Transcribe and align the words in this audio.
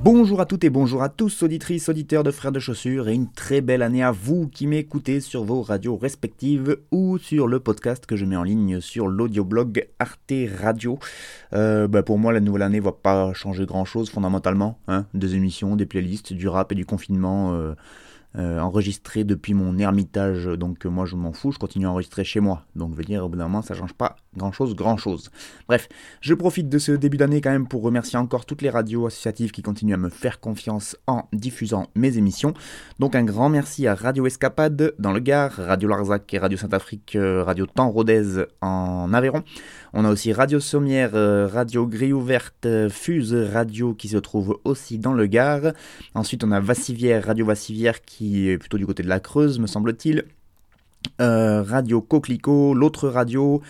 Bonjour 0.00 0.40
à 0.40 0.46
toutes 0.46 0.64
et 0.64 0.70
bonjour 0.70 1.02
à 1.02 1.08
tous, 1.08 1.42
auditrices, 1.42 1.88
auditeurs 1.88 2.24
de 2.24 2.30
Frères 2.30 2.52
de 2.52 2.58
Chaussures, 2.58 3.08
et 3.08 3.14
une 3.14 3.30
très 3.30 3.60
belle 3.60 3.82
année 3.82 4.02
à 4.02 4.10
vous 4.10 4.48
qui 4.48 4.66
m'écoutez 4.66 5.20
sur 5.20 5.44
vos 5.44 5.62
radios 5.62 5.96
respectives 5.96 6.76
ou 6.90 7.18
sur 7.18 7.46
le 7.46 7.60
podcast 7.60 8.04
que 8.04 8.16
je 8.16 8.24
mets 8.24 8.36
en 8.36 8.42
ligne 8.42 8.80
sur 8.80 9.06
l'audioblog 9.06 9.86
Arte 10.00 10.32
Radio. 10.60 10.98
Euh, 11.54 11.86
bah, 11.86 12.02
pour 12.02 12.18
moi, 12.18 12.32
la 12.32 12.40
nouvelle 12.40 12.62
année 12.62 12.80
va 12.80 12.92
pas 12.92 13.32
changer 13.32 13.64
grand 13.64 13.84
chose 13.84 14.10
fondamentalement. 14.10 14.78
Hein 14.88 15.06
des 15.14 15.36
émissions, 15.36 15.76
des 15.76 15.86
playlists, 15.86 16.32
du 16.32 16.48
rap 16.48 16.72
et 16.72 16.74
du 16.74 16.84
confinement. 16.84 17.54
Euh, 17.54 17.74
euh, 18.36 18.58
enregistré 18.60 19.24
depuis 19.24 19.52
mon 19.52 19.76
ermitage, 19.78 20.46
donc 20.46 20.86
euh, 20.86 20.88
moi 20.88 21.04
je 21.04 21.16
m'en 21.16 21.32
fous, 21.32 21.52
je 21.52 21.58
continue 21.58 21.86
à 21.86 21.90
enregistrer 21.90 22.24
chez 22.24 22.40
moi. 22.40 22.64
Donc 22.76 22.92
je 22.92 22.96
veux 22.96 23.04
dire, 23.04 23.24
au 23.24 23.28
bout 23.28 23.36
d'un 23.36 23.44
moment, 23.44 23.62
ça 23.62 23.74
change 23.74 23.92
pas 23.92 24.16
grand 24.36 24.52
chose, 24.52 24.74
grand 24.74 24.96
chose. 24.96 25.30
Bref, 25.68 25.88
je 26.20 26.32
profite 26.32 26.68
de 26.68 26.78
ce 26.78 26.92
début 26.92 27.18
d'année 27.18 27.40
quand 27.40 27.50
même 27.50 27.68
pour 27.68 27.82
remercier 27.82 28.18
encore 28.18 28.46
toutes 28.46 28.62
les 28.62 28.70
radios 28.70 29.06
associatives 29.06 29.50
qui 29.50 29.60
continuent 29.60 29.94
à 29.94 29.98
me 29.98 30.08
faire 30.08 30.40
confiance 30.40 30.96
en 31.06 31.28
diffusant 31.32 31.88
mes 31.94 32.16
émissions. 32.16 32.54
Donc 32.98 33.14
un 33.14 33.24
grand 33.24 33.50
merci 33.50 33.86
à 33.86 33.94
Radio 33.94 34.26
Escapade 34.26 34.94
dans 34.98 35.12
le 35.12 35.20
Gard, 35.20 35.52
Radio 35.52 35.88
Larzac 35.88 36.32
et 36.32 36.38
Radio 36.38 36.56
Saint-Afrique, 36.56 37.16
euh, 37.16 37.42
Radio 37.44 37.66
Temps 37.66 37.90
Rodez 37.90 38.44
en 38.62 39.12
Aveyron. 39.12 39.42
On 39.94 40.06
a 40.06 40.10
aussi 40.10 40.32
Radio 40.32 40.58
Sommière, 40.58 41.10
euh, 41.14 41.46
Radio 41.46 41.86
Grille 41.86 42.14
Ouverte, 42.14 42.64
euh, 42.64 42.88
Fuse 42.88 43.34
Radio 43.34 43.92
qui 43.92 44.08
se 44.08 44.16
trouve 44.16 44.58
aussi 44.64 44.98
dans 44.98 45.12
le 45.12 45.26
Gard. 45.26 45.72
Ensuite, 46.14 46.44
on 46.44 46.50
a 46.50 46.60
Vassivière, 46.60 47.26
Radio 47.26 47.44
Vassivière 47.44 48.00
qui 48.00 48.48
est 48.48 48.56
plutôt 48.56 48.78
du 48.78 48.86
côté 48.86 49.02
de 49.02 49.08
la 49.08 49.20
Creuse, 49.20 49.58
me 49.58 49.66
semble-t-il. 49.66 50.24
Euh, 51.20 51.62
radio 51.62 52.00
Coquelicot, 52.00 52.72
l'autre 52.72 53.08
radio. 53.08 53.60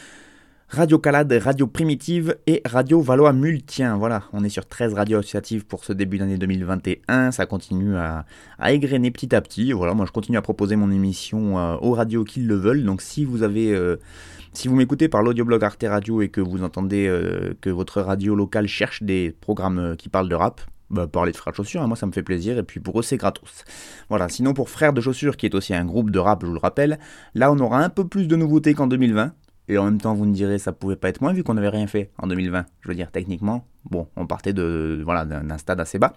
Radio 0.75 0.99
Calade, 0.99 1.31
Radio 1.35 1.67
Primitive 1.67 2.39
et 2.47 2.63
Radio 2.65 3.03
Valois 3.03 3.35
Multien. 3.35 3.99
Voilà, 3.99 4.23
on 4.33 4.43
est 4.43 4.49
sur 4.49 4.65
13 4.65 4.95
radios 4.95 5.19
associatives 5.19 5.67
pour 5.67 5.85
ce 5.85 5.93
début 5.93 6.17
d'année 6.17 6.39
2021. 6.39 7.31
Ça 7.31 7.45
continue 7.45 7.95
à, 7.95 8.25
à, 8.59 8.73
égrener 8.73 9.11
petit 9.11 9.35
à 9.35 9.43
petit. 9.43 9.73
Voilà, 9.73 9.93
moi 9.93 10.07
je 10.07 10.13
continue 10.13 10.39
à 10.39 10.41
proposer 10.41 10.77
mon 10.77 10.91
émission 10.91 11.59
euh, 11.59 11.77
aux 11.83 11.93
radios 11.93 12.25
qui 12.25 12.41
le 12.41 12.55
veulent. 12.55 12.85
Donc 12.85 13.03
si 13.03 13.27
vous 13.27 13.43
avez 13.43 13.75
euh, 13.75 13.97
si 14.55 14.67
vous 14.67 14.75
m'écoutez 14.75 15.11
par 15.11 15.23
l'audioblog 15.23 15.63
Arte 15.63 15.85
Radio 15.87 16.23
et 16.23 16.31
que 16.31 16.41
vous 16.41 16.63
entendez 16.63 17.07
euh, 17.07 17.53
que 17.61 17.69
votre 17.69 18.01
radio 18.01 18.35
locale 18.35 18.67
cherche 18.67 19.03
des 19.03 19.37
programmes 19.43 19.95
qui 19.99 20.09
parlent 20.09 20.31
de 20.31 20.35
rap, 20.35 20.63
bah, 20.89 21.07
parlez 21.07 21.33
de 21.33 21.37
Frères 21.37 21.53
de 21.53 21.57
Chaussures, 21.57 21.83
hein, 21.83 21.87
moi 21.87 21.99
ça 21.99 22.07
me 22.07 22.13
fait 22.13 22.23
plaisir, 22.23 22.57
et 22.57 22.63
puis 22.63 22.81
pour 22.81 22.99
eux 22.99 23.03
c'est 23.03 23.19
gratos. 23.19 23.65
Voilà, 24.09 24.31
sinon 24.31 24.55
pour 24.55 24.71
Frères 24.71 24.95
de 24.95 25.03
Chaussures, 25.03 25.37
qui 25.37 25.45
est 25.45 25.55
aussi 25.55 25.75
un 25.75 25.85
groupe 25.85 26.11
de 26.11 26.19
rap, 26.19 26.41
je 26.41 26.47
vous 26.47 26.55
le 26.55 26.59
rappelle, 26.59 26.99
là 27.35 27.53
on 27.53 27.59
aura 27.59 27.85
un 27.85 27.91
peu 27.91 28.09
plus 28.09 28.27
de 28.27 28.37
nouveautés 28.37 28.73
qu'en 28.73 28.87
2020, 28.87 29.33
et 29.73 29.79
en 29.79 29.85
même 29.85 30.01
temps, 30.01 30.15
vous 30.15 30.27
me 30.27 30.35
direz, 30.35 30.59
ça 30.59 30.73
pouvait 30.73 30.97
pas 30.97 31.09
être 31.09 31.21
moins 31.21 31.33
vu 31.33 31.43
qu'on 31.43 31.55
n'avait 31.55 31.69
rien 31.69 31.87
fait 31.87 32.11
en 32.19 32.27
2020. 32.27 32.67
Je 32.83 32.89
veux 32.89 32.95
dire, 32.95 33.11
techniquement, 33.11 33.65
bon, 33.91 34.07
on 34.17 34.27
partait 34.27 34.53
de 34.53 35.01
voilà 35.05 35.25
d'un 35.25 35.59
stade 35.59 35.81
assez 35.81 35.99
bas. 35.99 36.13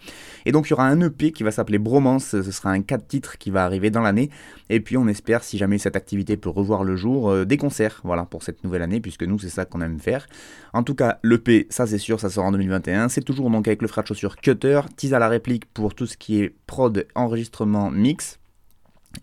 Et 0.46 0.52
donc, 0.52 0.68
il 0.68 0.72
y 0.72 0.74
aura 0.74 0.86
un 0.86 1.00
EP 1.00 1.32
qui 1.32 1.44
va 1.44 1.52
s'appeler 1.52 1.78
Bromance. 1.78 2.26
Ce 2.26 2.52
sera 2.52 2.72
un 2.72 2.82
4 2.82 3.08
titres 3.08 3.38
qui 3.38 3.52
va 3.52 3.64
arriver 3.64 3.90
dans 3.90 4.02
l'année. 4.02 4.30
Et 4.70 4.82
puis, 4.82 4.98
on 4.98 5.08
espère, 5.08 5.44
si 5.44 5.58
jamais 5.58 5.78
cette 5.78 5.96
activité 5.96 6.36
peut 6.36 6.50
revoir 6.50 6.84
le 6.84 6.96
jour, 6.96 7.30
euh, 7.30 7.46
des 7.46 7.58
concerts, 7.58 8.02
voilà, 8.04 8.26
pour 8.26 8.44
cette 8.44 8.64
nouvelle 8.64 8.82
année, 8.82 9.00
puisque 9.00 9.24
nous, 9.24 9.40
c'est 9.40 9.50
ça 9.50 9.66
qu'on 9.66 9.82
aime 9.82 10.00
faire. 10.00 10.28
En 10.74 10.84
tout 10.84 10.96
cas, 10.96 11.20
l'EP, 11.24 11.68
ça 11.70 11.88
c'est 11.88 11.98
sûr, 11.98 12.20
ça 12.20 12.30
sort 12.30 12.44
en 12.44 12.52
2021. 12.52 13.08
C'est 13.10 13.22
toujours 13.22 13.50
donc 13.50 13.68
avec 13.68 13.82
le 13.82 13.88
frère 13.88 14.04
de 14.04 14.10
chaussure 14.10 14.36
Cutter, 14.36 14.82
tease 14.98 15.14
à 15.14 15.20
la 15.20 15.30
réplique 15.30 15.66
pour 15.74 15.96
tout 15.96 16.08
ce 16.08 16.18
qui 16.18 16.42
est 16.42 16.54
prod, 16.68 17.08
enregistrement, 17.16 17.90
mix. 17.90 18.40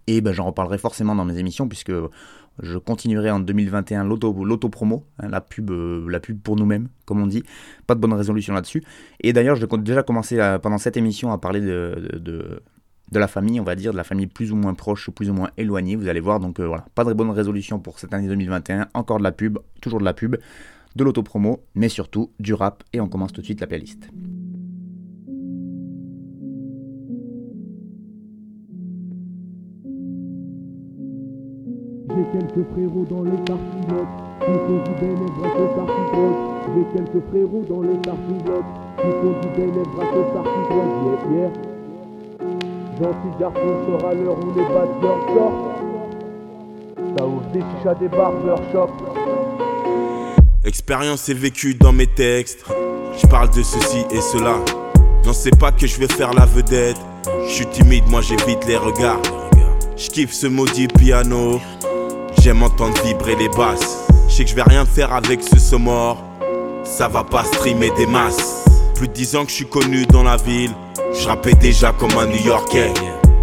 Et 0.06 0.20
ben, 0.20 0.32
j'en 0.32 0.46
reparlerai 0.46 0.78
forcément 0.78 1.14
dans 1.14 1.24
mes 1.24 1.38
émissions, 1.38 1.68
puisque 1.68 1.92
je 2.60 2.78
continuerai 2.78 3.30
en 3.30 3.40
2021 3.40 4.04
l'auto-promo, 4.04 5.04
hein, 5.18 5.28
la, 5.28 5.40
pub, 5.40 5.70
euh, 5.70 6.06
la 6.08 6.20
pub 6.20 6.40
pour 6.40 6.56
nous-mêmes, 6.56 6.88
comme 7.06 7.20
on 7.22 7.26
dit. 7.26 7.42
Pas 7.86 7.94
de 7.94 8.00
bonne 8.00 8.12
résolution 8.12 8.54
là-dessus. 8.54 8.82
Et 9.20 9.32
d'ailleurs, 9.32 9.56
je 9.56 9.66
compte 9.66 9.84
déjà 9.84 10.02
commencer 10.02 10.38
à, 10.38 10.58
pendant 10.58 10.78
cette 10.78 10.96
émission 10.96 11.32
à 11.32 11.38
parler 11.38 11.60
de, 11.60 12.62
la 13.12 13.28
famille, 13.28 13.60
on 13.60 13.64
va 13.64 13.74
dire, 13.74 13.92
de 13.92 13.96
la 13.96 14.04
famille 14.04 14.26
plus 14.26 14.52
ou 14.52 14.56
moins 14.56 14.74
proche, 14.74 15.10
plus 15.10 15.30
ou 15.30 15.34
moins 15.34 15.50
éloignée. 15.56 15.96
Vous 15.96 16.08
allez 16.08 16.20
voir, 16.20 16.40
donc 16.40 16.60
euh, 16.60 16.66
voilà, 16.66 16.84
pas 16.94 17.04
de 17.04 17.12
bonne 17.12 17.30
résolution 17.30 17.78
pour 17.78 17.98
cette 17.98 18.12
année 18.12 18.28
2021. 18.28 18.88
Encore 18.94 19.18
de 19.18 19.24
la 19.24 19.32
pub, 19.32 19.58
toujours 19.80 20.00
de 20.00 20.04
la 20.04 20.14
pub, 20.14 20.36
de 20.94 21.04
l'auto-promo, 21.04 21.64
mais 21.74 21.88
surtout 21.88 22.32
du 22.38 22.54
rap. 22.54 22.84
Et 22.92 23.00
on 23.00 23.08
commence 23.08 23.32
tout 23.32 23.40
de 23.40 23.46
suite 23.46 23.60
la 23.60 23.66
playlist. 23.66 24.08
J'ai 32.14 32.24
quelques 32.38 32.68
frérots 32.72 33.06
dans 33.08 33.22
les 33.22 33.38
parties 33.46 33.86
blocs 33.88 34.06
qui 34.40 34.52
font 34.66 34.80
du 34.84 34.92
grâce 35.38 35.56
aux 35.56 35.72
parties 35.76 36.06
drogue. 36.12 36.40
J'ai 36.74 36.84
quelques 36.98 37.22
frérots 37.30 37.64
dans 37.70 37.80
les 37.80 37.96
parties 37.98 38.40
blocs 38.44 38.70
qui 38.98 39.10
font 39.20 39.34
du 39.40 39.48
bénéf 39.56 39.88
grâce 39.96 40.14
aux 40.14 40.28
parties 40.34 40.64
drogue. 40.68 40.92
Yeah, 41.32 41.40
yeah. 41.40 41.50
Gentil 43.00 43.32
garçon 43.40 43.72
sort 43.86 44.10
à 44.10 44.14
l'heure 44.14 44.36
où 44.38 44.52
les 44.54 44.64
bad 44.64 44.88
girls 45.00 45.24
sortent. 45.34 45.72
Ça 47.16 47.26
ouvre 47.26 47.46
des 47.52 47.60
chichas 47.60 47.94
des 47.94 48.08
barbershops. 48.08 48.90
Expérience 50.64 51.28
et 51.30 51.34
vécu 51.34 51.74
dans 51.74 51.92
mes 51.92 52.06
textes. 52.06 52.66
Je 53.16 53.26
parle 53.26 53.48
de 53.50 53.62
ceci 53.62 54.04
et 54.10 54.20
cela. 54.20 54.56
Non, 55.24 55.32
c'est 55.32 55.58
pas 55.58 55.72
que 55.72 55.86
je 55.86 55.98
vais 55.98 56.08
faire 56.08 56.34
la 56.34 56.44
vedette. 56.44 56.98
Je 57.46 57.52
suis 57.52 57.66
timide, 57.66 58.04
moi 58.08 58.20
j'évite 58.20 58.66
les 58.66 58.76
regards. 58.76 59.22
Je 59.96 60.10
kiffe 60.10 60.32
ce 60.32 60.46
maudit 60.46 60.88
piano. 60.88 61.58
J'aime 62.42 62.64
entendre 62.64 63.00
vibrer 63.04 63.36
les 63.36 63.48
basses. 63.50 63.98
Je 64.28 64.34
sais 64.34 64.42
que 64.42 64.50
je 64.50 64.56
vais 64.56 64.64
rien 64.64 64.84
faire 64.84 65.12
avec 65.12 65.44
ce 65.44 65.60
son 65.60 65.78
mort. 65.78 66.24
Ça 66.82 67.06
va 67.06 67.22
pas 67.22 67.44
streamer 67.44 67.92
des 67.96 68.06
masses. 68.06 68.64
Plus 68.96 69.06
de 69.06 69.12
10 69.12 69.36
ans 69.36 69.44
que 69.44 69.50
je 69.50 69.54
suis 69.54 69.68
connu 69.68 70.06
dans 70.06 70.24
la 70.24 70.36
ville. 70.38 70.72
Je 71.14 71.54
déjà 71.54 71.92
comme 71.92 72.10
un 72.18 72.26
New 72.26 72.44
Yorkais. 72.44 72.92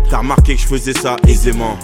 T'as 0.10 0.18
remarqué 0.18 0.56
que 0.56 0.62
je 0.62 0.68
faisais 0.68 0.92
ça 0.92 1.16
aisément. 1.30 1.78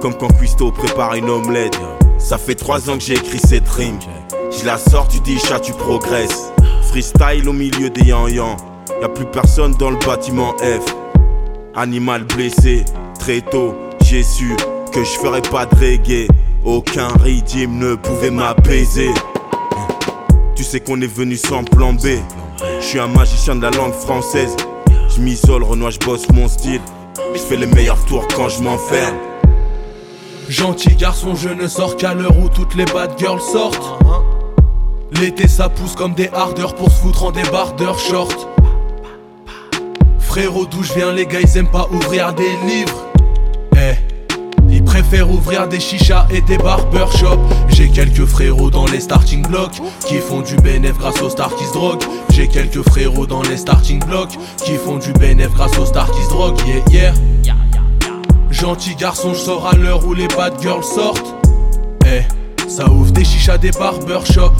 Comme 0.00 0.14
quand 0.14 0.28
Cuisto 0.38 0.70
prépare 0.70 1.14
une 1.14 1.30
omelette. 1.30 1.80
Ça 2.18 2.38
fait 2.38 2.54
3 2.54 2.90
ans 2.90 2.94
que 2.94 3.02
j'ai 3.02 3.14
écrit 3.14 3.40
cette 3.40 3.68
rime. 3.68 3.98
Je 4.56 4.64
la 4.64 4.78
sors, 4.78 5.08
tu 5.08 5.18
dis 5.18 5.40
chat, 5.40 5.58
tu 5.58 5.72
progresses. 5.72 6.52
Freestyle 6.90 7.48
au 7.48 7.52
milieu 7.52 7.90
des 7.90 8.04
yan-yan. 8.04 8.56
Y'a 9.00 9.08
plus 9.08 9.26
personne 9.26 9.74
dans 9.74 9.90
le 9.90 9.98
bâtiment 10.06 10.54
F. 10.58 10.94
Animal 11.74 12.22
blessé, 12.22 12.84
très 13.18 13.40
tôt, 13.40 13.74
j'ai 14.04 14.22
su 14.22 14.54
que 14.92 15.02
je 15.02 15.10
ferais 15.18 15.42
pas 15.42 15.66
de 15.66 15.74
reggae. 15.74 16.28
Aucun 16.64 17.08
rythme 17.22 17.72
ne 17.72 17.94
pouvait 17.96 18.30
m'apaiser. 18.30 19.10
Tu 20.54 20.62
sais 20.62 20.78
qu'on 20.78 21.00
est 21.00 21.12
venu 21.12 21.36
sans 21.36 21.64
plan 21.64 21.92
B. 21.92 22.06
Je 22.80 22.84
suis 22.84 23.00
un 23.00 23.08
magicien 23.08 23.56
de 23.56 23.62
la 23.62 23.70
langue 23.70 23.92
française. 23.92 24.56
Je 25.08 25.20
m'isole, 25.20 25.64
Renoir, 25.64 25.90
je 25.90 25.98
bosse 25.98 26.28
mon 26.32 26.46
style. 26.46 26.80
Je 27.34 27.40
fais 27.40 27.56
les 27.56 27.66
meilleurs 27.66 28.02
tours 28.04 28.28
quand 28.36 28.48
je 28.48 28.62
m'enferme. 28.62 29.16
Gentil 30.48 30.94
garçon, 30.94 31.34
je 31.34 31.48
ne 31.48 31.66
sors 31.66 31.96
qu'à 31.96 32.14
l'heure 32.14 32.38
où 32.38 32.48
toutes 32.48 32.76
les 32.76 32.84
bad 32.84 33.18
girls 33.18 33.40
sortent. 33.40 33.98
L'été 35.20 35.48
ça 35.48 35.68
pousse 35.68 35.96
comme 35.96 36.14
des 36.14 36.28
hardeurs 36.32 36.76
pour 36.76 36.90
se 36.90 37.00
foutre 37.00 37.24
en 37.24 37.32
débardeur 37.32 37.98
short. 37.98 38.48
Frérot, 40.20 40.66
d'où 40.66 40.82
je 40.84 40.92
viens, 40.94 41.12
les 41.12 41.26
gars 41.26 41.40
ils 41.40 41.58
aiment 41.58 41.70
pas 41.70 41.88
ouvrir 41.92 42.32
des 42.34 42.50
livres. 42.66 43.11
Ils 44.94 45.00
préfèrent 45.00 45.30
ouvrir 45.30 45.68
des 45.68 45.80
chichas 45.80 46.26
et 46.30 46.42
des 46.42 46.58
barbershops. 46.58 47.40
J'ai 47.68 47.88
quelques 47.88 48.26
frérots 48.26 48.68
dans 48.68 48.84
les 48.84 49.00
starting 49.00 49.42
blocks 49.46 49.80
qui 50.06 50.18
font 50.18 50.42
du 50.42 50.54
bénéf 50.56 50.98
grâce 50.98 51.22
aux 51.22 51.30
stars 51.30 51.56
qui 51.56 51.64
se. 51.64 52.06
J'ai 52.28 52.46
quelques 52.46 52.86
frérots 52.90 53.26
dans 53.26 53.40
les 53.40 53.56
starting 53.56 54.04
blocks 54.04 54.36
qui 54.58 54.74
font 54.74 54.98
du 54.98 55.14
bénéf 55.14 55.50
grâce 55.54 55.78
aux 55.78 55.86
stars 55.86 56.10
qui 56.10 56.22
se 56.22 56.28
droguent. 56.28 56.60
Yeah, 56.90 57.14
yeah. 57.42 57.54
Gentil 58.50 58.94
garçon, 58.94 59.32
je 59.32 59.38
sors 59.38 59.66
à 59.66 59.74
l'heure 59.76 60.06
où 60.06 60.12
les 60.12 60.28
bad 60.28 60.60
girls 60.60 60.84
sortent. 60.84 61.36
Eh, 62.04 62.68
ça 62.68 62.86
ouvre 62.90 63.12
des 63.12 63.24
chichas 63.24 63.56
des 63.56 63.70
barbershops. 63.70 64.52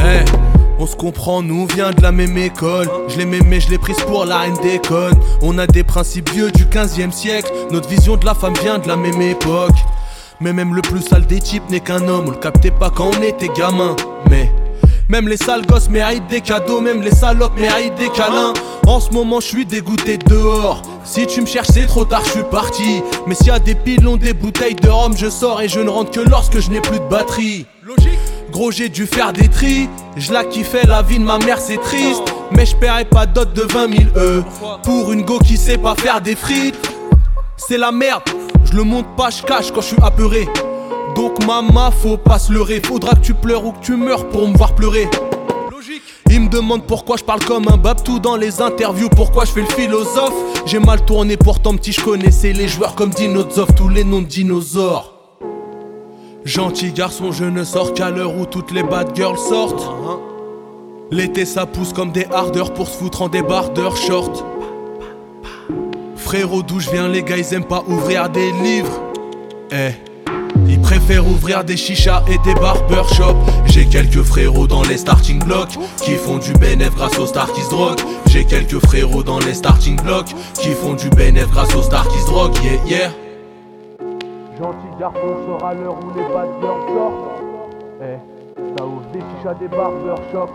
Eh. 0.00 0.45
On 0.78 0.86
se 0.86 0.94
comprend, 0.94 1.42
nous 1.42 1.66
vient 1.66 1.90
de 1.90 2.02
la 2.02 2.12
même 2.12 2.36
école. 2.36 2.88
Je 3.08 3.16
l'ai 3.16 3.24
mais 3.24 3.60
je 3.60 3.70
l'ai 3.70 3.78
prise 3.78 3.96
pour 4.06 4.26
la 4.26 4.46
haine 4.46 4.56
des 4.62 4.78
connes. 4.78 5.18
On 5.40 5.56
a 5.56 5.66
des 5.66 5.82
principes 5.82 6.30
vieux 6.30 6.50
du 6.50 6.64
15e 6.64 7.12
siècle. 7.12 7.50
Notre 7.70 7.88
vision 7.88 8.16
de 8.16 8.26
la 8.26 8.34
femme 8.34 8.52
vient 8.62 8.78
de 8.78 8.86
la 8.86 8.96
même 8.96 9.22
époque. 9.22 9.76
Mais 10.40 10.52
même 10.52 10.74
le 10.74 10.82
plus 10.82 11.00
sale 11.00 11.26
des 11.26 11.40
types 11.40 11.68
n'est 11.70 11.80
qu'un 11.80 12.06
homme, 12.06 12.26
on 12.26 12.30
le 12.30 12.36
captait 12.36 12.70
pas 12.70 12.90
quand 12.90 13.10
on 13.18 13.22
était 13.22 13.48
gamin. 13.56 13.96
Mais 14.28 14.52
même 15.08 15.28
les 15.28 15.38
sales 15.38 15.64
gosses 15.64 15.88
méritent 15.88 16.26
des 16.26 16.42
cadeaux, 16.42 16.82
même 16.82 17.00
les 17.00 17.10
salopes 17.10 17.58
méritent 17.58 17.94
des 17.94 18.10
câlins. 18.10 18.52
En 18.86 19.00
ce 19.00 19.10
moment, 19.12 19.40
je 19.40 19.46
suis 19.46 19.64
dégoûté 19.64 20.18
dehors. 20.18 20.82
Si 21.04 21.26
tu 21.26 21.40
me 21.40 21.46
cherches, 21.46 21.68
c'est 21.72 21.86
trop 21.86 22.04
tard, 22.04 22.22
je 22.26 22.32
suis 22.32 22.44
parti. 22.50 23.02
Mais 23.26 23.34
s'il 23.34 23.46
y 23.46 23.50
a 23.50 23.58
des 23.58 23.74
pilons, 23.74 24.16
des 24.16 24.34
bouteilles 24.34 24.74
de 24.74 24.88
rhum, 24.88 25.16
je 25.16 25.30
sors 25.30 25.62
et 25.62 25.68
je 25.68 25.80
ne 25.80 25.88
rentre 25.88 26.10
que 26.10 26.20
lorsque 26.20 26.60
je 26.60 26.70
n'ai 26.70 26.80
plus 26.80 26.98
de 26.98 27.08
batterie. 27.08 27.66
Gros, 28.56 28.70
j'ai 28.70 28.88
dû 28.88 29.04
faire 29.04 29.34
des 29.34 29.48
tris. 29.48 29.86
Je 30.16 30.32
la 30.32 30.42
kiffais, 30.42 30.86
la 30.86 31.02
vie 31.02 31.18
de 31.18 31.24
ma 31.24 31.36
mère, 31.36 31.58
c'est 31.60 31.76
triste. 31.76 32.22
Mais 32.52 32.64
je 32.64 32.74
paierai 32.74 33.04
pas 33.04 33.26
dot 33.26 33.52
de 33.52 33.60
20 33.60 33.94
000 33.94 34.02
E. 34.16 34.42
Pour 34.82 35.12
une 35.12 35.20
go 35.26 35.38
qui 35.38 35.58
sait 35.58 35.76
pas 35.76 35.94
faire 35.94 36.22
des 36.22 36.34
frites. 36.34 36.74
C'est 37.58 37.76
la 37.76 37.92
merde. 37.92 38.22
Je 38.64 38.72
le 38.72 38.82
monte 38.82 39.14
pas, 39.14 39.28
je 39.28 39.42
cache 39.42 39.70
quand 39.72 39.82
je 39.82 39.88
suis 39.88 40.02
apeuré. 40.02 40.48
Donc 41.14 41.44
maman, 41.44 41.90
faut 41.90 42.16
pas 42.16 42.38
se 42.38 42.50
leurrer. 42.50 42.80
Faudra 42.82 43.14
que 43.14 43.20
tu 43.20 43.34
pleures 43.34 43.62
ou 43.62 43.72
que 43.72 43.84
tu 43.84 43.94
meurs 43.94 44.26
pour 44.30 44.48
me 44.48 44.56
voir 44.56 44.74
pleurer. 44.74 45.06
Logique. 45.70 46.00
Il 46.30 46.40
me 46.40 46.48
demande 46.48 46.86
pourquoi 46.86 47.18
je 47.18 47.24
parle 47.24 47.44
comme 47.44 47.68
un 47.68 47.76
babtou 47.76 48.20
dans 48.20 48.36
les 48.36 48.62
interviews, 48.62 49.10
pourquoi 49.10 49.44
je 49.44 49.50
fais 49.50 49.60
le 49.60 49.66
philosophe? 49.66 50.32
J'ai 50.64 50.78
mal 50.78 51.04
tourné, 51.04 51.36
pourtant 51.36 51.76
petit, 51.76 51.92
je 51.92 52.00
connaissais 52.00 52.54
les 52.54 52.68
joueurs 52.68 52.94
comme 52.94 53.10
Dinozov, 53.10 53.74
tous 53.76 53.90
les 53.90 54.02
noms 54.02 54.22
de 54.22 54.26
dinosaures. 54.26 55.15
Gentil 56.46 56.92
garçon, 56.92 57.32
je 57.32 57.44
ne 57.44 57.64
sors 57.64 57.92
qu'à 57.92 58.08
l'heure 58.10 58.36
où 58.36 58.46
toutes 58.46 58.70
les 58.70 58.84
bad 58.84 59.16
girls 59.16 59.36
sortent. 59.36 59.90
L'été 61.10 61.44
ça 61.44 61.66
pousse 61.66 61.92
comme 61.92 62.12
des 62.12 62.24
hardeurs 62.32 62.72
pour 62.72 62.86
se 62.86 62.98
foutre 62.98 63.22
en 63.22 63.28
débardeur 63.28 63.96
short. 63.96 64.44
Frérot, 66.14 66.62
d'où 66.62 66.78
je 66.78 66.88
viens, 66.88 67.08
les 67.08 67.24
gars, 67.24 67.36
ils 67.36 67.52
aiment 67.52 67.64
pas 67.64 67.82
ouvrir 67.88 68.28
des 68.28 68.52
livres. 68.62 69.02
Eh. 69.72 69.90
Ils 70.68 70.80
préfèrent 70.80 71.26
ouvrir 71.26 71.64
des 71.64 71.76
chichas 71.76 72.22
et 72.28 72.38
des 72.38 72.54
barbershops. 72.54 73.36
J'ai 73.66 73.86
quelques 73.86 74.22
frérots 74.22 74.68
dans 74.68 74.82
les 74.82 74.98
starting 74.98 75.42
blocks 75.42 75.76
qui 76.00 76.14
font 76.14 76.38
du 76.38 76.52
bénéf 76.52 76.94
grâce 76.94 77.18
aux 77.18 77.26
stars 77.26 77.52
qui 77.54 77.62
se 77.62 77.70
droguent. 77.70 78.02
J'ai 78.28 78.44
quelques 78.44 78.78
frérots 78.86 79.24
dans 79.24 79.40
les 79.40 79.54
starting 79.54 80.00
blocks 80.00 80.32
qui 80.54 80.70
font 80.70 80.94
du 80.94 81.10
bénéf 81.10 81.50
grâce 81.50 81.74
aux 81.74 81.82
stars 81.82 82.06
qui 82.06 82.20
se 82.20 82.26
droguent. 82.26 82.56
Yeah, 82.88 83.10
yeah. 84.60 84.85
Garçon 84.98 85.36
sera 85.46 85.74
l'heure 85.74 85.98
où 85.98 86.16
les 86.16 86.22
sortent. 86.22 87.42
Eh, 88.00 88.16
ça 88.76 88.84
des 89.12 89.20
chichas, 89.20 89.54
des 89.54 89.68
barbershops. 89.68 90.52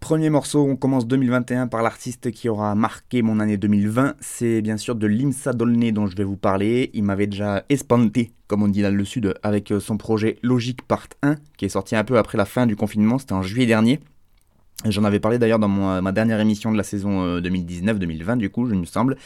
Premier 0.00 0.28
morceau, 0.28 0.66
on 0.68 0.76
commence 0.76 1.06
2021 1.06 1.66
par 1.66 1.82
l'artiste 1.82 2.30
qui 2.30 2.50
aura 2.50 2.74
marqué 2.74 3.22
mon 3.22 3.40
année 3.40 3.56
2020. 3.56 4.16
C'est 4.20 4.60
bien 4.60 4.76
sûr 4.76 4.96
de 4.96 5.06
Limsa 5.06 5.54
Dolné 5.54 5.92
dont 5.92 6.06
je 6.06 6.14
vais 6.14 6.24
vous 6.24 6.36
parler. 6.36 6.90
Il 6.92 7.04
m'avait 7.04 7.26
déjà 7.26 7.64
espanté, 7.70 8.32
comme 8.46 8.62
on 8.62 8.68
dit 8.68 8.82
dans 8.82 8.94
le 8.94 9.04
sud, 9.06 9.34
avec 9.42 9.72
son 9.80 9.96
projet 9.96 10.36
Logique 10.42 10.82
Part 10.82 11.08
1, 11.22 11.36
qui 11.56 11.64
est 11.64 11.70
sorti 11.70 11.96
un 11.96 12.04
peu 12.04 12.18
après 12.18 12.36
la 12.36 12.44
fin 12.44 12.66
du 12.66 12.76
confinement, 12.76 13.18
c'était 13.18 13.32
en 13.32 13.40
juillet 13.40 13.66
dernier. 13.66 14.00
J'en 14.86 15.04
avais 15.04 15.20
parlé 15.20 15.38
d'ailleurs 15.38 15.58
dans 15.58 15.68
mon- 15.68 16.02
ma 16.02 16.12
dernière 16.12 16.40
émission 16.40 16.70
de 16.70 16.76
la 16.76 16.82
saison 16.82 17.22
euh, 17.22 17.40
2019-2020, 17.40 18.36
du 18.36 18.50
coup, 18.50 18.66
je 18.66 18.74
me 18.74 18.84
semble. 18.84 19.16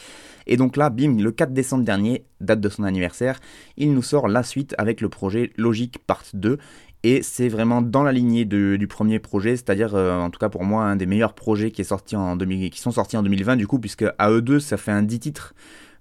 Et 0.47 0.55
donc 0.55 0.77
là, 0.77 0.89
bim, 0.89 1.17
le 1.17 1.31
4 1.31 1.51
décembre 1.53 1.83
dernier, 1.83 2.23
date 2.39 2.61
de 2.61 2.69
son 2.69 2.83
anniversaire, 2.83 3.39
il 3.75 3.93
nous 3.93 4.01
sort 4.01 4.29
la 4.29 4.43
suite 4.43 4.73
avec 4.77 5.01
le 5.01 5.09
projet 5.09 5.51
Logique 5.57 5.99
Part 6.07 6.23
2. 6.33 6.57
Et 7.03 7.21
c'est 7.21 7.49
vraiment 7.49 7.81
dans 7.81 8.03
la 8.03 8.11
lignée 8.11 8.45
du 8.45 8.87
premier 8.87 9.19
projet, 9.19 9.55
c'est-à-dire, 9.55 9.95
euh, 9.95 10.17
en 10.17 10.29
tout 10.29 10.39
cas 10.39 10.49
pour 10.49 10.63
moi, 10.63 10.83
un 10.83 10.95
des 10.95 11.05
meilleurs 11.05 11.33
projets 11.33 11.71
qui, 11.71 11.81
est 11.81 11.85
sorti 11.85 12.15
en 12.15 12.35
2000 12.35 12.69
qui 12.69 12.79
sont 12.79 12.91
sortis 12.91 13.15
en 13.17 13.23
2020, 13.23 13.55
du 13.55 13.67
coup, 13.67 13.79
puisque 13.79 14.05
à 14.17 14.31
eux 14.31 14.41
deux, 14.41 14.59
ça 14.59 14.77
fait 14.77 14.91
un 14.91 15.03
10 15.03 15.19
titres, 15.19 15.53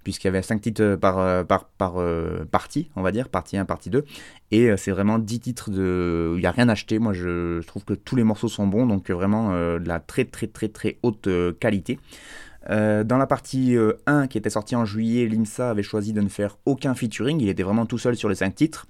puisqu'il 0.09 0.29
y 0.29 0.31
avait 0.31 0.41
5 0.41 0.63
titres 0.63 0.95
par, 0.95 1.19
euh, 1.19 1.45
par, 1.45 1.67
par 1.67 2.01
euh, 2.01 2.47
partie, 2.51 2.89
on 2.97 3.03
va 3.03 3.13
dire, 3.13 3.29
partie 3.29 3.59
1, 3.59 3.67
partie 3.67 3.91
2. 3.91 4.07
Et 4.53 4.71
euh, 4.71 4.79
c'est 4.79 4.91
vraiment 4.91 5.19
10 5.19 5.41
titres 5.41 5.71
de... 5.71 6.33
Il 6.35 6.41
n'y 6.41 6.47
a 6.47 6.51
rien 6.51 6.71
acheté, 6.71 6.99
moi 6.99 7.13
je, 7.13 7.61
trouve 7.67 7.85
que 7.85 7.93
tous 7.93 8.17
les 8.17 8.25
morceaux 8.25 8.49
sont 8.49 8.67
bons, 8.67 8.87
donc 8.87 9.11
vraiment 9.11 9.53
de 9.53 9.87
la 9.87 10.01
très 10.01 10.25
très 10.25 10.47
très 10.47 10.69
très 10.69 10.97
haute 11.03 11.29
qualité. 11.61 11.99
Dans 12.69 13.19
la 13.19 13.27
partie 13.27 13.77
euh, 13.77 13.93
1 14.07 14.29
qui 14.29 14.39
était 14.39 14.49
sortie 14.49 14.77
en 14.77 14.87
juillet, 14.87 15.27
l'IMSA 15.27 15.69
avait 15.69 15.83
choisi 15.83 16.15
de 16.15 16.23
ne 16.23 16.29
faire 16.29 16.57
aucun 16.65 16.95
featuring, 16.95 17.39
il 17.41 17.51
était 17.51 17.63
vraiment 17.63 17.85
tout 17.85 17.99
seul 17.99 18.17
sur 18.17 18.31
les 18.31 18.37
5 18.37 18.55
titres. 18.55 18.87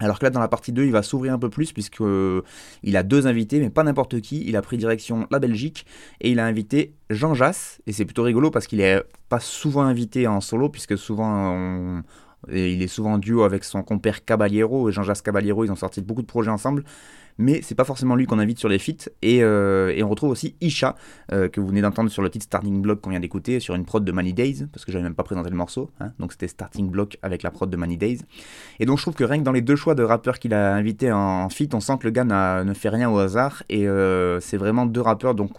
Alors 0.00 0.18
que 0.18 0.24
là, 0.24 0.30
dans 0.30 0.40
la 0.40 0.48
partie 0.48 0.72
2, 0.72 0.84
il 0.86 0.92
va 0.92 1.02
s'ouvrir 1.02 1.32
un 1.34 1.38
peu 1.38 1.50
plus, 1.50 1.72
puisque 1.72 2.00
euh, 2.00 2.42
il 2.82 2.96
a 2.96 3.02
deux 3.02 3.26
invités, 3.26 3.60
mais 3.60 3.70
pas 3.70 3.82
n'importe 3.82 4.20
qui. 4.20 4.42
Il 4.46 4.56
a 4.56 4.62
pris 4.62 4.78
direction 4.78 5.26
la 5.30 5.38
Belgique 5.38 5.86
et 6.20 6.30
il 6.30 6.40
a 6.40 6.46
invité 6.46 6.94
Jean 7.10 7.34
Jass. 7.34 7.80
Et 7.86 7.92
c'est 7.92 8.04
plutôt 8.06 8.22
rigolo 8.22 8.50
parce 8.50 8.66
qu'il 8.66 8.80
est 8.80 9.02
pas 9.28 9.40
souvent 9.40 9.82
invité 9.82 10.26
en 10.26 10.40
solo, 10.40 10.68
puisque 10.70 10.96
souvent 10.96 11.52
on- 11.54 12.02
il 12.50 12.82
est 12.82 12.88
souvent 12.88 13.12
en 13.14 13.18
duo 13.18 13.42
avec 13.42 13.64
son 13.64 13.82
compère 13.82 14.24
Caballero. 14.24 14.88
Et 14.88 14.92
Jean 14.92 15.02
Jass 15.02 15.20
Caballero, 15.22 15.64
ils 15.64 15.70
ont 15.70 15.76
sorti 15.76 16.00
beaucoup 16.00 16.22
de 16.22 16.26
projets 16.26 16.50
ensemble. 16.50 16.84
Mais 17.40 17.62
c'est 17.62 17.74
pas 17.74 17.84
forcément 17.84 18.14
lui 18.16 18.26
qu'on 18.26 18.38
invite 18.38 18.58
sur 18.58 18.68
les 18.68 18.78
feats. 18.78 19.08
Et, 19.22 19.42
euh, 19.42 19.98
on 20.04 20.08
retrouve 20.08 20.30
aussi 20.30 20.54
Isha, 20.60 20.94
euh, 21.32 21.48
que 21.48 21.60
vous 21.60 21.66
venez 21.68 21.80
d'entendre 21.80 22.10
sur 22.10 22.22
le 22.22 22.28
titre 22.30 22.44
Starting 22.44 22.82
Block 22.82 23.00
qu'on 23.00 23.10
vient 23.10 23.20
d'écouter, 23.20 23.60
sur 23.60 23.74
une 23.74 23.84
prod 23.84 24.04
de 24.04 24.12
Money 24.12 24.32
Days, 24.32 24.66
parce 24.72 24.84
que 24.84 24.92
j'avais 24.92 25.04
même 25.04 25.14
pas 25.14 25.22
présenté 25.24 25.48
le 25.50 25.56
morceau. 25.56 25.90
hein. 26.00 26.12
donc 26.18 26.32
c'était 26.32 26.48
Starting 26.48 26.90
Block 26.90 27.16
avec 27.22 27.42
la 27.42 27.50
prod 27.50 27.70
de 27.70 27.76
Money 27.76 27.96
Days. 27.96 28.20
Et 28.78 28.86
donc 28.86 28.98
je 28.98 29.02
trouve 29.02 29.14
que 29.14 29.24
rien 29.24 29.38
que 29.38 29.44
dans 29.44 29.52
les 29.52 29.62
deux 29.62 29.76
choix 29.76 29.94
de 29.94 30.02
rappeurs 30.02 30.38
qu'il 30.38 30.52
a 30.54 30.74
invités 30.74 31.10
en 31.12 31.48
feat, 31.48 31.74
on 31.74 31.80
sent 31.80 31.94
que 31.98 32.04
le 32.04 32.10
gars 32.10 32.24
ne 32.24 32.74
fait 32.74 32.90
rien 32.90 33.10
au 33.10 33.18
hasard. 33.18 33.62
Et 33.68 33.88
euh, 33.88 34.38
c'est 34.40 34.56
vraiment 34.58 34.84
deux 34.86 35.00
rappeurs 35.00 35.34
donc, 35.34 35.52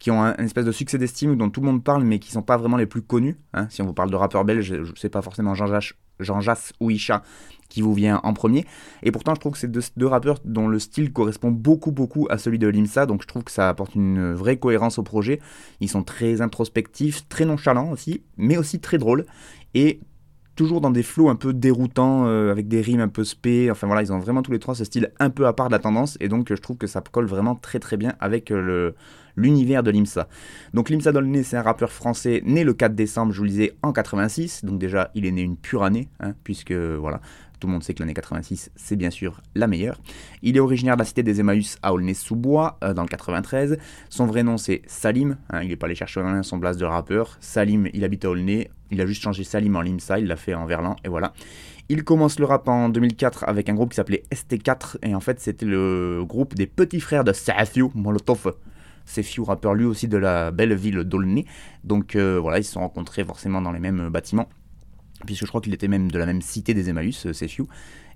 qui 0.00 0.10
ont 0.10 0.22
un, 0.22 0.34
une 0.38 0.44
espèce 0.44 0.64
de 0.64 0.72
succès 0.72 0.98
d'estime 0.98 1.36
dont 1.36 1.50
tout 1.50 1.60
le 1.60 1.66
monde 1.66 1.84
parle, 1.84 2.02
mais 2.02 2.18
qui 2.18 2.32
sont 2.32 2.42
pas 2.42 2.56
vraiment 2.56 2.76
les 2.76 2.86
plus 2.86 3.02
connus. 3.02 3.36
hein. 3.54 3.66
Si 3.70 3.80
on 3.80 3.86
vous 3.86 3.94
parle 3.94 4.10
de 4.10 4.16
rappeurs 4.16 4.44
belges, 4.44 4.82
je 4.82 5.00
sais 5.00 5.08
pas 5.08 5.22
forcément 5.22 5.54
Jean 5.54 5.66
Jass 6.40 6.72
ou 6.80 6.90
Isha 6.90 7.22
qui 7.68 7.82
vous 7.82 7.94
vient 7.94 8.20
en 8.22 8.32
premier. 8.32 8.64
Et 9.02 9.12
pourtant, 9.12 9.34
je 9.34 9.40
trouve 9.40 9.52
que 9.52 9.58
c'est 9.58 9.70
deux, 9.70 10.06
rappeurs 10.06 10.38
dont 10.44 10.68
le 10.68 10.78
style 10.78 11.12
correspond 11.12 11.50
beaucoup, 11.50 11.92
beaucoup 11.92 12.26
à 12.30 12.38
celui 12.38 12.58
de 12.58 12.68
Limsa. 12.68 13.06
Donc 13.06 13.22
je 13.22 13.26
trouve 13.26 13.44
que 13.44 13.50
ça 13.50 13.68
apporte 13.68 13.94
une 13.94 14.32
vraie 14.32 14.58
cohérence 14.58 14.98
au 14.98 15.02
projet. 15.02 15.40
Ils 15.80 15.88
sont 15.88 16.02
très 16.02 16.40
introspectifs, 16.40 17.28
très 17.28 17.44
nonchalants 17.44 17.90
aussi, 17.90 18.22
mais 18.36 18.56
aussi 18.56 18.80
très 18.80 18.98
drôles. 18.98 19.26
Et 19.74 20.00
toujours 20.56 20.80
dans 20.80 20.90
des 20.90 21.02
flots 21.02 21.28
un 21.28 21.36
peu 21.36 21.52
déroutants, 21.52 22.26
euh, 22.26 22.50
avec 22.50 22.66
des 22.66 22.80
rimes 22.80 23.00
un 23.00 23.08
peu 23.08 23.22
spé. 23.22 23.70
Enfin 23.70 23.86
voilà, 23.86 24.02
ils 24.02 24.12
ont 24.12 24.18
vraiment 24.18 24.42
tous 24.42 24.52
les 24.52 24.58
trois 24.58 24.74
ce 24.74 24.84
style 24.84 25.12
un 25.20 25.30
peu 25.30 25.46
à 25.46 25.52
part 25.52 25.68
de 25.68 25.72
la 25.72 25.78
tendance. 25.78 26.16
Et 26.20 26.28
donc, 26.28 26.48
je 26.48 26.60
trouve 26.60 26.78
que 26.78 26.86
ça 26.86 27.00
colle 27.00 27.26
vraiment 27.26 27.54
très 27.54 27.78
très 27.78 27.96
bien 27.96 28.14
avec 28.18 28.50
euh, 28.50 28.92
l'univers 29.36 29.82
de 29.82 29.90
Limsa. 29.90 30.28
Donc 30.74 30.88
Limsa 30.88 31.12
Dolné, 31.12 31.42
c'est 31.42 31.56
un 31.56 31.62
rappeur 31.62 31.92
français 31.92 32.42
né 32.44 32.64
le 32.64 32.72
4 32.72 32.94
décembre, 32.94 33.32
je 33.32 33.38
vous 33.38 33.44
le 33.44 33.50
disais, 33.50 33.76
en 33.82 33.92
86. 33.92 34.64
Donc 34.64 34.78
déjà, 34.78 35.10
il 35.14 35.26
est 35.26 35.30
né 35.30 35.42
une 35.42 35.56
pure 35.56 35.84
année, 35.84 36.08
hein, 36.20 36.32
puisque 36.42 36.72
voilà, 36.72 37.20
tout 37.60 37.66
le 37.66 37.72
monde 37.72 37.82
sait 37.82 37.94
que 37.94 38.00
l'année 38.00 38.14
86, 38.14 38.70
c'est 38.76 38.96
bien 38.96 39.10
sûr 39.10 39.40
la 39.54 39.66
meilleure. 39.66 39.98
Il 40.42 40.56
est 40.56 40.60
originaire 40.60 40.96
de 40.96 41.00
la 41.00 41.04
cité 41.06 41.22
des 41.22 41.40
Emmaüs 41.40 41.78
à 41.82 41.92
Aulnay-sous-Bois, 41.94 42.78
euh, 42.84 42.92
dans 42.94 43.02
le 43.02 43.08
93. 43.08 43.78
Son 44.10 44.26
vrai 44.26 44.42
nom, 44.42 44.56
c'est 44.56 44.82
Salim. 44.86 45.36
hein, 45.50 45.62
il 45.62 45.68
n'est 45.68 45.76
pas 45.76 45.86
allé 45.86 45.94
chercher 45.94 46.20
un- 46.20 46.42
son 46.42 46.58
blase 46.58 46.76
de 46.76 46.84
rappeur. 46.84 47.36
Salim, 47.40 47.88
il 47.94 48.04
habite 48.04 48.24
à 48.24 48.30
Aulnay. 48.30 48.70
Il 48.90 49.00
a 49.00 49.06
juste 49.06 49.22
changé 49.22 49.42
Salim 49.44 49.74
en 49.76 49.80
Limsa. 49.82 50.18
Il 50.18 50.26
l'a 50.26 50.36
fait 50.36 50.54
en 50.54 50.66
Verlan, 50.66 50.96
et 51.04 51.08
voilà. 51.08 51.32
Il 51.88 52.02
commence 52.04 52.38
le 52.38 52.44
rap 52.46 52.66
en 52.68 52.88
2004 52.88 53.44
avec 53.48 53.68
un 53.68 53.74
groupe 53.74 53.90
qui 53.90 53.96
s'appelait 53.96 54.24
ST4. 54.32 54.96
Et 55.02 55.14
en 55.14 55.20
fait, 55.20 55.38
c'était 55.40 55.66
le 55.66 56.24
groupe 56.24 56.54
des 56.54 56.66
petits 56.66 57.00
frères 57.00 57.22
de 57.24 57.32
Safiou 57.32 57.92
Molotov. 57.94 58.54
Sefiu, 59.08 59.42
rappeur 59.42 59.74
lui 59.74 59.84
aussi 59.84 60.08
de 60.08 60.16
la 60.16 60.50
belle 60.50 60.74
ville 60.74 61.04
d'Aulnay. 61.04 61.44
Donc 61.84 62.16
euh, 62.16 62.40
voilà, 62.40 62.58
ils 62.58 62.64
se 62.64 62.72
sont 62.72 62.80
rencontrés 62.80 63.24
forcément 63.24 63.62
dans 63.62 63.70
les 63.70 63.78
mêmes 63.78 64.08
bâtiments 64.08 64.48
puisque 65.24 65.44
je 65.44 65.48
crois 65.48 65.60
qu'il 65.60 65.74
était 65.74 65.88
même 65.88 66.10
de 66.10 66.18
la 66.18 66.26
même 66.26 66.42
cité 66.42 66.74
des 66.74 66.90
Emmaüs, 66.90 67.26
euh, 67.26 67.32
Sefiu. 67.32 67.64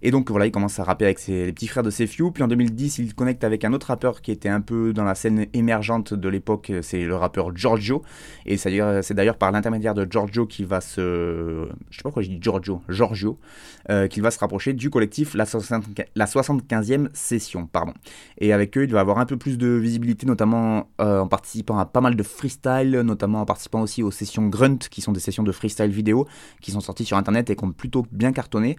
Et 0.02 0.10
donc 0.10 0.30
voilà, 0.30 0.46
il 0.46 0.50
commence 0.50 0.78
à 0.78 0.84
rapper 0.84 1.04
avec 1.04 1.18
ses, 1.18 1.46
les 1.46 1.52
petits 1.52 1.66
frères 1.66 1.82
de 1.82 1.90
Sefiu. 1.90 2.30
Puis 2.32 2.42
en 2.42 2.48
2010, 2.48 2.98
il 2.98 3.14
connecte 3.14 3.44
avec 3.44 3.64
un 3.64 3.72
autre 3.72 3.88
rappeur 3.88 4.22
qui 4.22 4.30
était 4.30 4.48
un 4.48 4.60
peu 4.60 4.92
dans 4.92 5.04
la 5.04 5.14
scène 5.14 5.46
émergente 5.52 6.14
de 6.14 6.28
l'époque, 6.28 6.70
euh, 6.70 6.82
c'est 6.82 7.04
le 7.04 7.16
rappeur 7.16 7.54
Giorgio. 7.56 8.02
Et 8.46 8.56
c'est 8.56 8.70
d'ailleurs- 8.70 9.36
par 9.36 9.52
l'intermédiaire 9.52 9.94
de 9.94 10.06
Giorgio 10.10 10.46
qu'il 10.46 10.66
va 10.66 10.80
se... 10.80 11.68
Je 11.90 11.96
sais 11.96 12.02
pas 12.02 12.04
pourquoi 12.04 12.22
je 12.22 12.28
dis 12.28 12.38
Giorgio, 12.40 12.82
Giorgio, 12.88 13.38
euh, 13.90 14.06
qu'il 14.08 14.22
va 14.22 14.30
se 14.30 14.38
rapprocher 14.38 14.72
du 14.72 14.90
collectif 14.90 15.34
La, 15.34 15.46
60 15.46 15.84
la 16.14 16.26
75e 16.26 17.08
session. 17.12 17.66
Pardon. 17.66 17.92
Et 18.38 18.52
avec 18.52 18.76
eux, 18.78 18.84
il 18.84 18.92
va 18.92 19.00
avoir 19.00 19.18
un 19.18 19.26
peu 19.26 19.36
plus 19.36 19.58
de 19.58 19.68
visibilité, 19.68 20.26
notamment 20.26 20.88
euh, 21.00 21.20
en 21.20 21.28
participant 21.28 21.78
à 21.78 21.86
pas 21.86 22.00
mal 22.00 22.16
de 22.16 22.22
freestyle, 22.22 22.90
notamment 23.04 23.42
en 23.42 23.46
participant 23.46 23.82
aussi 23.82 24.02
aux 24.02 24.10
sessions 24.10 24.46
Grunt, 24.48 24.78
qui 24.90 25.00
sont 25.00 25.12
des 25.12 25.20
sessions 25.20 25.42
de 25.42 25.52
freestyle 25.52 25.90
vidéo, 25.90 26.26
qui 26.60 26.70
sont 26.70 26.80
sorties 26.80 27.04
sur 27.04 27.16
Internet 27.16 27.50
et 27.50 27.56
qui 27.56 27.64
ont 27.64 27.72
plutôt 27.72 28.06
bien 28.10 28.32
cartonné. 28.32 28.76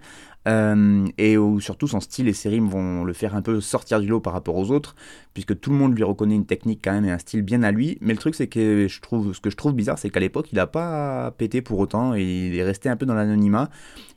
Euh, 0.48 1.06
et 1.18 1.36
où 1.38 1.60
surtout 1.60 1.86
son 1.86 2.00
style 2.00 2.28
et 2.28 2.32
ses 2.32 2.48
rimes 2.48 2.68
vont 2.68 3.04
le 3.04 3.12
faire 3.12 3.34
un 3.34 3.42
peu 3.42 3.60
sortir 3.60 4.00
du 4.00 4.06
lot 4.06 4.20
par 4.20 4.32
rapport 4.32 4.56
aux 4.56 4.70
autres, 4.70 4.94
puisque 5.34 5.58
tout 5.58 5.70
le 5.70 5.76
monde 5.76 5.96
lui 5.96 6.04
reconnaît 6.04 6.34
une 6.34 6.46
technique 6.46 6.80
quand 6.82 6.92
même 6.92 7.04
et 7.04 7.10
un 7.10 7.18
style 7.18 7.42
bien 7.42 7.62
à 7.62 7.72
lui. 7.72 7.98
Mais 8.00 8.12
le 8.12 8.18
truc, 8.18 8.34
c'est 8.34 8.46
que 8.46 8.86
je 8.88 9.00
trouve, 9.00 9.32
ce 9.32 9.40
que 9.40 9.50
je 9.50 9.56
trouve 9.56 9.72
bizarre, 9.72 9.98
c'est 9.98 10.10
qu'à 10.10 10.20
l'époque, 10.20 10.52
il 10.52 10.56
n'a 10.56 10.66
pas 10.66 11.30
pété 11.32 11.62
pour 11.62 11.78
autant, 11.78 12.14
et 12.14 12.22
il 12.22 12.56
est 12.56 12.64
resté 12.64 12.88
un 12.88 12.96
peu 12.96 13.06
dans 13.06 13.14
l'anonymat. 13.14 13.70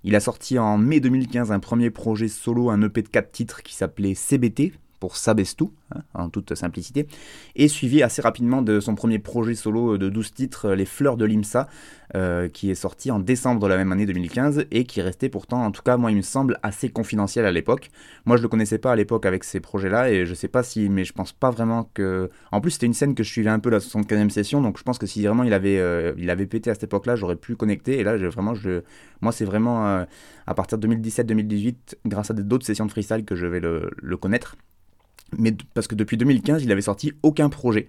Il 0.04 0.16
a 0.16 0.20
sorti 0.20 0.60
en 0.60 0.78
mai 0.78 1.00
2015 1.00 1.52
un 1.52 1.60
premier 1.60 1.90
projet 1.90 2.28
solo, 2.28 2.70
un 2.70 2.82
EP 2.82 3.02
de 3.02 3.08
4 3.08 3.32
titres 3.32 3.64
qui 3.64 3.76
s'appelait 3.76 4.14
CBT, 4.14 4.74
pour 5.06 5.18
Sabestou, 5.18 5.72
hein, 5.94 6.02
en 6.16 6.30
toute 6.32 6.56
simplicité, 6.56 7.06
et 7.56 7.68
suivi 7.68 8.02
assez 8.02 8.24
rapidement 8.24 8.64
de 8.64 8.80
son 8.80 8.96
premier 8.96 9.20
projet 9.20 9.54
solo 9.54 10.00
de 10.00 10.10
12 10.10 10.34
titres, 10.34 10.72
Les 10.72 10.86
Fleurs 10.86 11.16
de 11.16 11.26
l'IMSA, 11.26 11.68
euh, 12.16 12.50
qui 12.50 12.72
est 12.72 12.76
sorti 12.76 13.12
en 13.12 13.20
décembre 13.20 13.60
de 13.62 13.68
la 13.68 13.78
même 13.78 13.92
année 13.92 14.06
2015 14.06 14.66
et 14.72 14.84
qui 14.84 15.02
restait 15.02 15.30
pourtant, 15.30 15.64
en 15.64 15.72
tout 15.72 15.82
cas, 15.82 15.98
moi, 15.98 16.12
il 16.12 16.18
me 16.18 16.22
semble 16.22 16.60
assez 16.64 16.90
confidentiel 16.90 17.46
à 17.46 17.52
l'époque. 17.52 17.90
Moi, 18.26 18.38
je 18.38 18.42
le 18.42 18.48
connaissais 18.48 18.78
pas 18.78 18.92
à 18.92 18.96
l'époque 18.96 19.26
avec 19.26 19.44
ces 19.44 19.60
projets-là 19.60 20.12
et 20.12 20.26
je 20.26 20.34
sais 20.34 20.48
pas 20.48 20.64
si, 20.64 20.88
mais 20.90 21.04
je 21.04 21.14
pense 21.14 21.34
pas 21.34 21.52
vraiment 21.52 21.90
que. 21.94 22.30
En 22.52 22.62
plus, 22.62 22.72
c'était 22.72 22.86
une 22.86 22.94
scène 22.94 23.16
que 23.16 23.24
je 23.24 23.32
suivais 23.32 23.50
un 23.50 23.60
peu 23.60 23.70
la 23.70 23.80
75e 23.80 24.30
session, 24.30 24.62
donc 24.62 24.78
je 24.78 24.84
pense 24.84 24.98
que 24.98 25.06
si 25.06 25.26
vraiment 25.26 25.44
il 25.44 25.54
avait, 25.54 25.78
euh, 25.80 26.14
il 26.18 26.30
avait 26.30 26.46
pété 26.46 26.70
à 26.70 26.74
cette 26.74 26.86
époque-là, 26.86 27.16
j'aurais 27.16 27.36
pu 27.36 27.56
connecter. 27.56 28.00
Et 28.00 28.04
là, 28.04 28.18
vraiment, 28.18 28.56
je, 28.56 28.82
moi, 29.22 29.32
c'est 29.32 29.46
vraiment 29.46 29.88
euh, 29.88 30.06
à 30.48 30.54
partir 30.54 30.78
de 30.78 30.88
2017-2018, 30.88 31.76
grâce 32.06 32.32
à 32.32 32.34
d'autres 32.34 32.66
sessions 32.66 32.86
de 32.86 32.92
freestyle, 32.92 33.26
que 33.26 33.36
je 33.36 33.48
vais 33.48 33.60
le 33.60 34.18
connaître 34.18 34.56
mais 35.38 35.56
parce 35.74 35.88
que 35.88 35.96
depuis 35.96 36.18
2015, 36.18 36.64
il 36.64 36.72
avait 36.72 36.82
sorti 36.82 37.14
aucun 37.24 37.50
projet. 37.50 37.88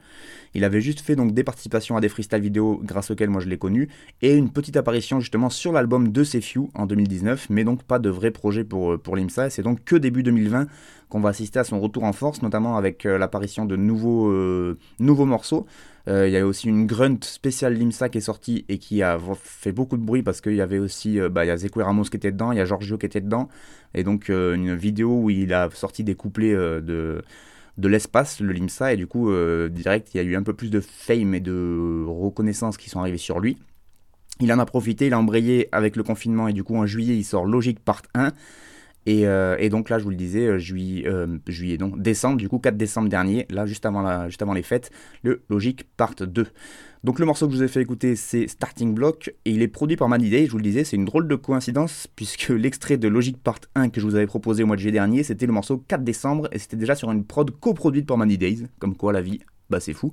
Il 0.55 0.65
avait 0.65 0.81
juste 0.81 1.01
fait 1.01 1.17
des 1.17 1.45
participations 1.45 1.97
à 1.97 2.01
des 2.01 2.09
freestyle 2.09 2.41
vidéo 2.41 2.81
grâce 2.83 3.11
auxquels 3.11 3.29
moi 3.29 3.41
je 3.41 3.49
l'ai 3.49 3.59
connu 3.59 3.89
et 4.23 4.35
une 4.35 4.51
petite 4.51 4.77
apparition 4.77 5.21
justement 5.21 5.51
sur 5.51 5.73
l'album 5.73 6.13
de 6.13 6.25
Few 6.25 6.71
en 6.75 6.87
2019, 6.87 7.49
mais 7.51 7.65
donc 7.65 7.83
pas 7.83 7.99
de 7.99 8.09
vrai 8.09 8.31
projet 8.31 8.65
pour, 8.65 8.93
euh, 8.93 8.99
pour 8.99 9.17
l'IMSA. 9.17 9.51
C'est 9.51 9.63
donc 9.63 9.85
que 9.85 9.97
début 9.97 10.23
2020 10.23 10.67
qu'on 11.09 11.21
va 11.21 11.29
assister 11.29 11.59
à 11.59 11.65
son 11.65 11.79
retour 11.81 12.05
en 12.05 12.13
force, 12.13 12.43
notamment 12.43 12.77
avec 12.77 13.07
euh, 13.07 13.19
l'apparition 13.19 13.65
de 13.65 13.77
nouveaux, 13.77 14.29
euh, 14.29 14.79
nouveaux 14.99 15.27
morceaux. 15.27 15.67
Il 16.09 16.31
y 16.31 16.37
a 16.37 16.47
aussi 16.47 16.69
une 16.69 16.87
grunt 16.87 17.19
spéciale 17.23 17.75
Limsa 17.75 18.09
qui 18.09 18.19
est 18.19 18.21
sortie 18.21 18.65
et 18.69 18.79
qui 18.79 19.03
a 19.03 19.19
fait 19.43 19.73
beaucoup 19.73 19.97
de 19.97 20.03
bruit 20.03 20.23
parce 20.23 20.41
qu'il 20.41 20.55
y 20.55 20.61
avait 20.61 20.79
aussi 20.79 21.19
bah, 21.31 21.45
y 21.45 21.51
a 21.51 21.57
Ramos 21.77 22.05
qui 22.05 22.17
était 22.17 22.31
dedans, 22.31 22.53
il 22.53 22.59
y 22.59 22.61
a 22.61 22.65
Giorgio 22.65 22.97
qui 22.97 23.07
était 23.07 23.21
dedans, 23.21 23.49
et 23.93 24.05
donc 24.05 24.29
une 24.29 24.77
vidéo 24.77 25.23
où 25.23 25.31
il 25.31 25.53
a 25.53 25.69
sorti 25.73 26.05
des 26.05 26.15
couplets 26.15 26.55
de 26.55 27.25
de 27.79 27.89
l'espace, 27.89 28.41
le 28.41 28.53
Limsa, 28.53 28.93
et 28.93 28.97
du 28.97 29.07
coup, 29.07 29.31
euh, 29.31 29.69
direct, 29.69 30.15
il 30.15 30.17
y 30.19 30.21
a 30.21 30.23
eu 30.23 30.37
un 30.37 30.43
peu 30.43 30.55
plus 30.55 30.71
de 30.71 30.81
fame 30.81 31.35
et 31.35 31.41
de 31.41 32.05
reconnaissance 32.07 32.77
qui 32.77 32.89
sont 32.89 33.01
arrivés 33.01 33.19
sur 33.19 33.41
lui. 33.41 33.59
Il 34.41 34.53
en 34.53 34.59
a 34.59 34.67
profité, 34.67 35.07
il 35.07 35.15
a 35.15 35.19
embrayé 35.19 35.69
avec 35.73 35.97
le 35.97 36.03
confinement, 36.03 36.49
et 36.49 36.53
du 36.53 36.65
coup, 36.65 36.77
en 36.77 36.87
juillet, 36.87 37.17
il 37.17 37.25
sort 37.25 37.47
Logique 37.47 37.81
Part 37.81 38.03
1. 38.15 38.33
Euh, 39.09 39.57
et, 39.59 39.69
donc 39.69 39.89
là, 39.89 39.99
je 39.99 40.05
vous 40.05 40.11
le 40.11 40.17
disais, 40.17 40.47
euh, 40.47 40.59
juillet, 40.59 41.09
juillet, 41.47 41.79
non, 41.79 41.93
décembre, 41.97 42.37
du 42.37 42.49
coup, 42.49 42.59
4 42.59 42.77
décembre 42.77 43.09
dernier, 43.09 43.47
là, 43.51 43.67
juste 43.67 43.87
avant, 43.87 44.53
les 44.55 44.63
fêtes, 44.63 44.91
le 45.23 45.43
Logique 45.49 45.85
Part 45.97 46.15
2. 46.15 46.47
Donc 47.05 47.21
le 47.21 47.27
morceau 47.27 47.47
que 47.47 47.53
je 47.53 47.59
vous 47.59 47.63
ai 47.63 47.69
fait 47.69 47.83
écouter, 47.83 48.17
c'est 48.17 48.49
Starting 48.49 48.93
Block, 48.93 49.33
et 49.45 49.53
il 49.53 49.63
est 49.63 49.69
produit 49.69 49.97
par 49.97 50.09
Money 50.09 50.29
Day, 50.29 50.47
je 50.47 50.51
vous 50.51 50.57
le 50.57 50.65
disais, 50.65 50.83
c'est 50.83 50.97
une 50.97 51.05
drôle 51.05 51.29
de 51.29 51.37
coïncidence, 51.37 52.09
puisque 52.17 52.49
l'extrait 52.49 52.97
de 52.97 53.07
Logic 53.07 53.37
Part 53.37 53.61
1 53.77 53.91
que 53.91 54.01
je 54.01 54.07
vous 54.07 54.17
avais 54.17 54.27
proposé 54.27 54.65
au 54.65 54.67
mois 54.67 54.75
de 54.75 54.81
juillet 54.81 54.93
dernier, 54.93 55.23
c'était 55.23 55.47
le 55.47 55.53
morceau 55.53 55.79
4 55.79 56.03
décembre, 56.03 56.49
et 56.51 56.59
c'était 56.59 56.77
déjà 56.77 56.97
sur 56.97 57.13
une 57.13 57.25
prod 57.25 57.49
coproduite 57.61 58.07
par 58.07 58.17
Money 58.17 58.37
Days, 58.37 58.67
comme 58.81 58.97
quoi 58.97 59.13
la 59.13 59.21
vie, 59.21 59.39
bah 59.71 59.81
c'est 59.81 59.93
fou. 59.93 60.13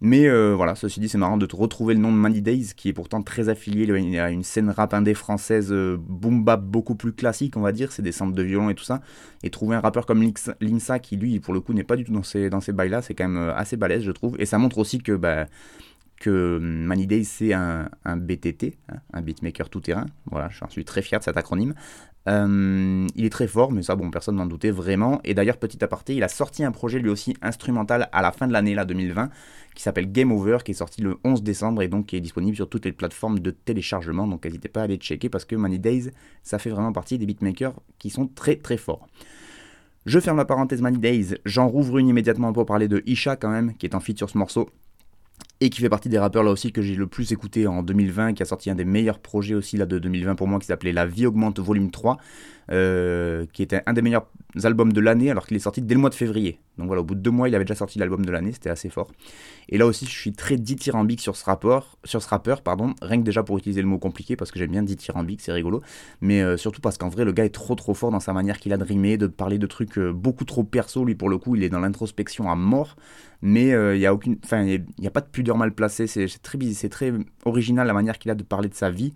Mais 0.00 0.28
euh, 0.28 0.54
voilà, 0.54 0.74
ceci 0.74 1.00
dit, 1.00 1.08
c'est 1.08 1.18
marrant 1.18 1.38
de 1.38 1.48
retrouver 1.50 1.94
le 1.94 2.00
nom 2.00 2.12
de 2.12 2.16
Money 2.16 2.40
Days, 2.40 2.72
qui 2.76 2.90
est 2.90 2.92
pourtant 2.92 3.22
très 3.22 3.48
affilié 3.48 3.90
à 4.18 4.30
une 4.30 4.42
scène 4.42 4.70
rap 4.70 4.92
indé 4.92 5.14
française 5.14 5.68
euh, 5.72 5.96
boom 5.98 6.44
bap 6.44 6.62
beaucoup 6.62 6.94
plus 6.94 7.12
classique, 7.12 7.56
on 7.56 7.62
va 7.62 7.72
dire, 7.72 7.92
c'est 7.92 8.02
des 8.02 8.12
samples 8.12 8.34
de 8.34 8.42
violon 8.42 8.68
et 8.68 8.74
tout 8.74 8.84
ça. 8.84 9.00
Et 9.42 9.50
trouver 9.50 9.76
un 9.76 9.80
rappeur 9.80 10.04
comme 10.04 10.22
Linsa, 10.60 10.98
qui 10.98 11.16
lui, 11.16 11.40
pour 11.40 11.54
le 11.54 11.60
coup, 11.60 11.72
n'est 11.72 11.84
pas 11.84 11.96
du 11.96 12.04
tout 12.04 12.12
dans 12.12 12.22
ces, 12.22 12.50
dans 12.50 12.60
ces 12.60 12.72
bails-là, 12.72 13.00
c'est 13.02 13.14
quand 13.14 13.28
même 13.28 13.38
euh, 13.38 13.54
assez 13.54 13.76
balèze, 13.76 14.02
je 14.02 14.12
trouve. 14.12 14.36
Et 14.38 14.44
ça 14.44 14.58
montre 14.58 14.78
aussi 14.78 14.98
que 14.98 15.12
bah, 15.12 15.46
que 16.20 16.58
Money 16.60 17.24
c'est 17.24 17.52
un, 17.52 17.88
BTT, 18.06 18.76
hein, 18.88 18.96
un 19.12 19.22
beatmaker 19.22 19.68
tout-terrain. 19.68 20.06
Voilà, 20.30 20.48
j'en 20.50 20.68
suis 20.68 20.84
très 20.84 21.02
fier 21.02 21.18
de 21.18 21.24
cet 21.24 21.36
acronyme. 21.36 21.74
Euh, 22.28 23.06
il 23.14 23.24
est 23.24 23.30
très 23.30 23.46
fort, 23.46 23.70
mais 23.70 23.82
ça, 23.82 23.94
bon, 23.94 24.10
personne 24.10 24.36
n'en 24.36 24.46
doutait 24.46 24.70
vraiment. 24.70 25.20
Et 25.24 25.34
d'ailleurs, 25.34 25.58
petit 25.58 25.82
aparté, 25.84 26.14
il 26.14 26.22
a 26.22 26.28
sorti 26.28 26.64
un 26.64 26.72
projet 26.72 26.98
lui 26.98 27.08
aussi 27.08 27.36
instrumental 27.40 28.08
à 28.12 28.22
la 28.22 28.32
fin 28.32 28.48
de 28.48 28.52
l'année, 28.52 28.74
là, 28.74 28.84
2020, 28.84 29.30
qui 29.74 29.82
s'appelle 29.82 30.10
Game 30.10 30.32
Over, 30.32 30.58
qui 30.64 30.72
est 30.72 30.74
sorti 30.74 31.02
le 31.02 31.18
11 31.24 31.42
décembre 31.42 31.82
et 31.82 31.88
donc 31.88 32.06
qui 32.06 32.16
est 32.16 32.20
disponible 32.20 32.56
sur 32.56 32.68
toutes 32.68 32.84
les 32.84 32.92
plateformes 32.92 33.38
de 33.38 33.50
téléchargement. 33.50 34.26
Donc 34.26 34.44
n'hésitez 34.44 34.68
pas 34.68 34.80
à 34.80 34.84
aller 34.84 34.96
checker 34.96 35.28
parce 35.28 35.44
que 35.44 35.54
Money 35.54 35.78
Days, 35.78 36.10
ça 36.42 36.58
fait 36.58 36.70
vraiment 36.70 36.92
partie 36.92 37.18
des 37.18 37.26
beatmakers 37.26 37.74
qui 37.98 38.10
sont 38.10 38.26
très 38.26 38.56
très 38.56 38.76
forts. 38.76 39.06
Je 40.06 40.20
ferme 40.20 40.36
la 40.36 40.44
parenthèse 40.44 40.82
Money 40.82 40.98
Days, 40.98 41.34
j'en 41.44 41.68
rouvre 41.68 41.98
une 41.98 42.08
immédiatement 42.08 42.52
pour 42.52 42.64
parler 42.64 42.88
de 42.88 43.02
Isha 43.06 43.36
quand 43.36 43.50
même, 43.50 43.74
qui 43.74 43.86
est 43.86 43.94
en 43.94 44.00
feat 44.00 44.16
sur 44.16 44.30
ce 44.30 44.38
morceau 44.38 44.70
et 45.60 45.70
qui 45.70 45.80
fait 45.80 45.88
partie 45.88 46.08
des 46.08 46.18
rappeurs 46.18 46.42
là 46.42 46.50
aussi 46.50 46.72
que 46.72 46.82
j'ai 46.82 46.94
le 46.94 47.06
plus 47.06 47.32
écouté 47.32 47.66
en 47.66 47.82
2020, 47.82 48.34
qui 48.34 48.42
a 48.42 48.46
sorti 48.46 48.70
un 48.70 48.74
des 48.74 48.84
meilleurs 48.84 49.18
projets 49.18 49.54
aussi 49.54 49.76
là 49.76 49.86
de 49.86 49.98
2020 49.98 50.34
pour 50.34 50.48
moi, 50.48 50.58
qui 50.58 50.66
s'appelait 50.66 50.92
La 50.92 51.06
vie 51.06 51.26
augmente 51.26 51.58
volume 51.58 51.90
3, 51.90 52.18
euh, 52.72 53.46
qui 53.52 53.62
était 53.62 53.82
un 53.86 53.92
des 53.92 54.02
meilleurs 54.02 54.26
albums 54.64 54.92
de 54.92 55.00
l'année 55.00 55.30
alors 55.30 55.46
qu'il 55.46 55.56
est 55.56 55.60
sorti 55.60 55.82
dès 55.82 55.94
le 55.94 56.00
mois 56.00 56.10
de 56.10 56.14
février. 56.14 56.58
Donc 56.78 56.88
voilà, 56.88 57.02
au 57.02 57.04
bout 57.04 57.14
de 57.14 57.20
deux 57.20 57.30
mois, 57.30 57.48
il 57.48 57.54
avait 57.54 57.64
déjà 57.64 57.76
sorti 57.76 57.98
l'album 57.98 58.26
de 58.26 58.30
l'année, 58.32 58.52
c'était 58.52 58.70
assez 58.70 58.88
fort. 58.88 59.12
Et 59.68 59.78
là 59.78 59.86
aussi, 59.86 60.04
je 60.04 60.10
suis 60.10 60.32
très 60.32 60.56
dithyrambique 60.56 61.20
sur 61.20 61.36
ce 61.36 61.44
rapport, 61.44 61.96
sur 62.04 62.22
ce 62.22 62.28
rappeur, 62.28 62.62
pardon, 62.62 62.94
rien 63.00 63.18
que 63.18 63.24
déjà 63.24 63.42
pour 63.44 63.56
utiliser 63.56 63.82
le 63.82 63.88
mot 63.88 63.98
compliqué 63.98 64.34
parce 64.34 64.50
que 64.50 64.58
j'aime 64.58 64.72
bien 64.72 64.82
dithyrambique, 64.82 65.40
c'est 65.42 65.52
rigolo, 65.52 65.80
mais 66.20 66.42
euh, 66.42 66.56
surtout 66.56 66.80
parce 66.80 66.98
qu'en 66.98 67.08
vrai, 67.08 67.24
le 67.24 67.32
gars 67.32 67.44
est 67.44 67.54
trop 67.54 67.76
trop 67.76 67.94
fort 67.94 68.10
dans 68.10 68.20
sa 68.20 68.32
manière 68.32 68.58
qu'il 68.58 68.72
a 68.72 68.76
de 68.78 68.84
rimer, 68.84 69.16
de 69.16 69.28
parler 69.28 69.58
de 69.58 69.66
trucs 69.66 69.98
euh, 69.98 70.12
beaucoup 70.12 70.44
trop 70.44 70.64
perso. 70.64 71.04
Lui, 71.04 71.14
pour 71.14 71.28
le 71.28 71.38
coup, 71.38 71.54
il 71.54 71.62
est 71.62 71.70
dans 71.70 71.80
l'introspection 71.80 72.50
à 72.50 72.56
mort, 72.56 72.96
mais 73.42 73.68
il 73.68 73.98
n'y 73.98 74.06
a 74.06 74.14
aucune, 74.14 74.38
il 74.52 74.84
n'y 74.98 75.06
a, 75.06 75.10
pas 75.10 75.20
de 75.20 75.28
pudeur 75.28 75.56
mal 75.56 75.72
placée. 75.72 76.06
C'est 76.06 76.26
très, 76.42 76.58
c'est 76.72 76.88
très 76.88 77.12
original 77.44 77.86
la 77.86 77.92
manière 77.92 78.18
qu'il 78.18 78.30
a 78.30 78.34
de 78.34 78.42
parler 78.42 78.68
de 78.68 78.74
sa 78.74 78.90
vie 78.90 79.12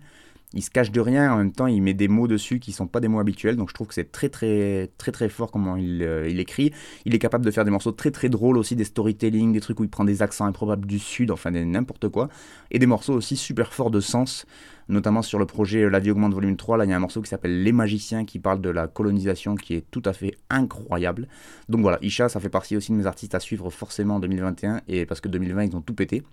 il 0.53 0.61
se 0.61 0.69
cache 0.69 0.91
de 0.91 0.99
rien, 0.99 1.33
en 1.33 1.37
même 1.37 1.51
temps 1.51 1.67
il 1.67 1.81
met 1.81 1.93
des 1.93 2.07
mots 2.07 2.27
dessus 2.27 2.59
qui 2.59 2.73
sont 2.73 2.87
pas 2.87 2.99
des 2.99 3.07
mots 3.07 3.19
habituels, 3.19 3.55
donc 3.55 3.69
je 3.69 3.73
trouve 3.73 3.87
que 3.87 3.93
c'est 3.93 4.11
très 4.11 4.29
très 4.29 4.89
très 4.97 5.11
très 5.11 5.29
fort 5.29 5.49
comment 5.51 5.77
il, 5.77 6.03
euh, 6.03 6.27
il, 6.29 6.39
écrit. 6.39 6.73
Il 7.05 7.15
est 7.15 7.19
capable 7.19 7.45
de 7.45 7.51
faire 7.51 7.63
des 7.63 7.71
morceaux 7.71 7.93
très 7.93 8.11
très 8.11 8.27
drôles 8.27 8.57
aussi, 8.57 8.75
des 8.75 8.83
storytelling, 8.83 9.53
des 9.53 9.61
trucs 9.61 9.79
où 9.79 9.83
il 9.83 9.89
prend 9.89 10.03
des 10.03 10.21
accents 10.21 10.45
improbables 10.45 10.85
du 10.85 10.99
sud, 10.99 11.31
enfin 11.31 11.51
n'importe 11.51 12.09
quoi, 12.09 12.27
et 12.69 12.79
des 12.79 12.85
morceaux 12.85 13.13
aussi 13.13 13.37
super 13.37 13.73
forts 13.73 13.91
de 13.91 14.01
sens, 14.01 14.45
notamment 14.89 15.21
sur 15.21 15.39
le 15.39 15.45
projet 15.45 15.89
La 15.89 15.99
vie 15.99 16.11
augmente 16.11 16.33
volume 16.33 16.57
3, 16.57 16.77
là 16.77 16.85
il 16.85 16.89
y 16.89 16.93
a 16.93 16.97
un 16.97 16.99
morceau 16.99 17.21
qui 17.21 17.29
s'appelle 17.29 17.63
Les 17.63 17.71
magiciens 17.71 18.25
qui 18.25 18.39
parle 18.39 18.61
de 18.61 18.69
la 18.69 18.87
colonisation 18.87 19.55
qui 19.55 19.75
est 19.75 19.89
tout 19.89 20.03
à 20.05 20.11
fait 20.13 20.35
incroyable. 20.49 21.27
Donc 21.69 21.81
voilà, 21.81 21.97
Isha 22.01 22.27
ça 22.27 22.39
fait 22.41 22.49
partie 22.49 22.75
aussi 22.75 22.91
de 22.91 22.97
mes 22.97 23.05
artistes 23.05 23.35
à 23.35 23.39
suivre 23.39 23.69
forcément 23.69 24.15
en 24.15 24.19
2021, 24.19 24.81
et 24.89 25.05
parce 25.05 25.21
que 25.21 25.29
2020 25.29 25.63
ils 25.63 25.75
ont 25.77 25.81
tout 25.81 25.93
pété. 25.93 26.23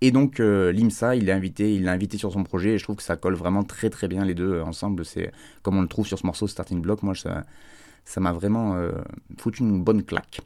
Et 0.00 0.10
donc 0.10 0.40
euh, 0.40 0.72
l'IMSA, 0.72 1.16
il 1.16 1.26
l'a 1.26 1.34
invité, 1.34 1.74
il 1.74 1.84
l'a 1.84 1.92
invité 1.92 2.18
sur 2.18 2.32
son 2.32 2.44
projet 2.44 2.70
et 2.70 2.78
je 2.78 2.84
trouve 2.84 2.96
que 2.96 3.02
ça 3.02 3.16
colle 3.16 3.34
vraiment 3.34 3.64
très 3.64 3.90
très 3.90 4.08
bien 4.08 4.24
les 4.24 4.34
deux 4.34 4.54
euh, 4.54 4.64
ensemble. 4.64 5.04
C'est 5.04 5.32
comme 5.62 5.76
on 5.76 5.82
le 5.82 5.88
trouve 5.88 6.06
sur 6.06 6.18
ce 6.18 6.26
morceau 6.26 6.46
Starting 6.46 6.80
Block. 6.80 7.02
Moi, 7.02 7.14
ça, 7.14 8.20
m'a 8.20 8.32
vraiment 8.32 8.74
euh, 8.74 8.92
foutu 9.38 9.62
une 9.62 9.82
bonne 9.82 10.02
claque. 10.02 10.40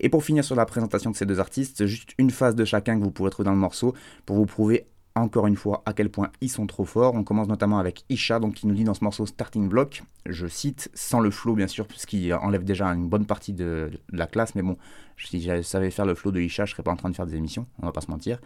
Et 0.00 0.08
pour 0.08 0.24
finir 0.24 0.44
sur 0.44 0.56
la 0.56 0.66
présentation 0.66 1.10
de 1.10 1.16
ces 1.16 1.26
deux 1.26 1.40
artistes, 1.40 1.86
juste 1.86 2.10
une 2.18 2.30
phase 2.30 2.54
de 2.54 2.64
chacun 2.64 2.98
que 2.98 3.04
vous 3.04 3.10
pourrez 3.10 3.30
trouver 3.30 3.46
dans 3.46 3.52
le 3.52 3.58
morceau 3.58 3.94
pour 4.26 4.36
vous 4.36 4.46
prouver 4.46 4.86
encore 5.14 5.46
une 5.46 5.56
fois 5.56 5.82
à 5.86 5.92
quel 5.92 6.10
point 6.10 6.30
ils 6.40 6.48
sont 6.48 6.66
trop 6.66 6.84
forts. 6.84 7.14
On 7.14 7.24
commence 7.24 7.48
notamment 7.48 7.78
avec 7.78 8.04
Isha, 8.08 8.38
donc 8.38 8.54
qui 8.54 8.66
nous 8.66 8.74
dit 8.74 8.84
dans 8.84 8.94
ce 8.94 9.04
morceau 9.04 9.26
Starting 9.26 9.68
Block, 9.68 10.02
je 10.26 10.46
cite, 10.46 10.90
sans 10.94 11.20
le 11.20 11.30
flow 11.30 11.54
bien 11.54 11.66
sûr, 11.66 11.86
puisqu'il 11.86 12.32
enlève 12.34 12.64
déjà 12.64 12.86
une 12.86 13.08
bonne 13.08 13.26
partie 13.26 13.52
de, 13.52 13.90
la 14.10 14.26
classe, 14.26 14.54
mais 14.54 14.62
bon, 14.62 14.76
si 15.18 15.40
je 15.40 15.62
savais 15.62 15.90
faire 15.90 16.06
le 16.06 16.14
flow 16.14 16.30
de 16.30 16.40
Isha, 16.40 16.64
je 16.64 16.72
serais 16.72 16.82
pas 16.82 16.92
en 16.92 16.96
train 16.96 17.10
de 17.10 17.16
faire 17.16 17.26
des 17.26 17.36
émissions, 17.36 17.66
on 17.80 17.86
va 17.86 17.92
pas 17.92 18.00
se 18.00 18.10
mentir. 18.10 18.38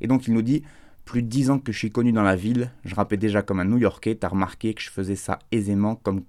Et 0.00 0.06
donc 0.06 0.26
il 0.26 0.34
nous 0.34 0.42
dit 0.42 0.62
Plus 1.04 1.22
de 1.22 1.28
10 1.28 1.50
ans 1.50 1.58
que 1.58 1.72
je 1.72 1.78
suis 1.78 1.90
connu 1.90 2.12
dans 2.12 2.22
la 2.22 2.36
ville, 2.36 2.70
je 2.84 2.94
rappais 2.94 3.16
déjà 3.16 3.42
comme 3.42 3.60
un 3.60 3.64
New 3.64 3.78
Yorkais, 3.78 4.14
t'as 4.14 4.28
remarqué 4.28 4.74
que 4.74 4.82
je 4.82 4.90
faisais 4.90 5.16
ça 5.16 5.38
aisément, 5.50 5.96
comme, 5.96 6.22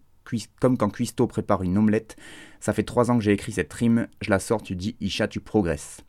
comme 0.60 0.78
quand 0.78 0.90
Cuisto 0.90 1.28
prépare 1.28 1.64
une 1.64 1.78
omelette. 1.78 2.16
Ça 2.60 2.72
fait 2.74 2.84
3 2.84 3.12
ans 3.12 3.18
que 3.18 3.24
j'ai 3.24 3.34
écrit 3.34 3.52
cette 3.52 3.74
rime, 3.74 4.08
je 4.22 4.30
la 4.30 4.40
sors, 4.40 4.62
tu 4.64 4.76
dis 4.76 4.96
Isha, 5.02 5.28
tu 5.28 5.42
progresses. 5.42 6.04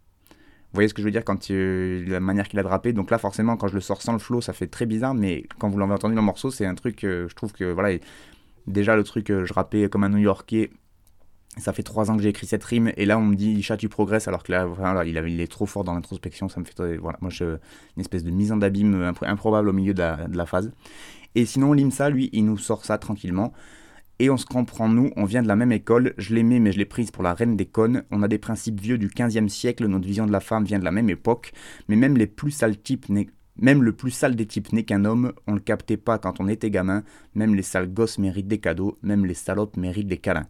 Vous 0.75 0.79
voyez 0.79 0.89
ce 0.89 0.95
que 0.95 1.03
je 1.03 1.07
veux 1.07 1.13
dire 1.13 1.25
quand 1.25 1.49
la 1.51 2.19
manière 2.19 2.49
qu'il 2.49 2.59
a 2.59 2.65
de 2.65 2.69
rapper. 2.69 2.93
Donc 2.93 3.13
là, 3.13 3.19
forcément, 3.19 3.57
quand 3.57 3.69
je 3.69 3.75
le 3.75 3.81
sors 3.81 4.03
sans 4.03 4.13
le 4.13 4.19
flow, 4.19 4.41
ça 4.41 4.53
fait 4.53 4.67
très 4.67 4.87
bizarre. 4.87 5.15
Mais 5.15 5.45
quand 5.61 5.69
vous 5.69 5.79
l'avez 5.79 5.93
entendu 5.93 6.17
dans 6.17 6.21
le 6.21 6.27
morceau, 6.27 6.51
c'est 6.51 6.67
un 6.67 6.75
truc, 6.75 6.99
je 7.03 7.33
trouve 7.35 7.53
que 7.53 7.65
voilà, 7.71 7.97
déjà 8.67 8.97
le 8.97 9.05
truc, 9.05 9.29
je 9.29 9.53
rappais 9.53 9.89
comme 9.89 10.03
un 10.03 10.09
New-Yorkais 10.09 10.71
ça 11.57 11.73
fait 11.73 11.83
trois 11.83 12.11
ans 12.11 12.17
que 12.17 12.23
j'ai 12.23 12.31
écrit 12.31 12.47
cette 12.47 12.65
rime 12.65 12.93
et 12.97 13.07
là 13.07 13.19
on 13.19 13.23
me 13.23 13.37
dit 13.37 13.63
chat 13.63 13.77
tu 13.77 13.89
progresses 13.89 14.29
alors 14.29 14.43
que 14.43 14.53
là 14.53 14.67
voilà, 14.67 15.05
il, 15.05 15.17
il, 15.29 15.41
est 15.41 15.51
trop 15.51 15.67
fort 15.67 15.85
dans 15.85 15.95
l'introspection 15.95 16.49
ça 16.49 16.61
me 16.61 16.65
fait 16.65 16.97
voilà 16.97 17.19
moi 17.21 17.31
je 17.31 17.45
une 17.97 18.01
espèce 18.01 18.25
de 18.25 18.31
mise 18.31 18.51
en 18.53 18.61
abîme 18.61 19.13
improbable 19.23 19.69
au 19.69 19.73
milieu 19.73 19.95
de 19.95 20.03
la, 20.03 20.47
phase 20.47 20.73
et 21.35 21.47
sinon 21.47 21.73
Limsa 21.73 22.11
lui 22.11 22.31
il 22.33 22.47
nous 22.47 22.59
sort 22.59 22.85
ça 22.85 22.99
tranquillement 22.99 23.53
et 24.19 24.31
on 24.31 24.37
se 24.37 24.47
comprend 24.47 24.89
nous 24.89 25.11
on 25.17 25.25
vient 25.25 25.43
de 25.43 25.49
la 25.49 25.57
même 25.57 25.73
école. 25.73 26.15
Je 26.19 26.35
l'aimais 26.35 26.61
mais 26.61 26.73
je 26.73 26.79
l'ai 26.79 26.85
prise 26.85 27.11
pour 27.11 27.23
la 27.23 27.35
reine 27.35 27.57
des 27.57 27.67
connes. 27.67 28.05
On 28.11 28.23
a 28.23 28.29
des 28.29 28.39
principes 28.39 28.81
vieux 28.81 28.99
du 28.99 29.09
15e 29.09 29.49
siècle. 29.49 29.87
Notre 29.87 30.07
vision 30.07 30.27
de 30.27 30.33
la 30.33 30.41
femme 30.41 30.65
vient 30.65 30.79
de 30.79 30.85
la 30.85 30.93
même 30.93 31.11
époque. 31.11 31.53
Mais 31.89 31.97
même 31.97 32.17
les 32.17 32.27
plus 32.27 32.51
sales 32.51 32.79
types 32.79 33.07
même 33.57 33.83
le 33.83 33.93
plus 33.93 34.11
sale 34.11 34.35
des 34.35 34.47
types 34.47 34.73
n'est 34.73 34.83
qu'un 34.83 35.05
homme, 35.05 35.33
on 35.47 35.55
le 35.55 35.61
captait 35.61 35.97
pas 35.97 36.19
quand 36.19 36.41
on 36.41 36.49
était 36.49 36.71
gamin, 36.71 37.05
même 37.35 37.55
les 37.55 37.63
sales 37.63 37.93
gosses 37.93 38.19
méritent 38.19 38.49
des 38.49 38.59
cadeaux, 38.59 38.99
même 39.03 39.27
les 39.27 39.35
salopes 39.35 39.77
méritent 39.77 40.09
des 40.09 40.19
câlins. 40.19 40.49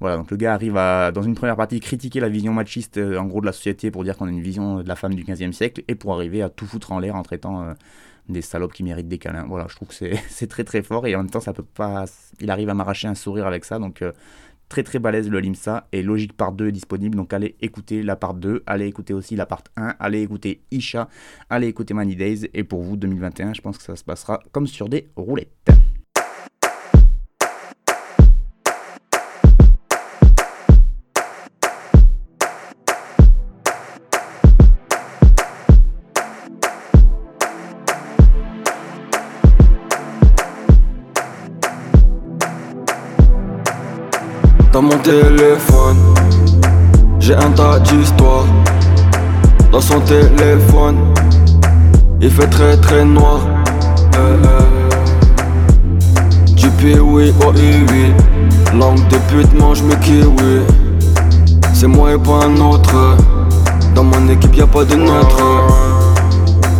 Voilà, 0.00 0.16
donc 0.16 0.30
le 0.30 0.36
gars 0.36 0.54
arrive 0.54 0.76
à, 0.76 1.12
dans 1.12 1.22
une 1.22 1.34
première 1.34 1.56
partie, 1.56 1.80
critiquer 1.80 2.20
la 2.20 2.28
vision 2.28 2.52
machiste 2.52 2.98
euh, 2.98 3.16
en 3.16 3.26
gros 3.26 3.40
de 3.40 3.46
la 3.46 3.52
société 3.52 3.90
pour 3.90 4.04
dire 4.04 4.16
qu'on 4.16 4.26
a 4.26 4.30
une 4.30 4.42
vision 4.42 4.82
de 4.82 4.88
la 4.88 4.96
femme 4.96 5.14
du 5.14 5.24
15e 5.24 5.52
siècle 5.52 5.82
et 5.86 5.94
pour 5.94 6.14
arriver 6.14 6.42
à 6.42 6.48
tout 6.48 6.66
foutre 6.66 6.92
en 6.92 6.98
l'air 6.98 7.14
en 7.14 7.22
traitant 7.22 7.62
euh, 7.62 7.74
des 8.28 8.42
salopes 8.42 8.72
qui 8.72 8.82
méritent 8.82 9.08
des 9.08 9.18
câlins. 9.18 9.46
Voilà, 9.46 9.66
je 9.68 9.76
trouve 9.76 9.88
que 9.88 9.94
c'est 10.28 10.46
très 10.46 10.64
très 10.64 10.82
fort 10.82 11.06
et 11.06 11.14
en 11.14 11.18
même 11.18 11.30
temps, 11.30 11.40
ça 11.40 11.52
peut 11.52 11.64
pas. 11.64 12.06
Il 12.40 12.50
arrive 12.50 12.68
à 12.68 12.74
m'arracher 12.74 13.08
un 13.08 13.14
sourire 13.14 13.46
avec 13.46 13.64
ça, 13.64 13.78
donc 13.78 14.02
euh, 14.02 14.12
Très 14.68 14.82
très 14.82 14.98
balèze 14.98 15.28
le 15.28 15.40
Limsa 15.40 15.86
et 15.92 16.02
Logique 16.02 16.32
Part 16.32 16.52
2 16.52 16.68
est 16.68 16.72
disponible 16.72 17.16
donc 17.16 17.32
allez 17.32 17.54
écouter 17.60 18.02
la 18.02 18.16
part 18.16 18.34
2, 18.34 18.62
allez 18.66 18.86
écouter 18.86 19.12
aussi 19.12 19.36
la 19.36 19.46
part 19.46 19.62
1, 19.76 19.96
allez 19.98 20.22
écouter 20.22 20.62
Isha, 20.70 21.08
allez 21.50 21.68
écouter 21.68 21.92
Money 21.92 22.14
Days 22.14 22.48
et 22.54 22.64
pour 22.64 22.82
vous 22.82 22.96
2021 22.96 23.54
je 23.54 23.60
pense 23.60 23.76
que 23.76 23.84
ça 23.84 23.94
se 23.94 24.04
passera 24.04 24.40
comme 24.52 24.66
sur 24.66 24.88
des 24.88 25.10
roulettes. 25.16 25.52
Téléphone, 45.04 45.98
j'ai 47.20 47.34
un 47.34 47.50
tas 47.50 47.78
d'histoires. 47.78 48.46
Dans 49.70 49.80
son 49.80 50.00
téléphone, 50.00 50.96
il 52.22 52.30
fait 52.30 52.46
très 52.46 52.74
très 52.78 53.04
noir. 53.04 53.40
Euh, 54.16 54.36
euh. 54.46 54.88
Du 56.56 57.00
oui 57.00 57.34
au 57.44 57.50
oui. 57.52 58.14
Langue 58.78 59.06
de 59.08 59.18
pute 59.28 59.52
mange 59.60 59.82
mes 59.82 59.96
kiwi. 59.96 60.62
C'est 61.74 61.86
moi 61.86 62.14
et 62.14 62.18
pas 62.18 62.46
un 62.46 62.56
autre. 62.60 63.16
Dans 63.94 64.04
mon 64.04 64.26
équipe 64.30 64.56
y'a 64.56 64.66
pas 64.66 64.84
de 64.84 64.94
neutre. 64.94 65.44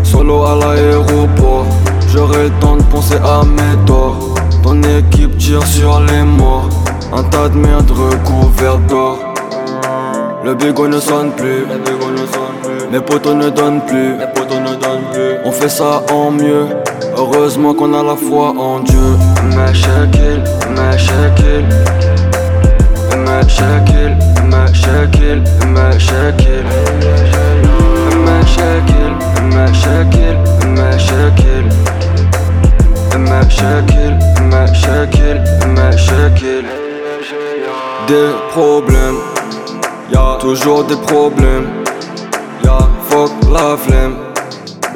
Solo 0.02 0.45
à 0.45 0.57
l'aéroport, 0.57 1.66
j'aurai 2.11 2.45
le 2.45 2.50
temps 2.59 2.76
de 2.76 2.83
penser 2.85 3.16
à 3.16 3.43
mes 3.45 3.76
torts. 3.85 4.35
Ton 4.62 4.81
équipe 4.83 5.37
tire 5.37 5.66
sur 5.66 6.00
les 6.00 6.23
morts. 6.23 6.84
Un 7.13 7.23
tas 7.25 7.49
de 7.49 7.57
merde 7.57 7.91
recouvert 7.91 8.79
d'or. 8.89 9.19
Le 10.45 10.55
bigot 10.55 10.89
ne 10.89 10.99
sonne 10.99 11.31
plus. 11.33 11.67
Mes 12.91 13.01
potos 13.01 13.35
ne 13.35 13.51
donnent 13.51 13.81
plus. 13.87 14.15
On 15.45 15.53
fait 15.53 15.69
ça 15.69 16.03
en 16.13 16.31
mieux. 16.31 16.67
Heureusement 17.17 17.75
qu'on 17.75 17.95
a 17.95 18.03
la 18.03 18.17
foi 18.17 18.51
en 18.51 18.81
Dieu. 18.81 19.17
Mashakil, 19.55 20.43
mashakil 20.77 21.65
Mashakil, 23.25 24.17
mashakil, 24.51 25.43
mashakil 25.73 26.65
Mashakil, 28.27 29.13
mashakil, 29.55 30.37
mashakil 30.77 31.67
Mashakil, 33.29 34.19
mashakil, 34.51 35.39
mashakil 35.75 36.84
des 38.07 38.31
problèmes, 38.51 39.17
y'a 40.13 40.37
toujours 40.39 40.85
des 40.85 40.97
problèmes, 40.97 41.69
y'a 42.63 42.79
fuck 43.09 43.31
la 43.53 43.77
flemme, 43.77 44.17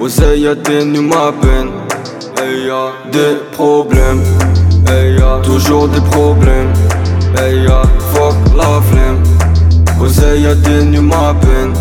oseille 0.00 0.48
des 0.64 0.84
ma 0.84 1.32
peine, 1.40 1.70
et 2.42 2.66
y'a 2.66 2.92
des 3.10 3.36
problèmes, 3.52 4.22
et 4.88 5.14
y'a 5.18 5.40
toujours 5.42 5.88
des 5.88 6.00
problèmes, 6.00 6.72
et 7.36 7.64
y'a 7.64 7.82
fuck 8.12 8.34
la 8.56 8.80
flemme, 8.82 9.22
oseille 10.00 10.48
des 10.64 11.00
ma 11.00 11.34
peine, 11.34 11.72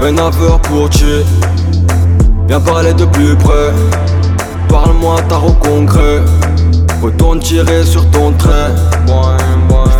peine 0.00 0.18
à 0.18 0.30
peur 0.30 0.60
pour 0.62 0.90
tuer, 0.90 1.24
viens 2.48 2.60
parler 2.60 2.94
de 2.94 3.04
plus 3.04 3.36
près, 3.36 3.72
parle-moi 4.68 5.20
tard 5.28 5.46
au 5.46 5.52
concret. 5.52 6.20
Retourne 7.02 7.40
tirer 7.40 7.82
sur 7.82 8.04
ton 8.10 8.30
trait 8.32 8.74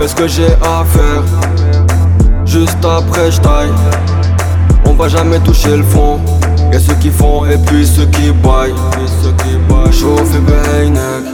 fais 0.00 0.09
ce 0.09 0.14
que 0.14 0.26
j'ai 0.26 0.52
à 0.62 0.85
faire? 0.85 1.25
Juste 2.47 2.85
après, 2.85 3.30
je 3.30 3.40
taille. 3.40 3.73
On 4.87 4.95
va 4.95 5.09
jamais 5.09 5.38
toucher 5.40 5.76
le 5.76 5.83
fond. 5.83 6.19
Y'a 6.73 6.78
ceux 6.78 6.95
qui 6.95 7.11
font 7.11 7.44
et 7.44 7.59
puis 7.66 7.87
ceux 7.87 8.07
qui 8.07 8.33
baillent. 8.33 8.74
Chauffe 9.92 10.37
Beynek. 10.48 11.24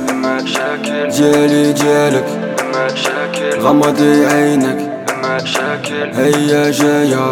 Jelly 1.10 1.76
Jelek. 1.76 2.24
Ramadi 3.62 4.24
Heinek. 4.30 4.78
Hey 6.16 6.46
ya 6.48 6.62
ya. 7.12 7.24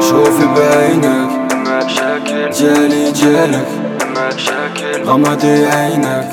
Chauffe 0.00 0.46
Beynek. 0.56 1.30
Jelly 2.52 3.12
Jelek. 3.14 3.68
Ramadi 5.06 5.54
Heinek. 5.70 6.26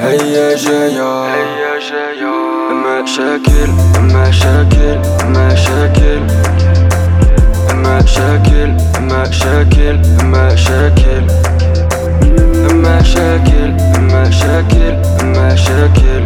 Hey 0.00 0.18
ya 0.34 0.88
ya. 0.88 2.51
هيا 2.71 3.01
جاية 3.01 3.03
مشاكل 3.03 3.69
مشاكل 4.01 4.99
مشاكل 7.75 8.77
مشاكل 9.01 9.97
مشاكل 9.97 9.99
مشاكل 10.23 11.23
مشاكل 15.23 16.23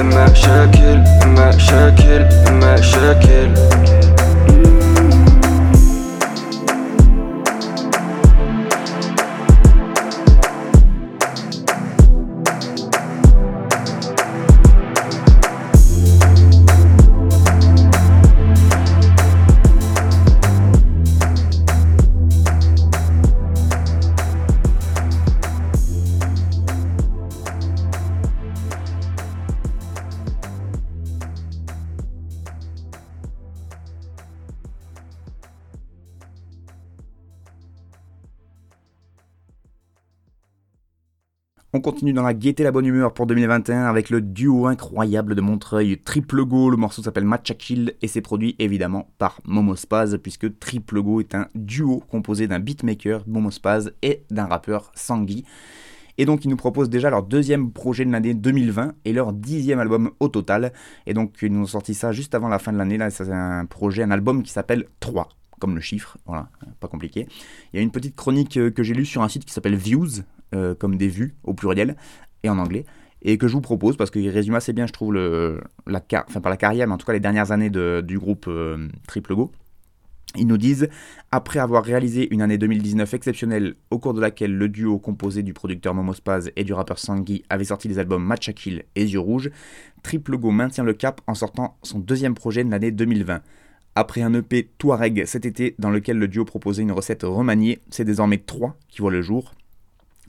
مشاكل 0.00 0.98
مشاكل 1.26 2.26
مشاكل 2.52 3.50
On 41.79 41.81
continue 41.81 42.11
dans 42.11 42.23
la 42.23 42.33
gaieté, 42.33 42.63
la 42.63 42.73
bonne 42.73 42.85
humeur 42.85 43.13
pour 43.13 43.25
2021 43.25 43.85
avec 43.85 44.09
le 44.09 44.19
duo 44.19 44.67
incroyable 44.67 45.33
de 45.33 45.39
Montreuil, 45.39 45.97
Triple 45.97 46.43
Go. 46.43 46.69
Le 46.69 46.75
morceau 46.75 47.01
s'appelle 47.01 47.23
Matcha 47.23 47.53
Kill 47.53 47.93
et 48.01 48.09
c'est 48.09 48.19
produit 48.19 48.57
évidemment 48.59 49.09
par 49.17 49.39
Momo 49.45 49.77
Spaz 49.77 50.17
puisque 50.21 50.59
Triple 50.59 51.01
Go 51.01 51.21
est 51.21 51.35
un 51.35 51.47
duo 51.55 52.03
composé 52.11 52.49
d'un 52.49 52.59
beatmaker, 52.59 53.23
Momo 53.27 53.49
Spaz, 53.49 53.93
et 54.01 54.25
d'un 54.29 54.47
rappeur, 54.47 54.91
Sangui. 54.93 55.45
Et 56.17 56.25
donc 56.25 56.43
ils 56.43 56.49
nous 56.49 56.57
proposent 56.57 56.89
déjà 56.89 57.09
leur 57.09 57.23
deuxième 57.23 57.71
projet 57.71 58.03
de 58.03 58.11
l'année 58.11 58.33
2020 58.33 58.95
et 59.05 59.13
leur 59.13 59.31
dixième 59.31 59.79
album 59.79 60.11
au 60.19 60.27
total. 60.27 60.73
Et 61.07 61.13
donc 61.13 61.37
ils 61.41 61.49
nous 61.49 61.61
ont 61.61 61.65
sorti 61.65 61.93
ça 61.93 62.11
juste 62.11 62.35
avant 62.35 62.49
la 62.49 62.59
fin 62.59 62.73
de 62.73 62.77
l'année. 62.77 62.97
Là, 62.97 63.09
c'est 63.09 63.31
un 63.31 63.65
projet, 63.65 64.03
un 64.03 64.11
album 64.11 64.43
qui 64.43 64.51
s'appelle 64.51 64.87
3 64.99 65.29
comme 65.59 65.75
le 65.75 65.81
chiffre, 65.81 66.17
voilà, 66.25 66.49
pas 66.79 66.87
compliqué. 66.87 67.27
Il 67.73 67.77
y 67.77 67.79
a 67.79 67.83
une 67.83 67.91
petite 67.91 68.15
chronique 68.15 68.55
euh, 68.55 68.71
que 68.71 68.81
j'ai 68.81 68.93
lue 68.93 69.05
sur 69.05 69.21
un 69.21 69.27
site 69.27 69.43
qui 69.43 69.51
s'appelle 69.53 69.75
Views, 69.75 70.21
euh, 70.53 70.75
comme 70.75 70.97
des 70.97 71.07
vues 71.07 71.35
au 71.43 71.53
pluriel, 71.53 71.95
et 72.43 72.49
en 72.49 72.57
anglais, 72.57 72.85
et 73.21 73.37
que 73.37 73.47
je 73.47 73.53
vous 73.53 73.61
propose 73.61 73.97
parce 73.97 74.11
qu'il 74.11 74.29
résume 74.29 74.55
assez 74.55 74.73
bien, 74.73 74.87
je 74.87 74.93
trouve, 74.93 75.13
le, 75.13 75.61
la, 75.87 76.01
enfin 76.27 76.41
pas 76.41 76.49
la 76.49 76.57
carrière, 76.57 76.87
mais 76.87 76.93
en 76.93 76.97
tout 76.97 77.05
cas 77.05 77.13
les 77.13 77.19
dernières 77.19 77.51
années 77.51 77.69
de, 77.69 78.01
du 78.05 78.17
groupe 78.17 78.45
euh, 78.47 78.87
Triple 79.07 79.35
Go. 79.35 79.51
Ils 80.35 80.45
nous 80.45 80.57
disent, 80.57 80.89
après 81.31 81.57
avoir 81.57 81.83
réalisé 81.83 82.31
une 82.31 82.43
année 82.43 82.59
2019 82.59 83.15
exceptionnelle 83.15 83.73
au 83.89 83.97
cours 83.97 84.13
de 84.13 84.21
laquelle 84.21 84.55
le 84.55 84.69
duo 84.69 84.99
composé 84.99 85.41
du 85.41 85.53
producteur 85.53 85.95
Momo 85.95 86.13
Spaz 86.13 86.51
et 86.55 86.63
du 86.63 86.71
rappeur 86.71 86.99
Sangui 86.99 87.43
avait 87.49 87.63
sorti 87.63 87.87
les 87.87 87.97
albums 87.97 88.23
Match 88.23 88.51
Kill 88.53 88.83
et 88.95 89.05
Yeux 89.05 89.19
Rouges, 89.19 89.49
Triple 90.03 90.37
Go 90.37 90.51
maintient 90.51 90.83
le 90.83 90.93
cap 90.93 91.21
en 91.25 91.33
sortant 91.33 91.77
son 91.81 91.97
deuxième 91.97 92.35
projet 92.35 92.63
de 92.63 92.69
l'année 92.69 92.91
2020. 92.91 93.41
Après 93.95 94.21
un 94.21 94.33
EP 94.35 94.69
Touareg 94.77 95.25
cet 95.25 95.47
été 95.47 95.75
dans 95.79 95.89
lequel 95.89 96.19
le 96.19 96.27
duo 96.27 96.45
proposait 96.45 96.83
une 96.83 96.91
recette 96.91 97.23
remaniée, 97.23 97.79
c'est 97.89 98.05
désormais 98.05 98.37
3 98.37 98.77
qui 98.87 99.01
voient 99.01 99.11
le 99.11 99.23
jour, 99.23 99.55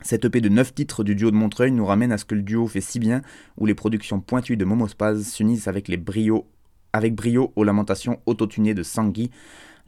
cette 0.02 0.24
EP 0.24 0.40
de 0.40 0.48
9 0.48 0.74
titres 0.74 1.04
du 1.04 1.14
duo 1.14 1.30
de 1.30 1.36
Montreuil 1.36 1.72
nous 1.72 1.84
ramène 1.84 2.12
à 2.12 2.18
ce 2.18 2.24
que 2.24 2.34
le 2.34 2.42
duo 2.42 2.66
fait 2.66 2.80
si 2.80 2.98
bien, 2.98 3.22
où 3.58 3.66
les 3.66 3.74
productions 3.74 4.20
pointues 4.20 4.56
de 4.56 4.64
Momospaz 4.64 5.22
s'unissent 5.22 5.68
avec, 5.68 5.88
les 5.88 5.96
brio, 5.96 6.46
avec 6.92 7.14
brio 7.14 7.52
aux 7.56 7.64
lamentations 7.64 8.20
autotunées 8.26 8.74
de 8.74 8.82
Sangui, 8.82 9.30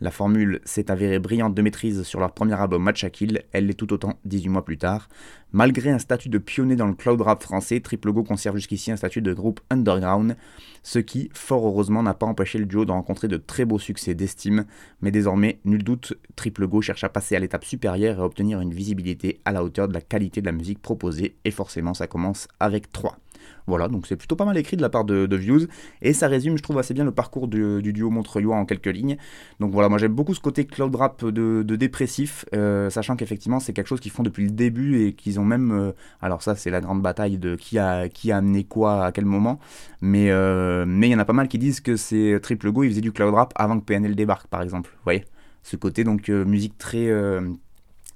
la 0.03 0.11
formule 0.11 0.61
s'est 0.65 0.91
avérée 0.91 1.21
brillante 1.21 1.55
de 1.55 1.63
maîtrise 1.63 2.03
sur 2.03 2.19
leur 2.19 2.33
premier 2.33 2.61
album 2.61 2.83
Match 2.83 3.09
Kill, 3.11 3.45
elle 3.53 3.67
l'est 3.67 3.75
tout 3.75 3.93
autant 3.93 4.19
18 4.25 4.49
mois 4.49 4.65
plus 4.65 4.77
tard. 4.77 5.09
Malgré 5.53 5.91
un 5.91 6.01
statut 6.01 6.29
de 6.29 6.39
pionnier 6.39 6.75
dans 6.75 6.89
le 6.89 6.95
cloud 6.95 7.21
rap 7.21 7.41
français, 7.41 7.79
Triple 7.79 8.11
Go 8.11 8.25
conserve 8.25 8.57
jusqu'ici 8.57 8.91
un 8.91 8.97
statut 8.97 9.23
de 9.23 9.33
groupe 9.33 9.61
underground, 9.71 10.37
ce 10.83 10.99
qui, 10.99 11.31
fort 11.35 11.65
heureusement, 11.65 12.03
n'a 12.03 12.15
pas 12.15 12.27
empêché 12.27 12.59
le 12.59 12.67
duo 12.67 12.85
de 12.85 12.91
rencontrer 12.91 13.29
de 13.29 13.37
très 13.37 13.65
beaux 13.65 13.79
succès 13.79 14.15
d'estime, 14.15 14.65
mais 15.03 15.13
désormais, 15.13 15.61
nul 15.65 15.85
doute, 15.85 16.15
Triple 16.35 16.67
Go 16.67 16.83
cherche 16.83 17.05
à 17.05 17.09
passer 17.09 17.37
à 17.37 17.39
l'étape 17.39 17.65
supérieure 17.65 18.19
et 18.19 18.23
à 18.23 18.25
obtenir 18.25 18.61
une 18.61 18.75
visibilité 18.75 19.41
à 19.45 19.53
la 19.53 19.63
hauteur 19.63 19.87
de 19.87 19.95
la 19.95 20.01
qualité 20.01 20.41
de 20.41 20.47
la 20.47 20.53
musique 20.53 20.83
proposée, 20.83 21.37
et 21.45 21.53
forcément 21.53 21.95
ça 21.95 22.09
commence 22.09 22.49
avec 22.59 22.91
3. 22.91 23.17
Voilà, 23.67 23.89
donc 23.89 24.07
c'est 24.07 24.17
plutôt 24.17 24.37
pas 24.37 24.45
mal 24.45 24.57
écrit 24.57 24.77
de 24.77 24.83
la 24.83 24.89
part 24.89 25.05
de, 25.05 25.37
Views, 25.37 25.67
et 26.03 26.13
ça 26.13 26.29
résume, 26.29 26.57
je 26.59 26.63
trouve, 26.63 26.79
assez 26.79 26.95
bien 26.95 27.05
le 27.05 27.13
parcours 27.13 27.49
du, 27.49 27.93
duo 27.93 28.11
Montreuil 28.11 28.47
en 28.47 28.65
quelques 28.65 28.87
lignes. 28.87 29.17
Donc 29.61 29.73
voilà, 29.73 29.89
moi 29.89 29.99
j'aime 29.99 30.13
beaucoup 30.13 30.35
ce 30.35 30.41
côté 30.41 30.67
cloud 30.67 30.95
rap 30.95 31.25
de, 31.25 31.63
dépressif, 31.77 32.45
euh, 32.55 32.91
sachant 32.91 33.17
qu'effectivement 33.17 33.61
c'est 33.61 33.73
quelque 33.73 33.87
chose 33.87 34.01
qu'ils 34.01 34.13
font 34.13 34.23
depuis 34.23 34.45
le 34.45 34.51
début 34.51 35.05
et 35.05 35.13
qu'ils 35.15 35.41
ont 35.41 35.45
même... 35.45 35.73
Euh, 35.73 35.93
alors 36.21 36.43
ça 36.43 36.55
c'est 36.55 36.71
la 36.71 36.81
grande 36.81 37.03
bataille 37.03 37.39
de 37.39 37.55
qui 37.55 37.79
a, 37.79 38.09
qui 38.09 38.33
a 38.33 38.39
amené 38.39 38.65
quoi 38.65 39.07
à 39.07 39.13
quel 39.13 39.25
moment, 39.25 39.59
mais 40.01 40.31
euh, 40.31 40.85
mais 40.87 41.09
il 41.09 41.13
y 41.13 41.15
en 41.15 41.19
a 41.19 41.25
pas 41.25 41.33
mal 41.33 41.49
qui 41.49 41.59
disent 41.59 41.81
que 41.81 41.97
c'est 41.97 42.39
Triple 42.43 42.73
Go, 42.73 42.85
il 42.85 42.91
faisait 42.91 43.01
du 43.01 43.13
cloud 43.13 43.35
rap 43.35 43.53
avant 43.57 43.79
que 43.79 43.85
PNL 43.85 44.15
débarque 44.15 44.49
par 44.49 44.63
exemple, 44.63 44.91
vous 44.91 45.05
voyez? 45.05 45.25
Ce 45.63 45.77
côté 45.77 46.03
donc 46.03 46.29
musique 46.29 46.77
très, 46.77 47.09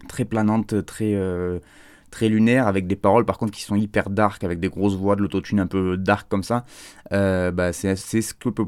très 0.08 0.24
planante, 0.24 0.84
très 0.84 1.14
très 2.10 2.28
lunaire 2.28 2.66
avec 2.66 2.86
des 2.86 2.96
paroles 2.96 3.24
par 3.24 3.38
contre 3.38 3.52
qui 3.52 3.62
sont 3.62 3.76
hyper 3.76 4.10
dark 4.10 4.44
avec 4.44 4.60
des 4.60 4.68
grosses 4.68 4.96
voix 4.96 5.16
de 5.16 5.22
l'autotune 5.22 5.60
un 5.60 5.66
peu 5.66 5.96
dark 5.96 6.28
comme 6.28 6.42
ça. 6.42 6.64
Euh, 7.12 7.50
bah, 7.50 7.72
c'est 7.72 7.96
ce 7.96 8.34
que, 8.34 8.48
peut, 8.48 8.64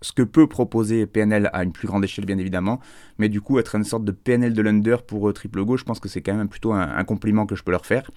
ce 0.00 0.12
que 0.12 0.22
peut 0.22 0.46
proposer 0.46 1.06
PNL 1.06 1.50
à 1.52 1.64
une 1.64 1.72
plus 1.72 1.88
grande 1.88 2.04
échelle 2.04 2.24
bien 2.24 2.38
évidemment. 2.38 2.80
Mais 3.18 3.28
du 3.28 3.40
coup 3.40 3.58
être 3.58 3.74
une 3.74 3.84
sorte 3.84 4.04
de 4.04 4.12
PNL 4.12 4.52
de 4.52 4.62
l'under 4.62 4.96
pour 5.06 5.28
euh, 5.28 5.32
Triple 5.32 5.64
Go 5.64 5.76
je 5.76 5.84
pense 5.84 6.00
que 6.00 6.08
c'est 6.08 6.22
quand 6.22 6.34
même 6.34 6.48
plutôt 6.48 6.72
un, 6.72 7.04
compliment 7.04 7.46
que 7.46 7.54
je 7.54 7.62
peux 7.62 7.72
leur 7.72 7.86
faire. 7.86 8.10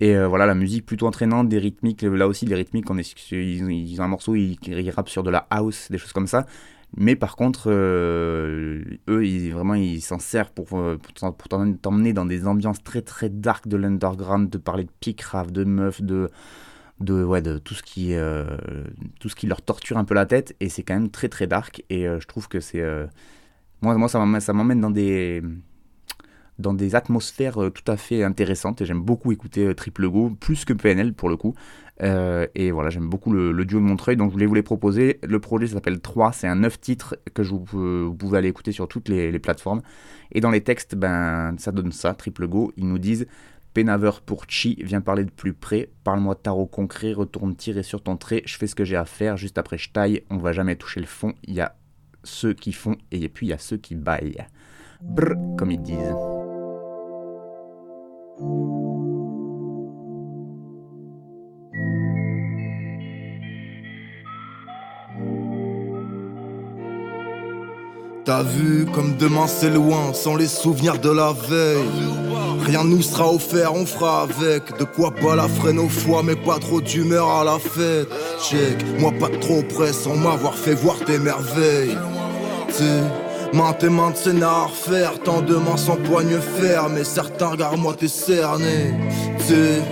Et 0.00 0.16
euh, 0.16 0.28
voilà, 0.28 0.46
la 0.46 0.54
musique 0.54 0.86
plutôt 0.86 1.06
entraînante, 1.06 1.48
des 1.48 1.58
rythmiques, 1.58 2.02
là 2.02 2.28
aussi 2.28 2.46
les 2.46 2.54
rythmiques, 2.54 2.88
on 2.88 2.98
est, 2.98 3.32
ils, 3.32 4.00
ont 4.00 4.04
un 4.04 4.08
morceau, 4.08 4.36
ils, 4.36 4.56
ils 4.64 4.92
sur 5.06 5.24
de 5.24 5.30
la 5.30 5.46
house, 5.50 5.90
des 5.90 5.98
choses 5.98 6.12
comme 6.12 6.28
ça. 6.28 6.46
Mais 6.96 7.16
par 7.16 7.36
contre, 7.36 7.70
euh, 7.70 8.82
eux, 9.08 9.26
ils, 9.26 9.50
vraiment, 9.52 9.74
ils 9.74 10.00
s'en 10.00 10.18
servent 10.18 10.52
pour, 10.52 10.78
euh, 10.78 10.96
pour 10.96 11.48
t'emmener 11.48 12.12
dans 12.12 12.24
des 12.24 12.46
ambiances 12.46 12.82
très 12.82 13.02
très 13.02 13.28
dark 13.28 13.68
de 13.68 13.76
l'underground, 13.76 14.48
de 14.48 14.58
parler 14.58 14.84
de 14.84 14.90
picraft, 15.00 15.52
de 15.52 15.64
meufs, 15.64 16.02
de, 16.02 16.30
de, 17.00 17.22
ouais, 17.22 17.42
de 17.42 17.58
tout, 17.58 17.74
ce 17.74 17.82
qui, 17.82 18.14
euh, 18.14 18.56
tout 19.20 19.28
ce 19.28 19.36
qui 19.36 19.46
leur 19.46 19.62
torture 19.62 19.98
un 19.98 20.04
peu 20.04 20.14
la 20.14 20.26
tête. 20.26 20.56
Et 20.60 20.68
c'est 20.68 20.82
quand 20.82 20.94
même 20.94 21.10
très 21.10 21.28
très 21.28 21.46
dark. 21.46 21.84
Et 21.90 22.04
je 22.04 22.26
trouve 22.26 22.48
que 22.48 22.60
c'est. 22.60 22.82
moi, 23.82 23.96
moi, 23.96 24.08
ça 24.08 24.52
m'emmène 24.52 24.80
dans 24.80 24.90
des 24.90 25.42
dans 26.58 26.74
des 26.74 26.94
atmosphères 26.94 27.70
tout 27.72 27.90
à 27.90 27.96
fait 27.96 28.24
intéressantes 28.24 28.80
et 28.80 28.84
j'aime 28.84 29.00
beaucoup 29.00 29.30
écouter 29.32 29.74
Triple 29.74 30.08
Go 30.08 30.30
plus 30.40 30.64
que 30.64 30.72
PNL 30.72 31.14
pour 31.14 31.28
le 31.28 31.36
coup 31.36 31.54
euh, 32.02 32.46
et 32.54 32.70
voilà, 32.70 32.90
j'aime 32.90 33.08
beaucoup 33.08 33.32
le, 33.32 33.64
duo 33.64 33.80
de 33.80 33.84
Montreuil, 33.84 34.16
donc 34.16 34.30
je 34.30 34.32
voulais 34.34 34.46
vous 34.46 34.54
les 34.54 34.62
proposer. 34.62 35.18
Le 35.22 35.40
projet 35.40 35.66
s'appelle 35.66 36.00
3, 36.00 36.32
c'est 36.32 36.46
un 36.46 36.56
9 36.56 36.80
titres 36.80 37.16
que 37.34 37.42
vous, 37.42 38.14
pouvez 38.14 38.38
aller 38.38 38.48
écouter 38.48 38.72
sur 38.72 38.88
toutes 38.88 39.08
les, 39.08 39.38
plateformes. 39.38 39.82
Et 40.32 40.40
dans 40.40 40.50
les 40.50 40.62
textes, 40.62 40.94
ben, 40.94 41.54
ça 41.58 41.72
donne 41.72 41.92
ça, 41.92 42.14
triple 42.14 42.46
go. 42.46 42.72
Ils 42.76 42.86
nous 42.86 42.98
disent 42.98 43.26
Pénaveur 43.74 44.20
pour 44.20 44.44
Chi, 44.48 44.78
viens 44.82 45.00
parler 45.00 45.24
de 45.24 45.30
plus 45.30 45.52
près. 45.52 45.90
Parle-moi 46.04 46.34
de 46.34 46.40
tarot 46.40 46.66
concret, 46.66 47.12
retourne 47.12 47.54
tirer 47.54 47.82
sur 47.82 48.02
ton 48.02 48.16
trait. 48.16 48.42
Je 48.46 48.56
fais 48.56 48.66
ce 48.66 48.74
que 48.74 48.84
j'ai 48.84 48.96
à 48.96 49.04
faire, 49.04 49.36
juste 49.36 49.58
après 49.58 49.78
je 49.78 49.90
taille. 49.90 50.22
On 50.30 50.38
va 50.38 50.52
jamais 50.52 50.76
toucher 50.76 51.00
le 51.00 51.06
fond. 51.06 51.34
Il 51.44 51.54
y 51.54 51.60
a 51.60 51.76
ceux 52.24 52.52
qui 52.52 52.72
font 52.72 52.96
et 53.12 53.28
puis 53.28 53.46
il 53.46 53.50
y 53.50 53.54
a 53.54 53.58
ceux 53.58 53.76
qui 53.76 53.94
baillent. 53.94 54.44
Brr, 55.00 55.34
comme 55.56 55.70
ils 55.70 55.82
disent. 55.82 56.37
T'as 58.38 58.44
vu 68.44 68.86
comme 68.94 69.16
demain 69.16 69.48
c'est 69.48 69.70
loin, 69.70 70.12
sans 70.12 70.36
les 70.36 70.46
souvenirs 70.46 71.00
de 71.00 71.10
la 71.10 71.32
veille. 71.32 71.82
Rien 72.60 72.84
nous 72.84 73.02
sera 73.02 73.32
offert, 73.32 73.74
on 73.74 73.86
fera 73.86 74.22
avec. 74.22 74.78
De 74.78 74.84
quoi 74.84 75.10
pas 75.10 75.34
la 75.34 75.48
freine 75.48 75.80
au 75.80 75.88
foie, 75.88 76.22
mais 76.22 76.36
pas 76.36 76.60
trop 76.60 76.80
d'humeur 76.80 77.28
à 77.28 77.42
la 77.42 77.58
fête. 77.58 78.08
Check, 78.40 78.84
moi 79.00 79.10
pas 79.18 79.30
trop 79.40 79.62
près 79.62 79.92
sans 79.92 80.14
m'avoir 80.14 80.54
fait 80.54 80.74
voir 80.74 80.98
tes 81.04 81.18
merveilles. 81.18 81.96
Main 83.52 83.72
tes 83.72 83.88
mains 83.88 84.10
de 84.10 84.16
scénar 84.16 84.70
faire, 84.70 85.18
tant 85.22 85.40
de 85.40 85.54
mains 85.54 85.76
sans 85.76 85.96
poigne 85.96 86.38
faire. 86.58 86.88
Mais 86.88 87.04
certains 87.04 87.48
regarde-moi 87.48 87.94
t'es 87.98 88.08
cerné. 88.08 88.94
T'sais, 89.38 89.82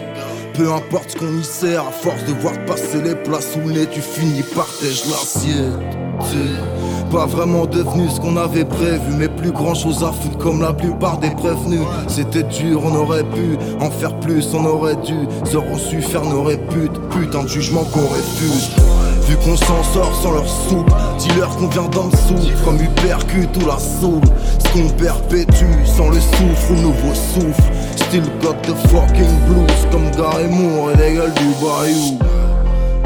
peu 0.55 0.73
importe 0.73 1.11
ce 1.11 1.17
qu'on 1.17 1.39
y 1.39 1.45
sert, 1.45 1.83
à 1.83 1.91
force 1.91 2.25
de 2.25 2.33
voir 2.41 2.55
passer 2.67 3.03
les 3.03 3.15
places 3.15 3.53
sous 3.53 3.61
le 3.61 3.73
nez, 3.73 3.87
tu 3.87 4.01
finis 4.01 4.45
par 4.55 4.69
l'assiette. 4.83 5.97
Pas 7.11 7.27
vraiment 7.27 7.67
devenu 7.67 8.09
ce 8.09 8.21
qu'on 8.21 8.37
avait 8.37 8.65
prévu, 8.65 9.13
mais 9.17 9.29
plus 9.29 9.53
grand 9.53 9.75
chose 9.75 10.03
à 10.03 10.13
foutre 10.13 10.39
comme 10.39 10.61
la 10.61 10.73
plupart 10.73 11.19
des 11.19 11.31
prévenus. 11.31 11.83
C'était 12.09 12.43
dur, 12.43 12.83
on 12.85 12.95
aurait 12.97 13.23
pu 13.23 13.57
en 13.81 13.91
faire 13.91 14.19
plus, 14.21 14.53
on 14.55 14.65
aurait 14.65 14.97
dû 14.97 15.15
se 15.45 15.57
reçu 15.57 16.03
faire 16.03 16.25
nos 16.25 16.43
réputes. 16.43 16.99
Putain 17.11 17.45
de 17.45 17.49
jugement 17.49 17.85
qu'on 17.85 18.09
réfute. 18.09 18.96
Vu 19.29 19.37
qu'on 19.37 19.57
s'en 19.57 19.83
sort 19.83 20.15
sans 20.23 20.33
leur 20.33 20.49
soupe, 20.49 20.91
dis-leur 21.19 21.57
qu'on 21.57 21.67
vient 21.67 21.89
d'en 21.89 22.09
dessous, 22.09 22.51
comme 22.65 22.77
hypercute 22.77 23.57
ou 23.57 23.67
la 23.67 23.79
soupe. 23.79 24.27
Ce 24.59 24.73
qu'on 24.73 24.89
perpétue 24.91 25.85
sans 25.85 26.09
le 26.11 26.21
souffle 26.21 26.73
ou 26.73 26.77
nouveau 26.77 27.15
souffle. 27.15 27.73
Still 27.97 28.23
got 28.41 28.55
the 28.63 28.75
fucking 28.89 29.41
blues 29.47 29.87
comme 29.91 30.11
Gary 30.13 30.47
Moore 30.49 30.93
et 30.93 30.97
les 30.97 31.15
gueules 31.15 31.35
du 31.35 31.49
bayou. 31.61 32.19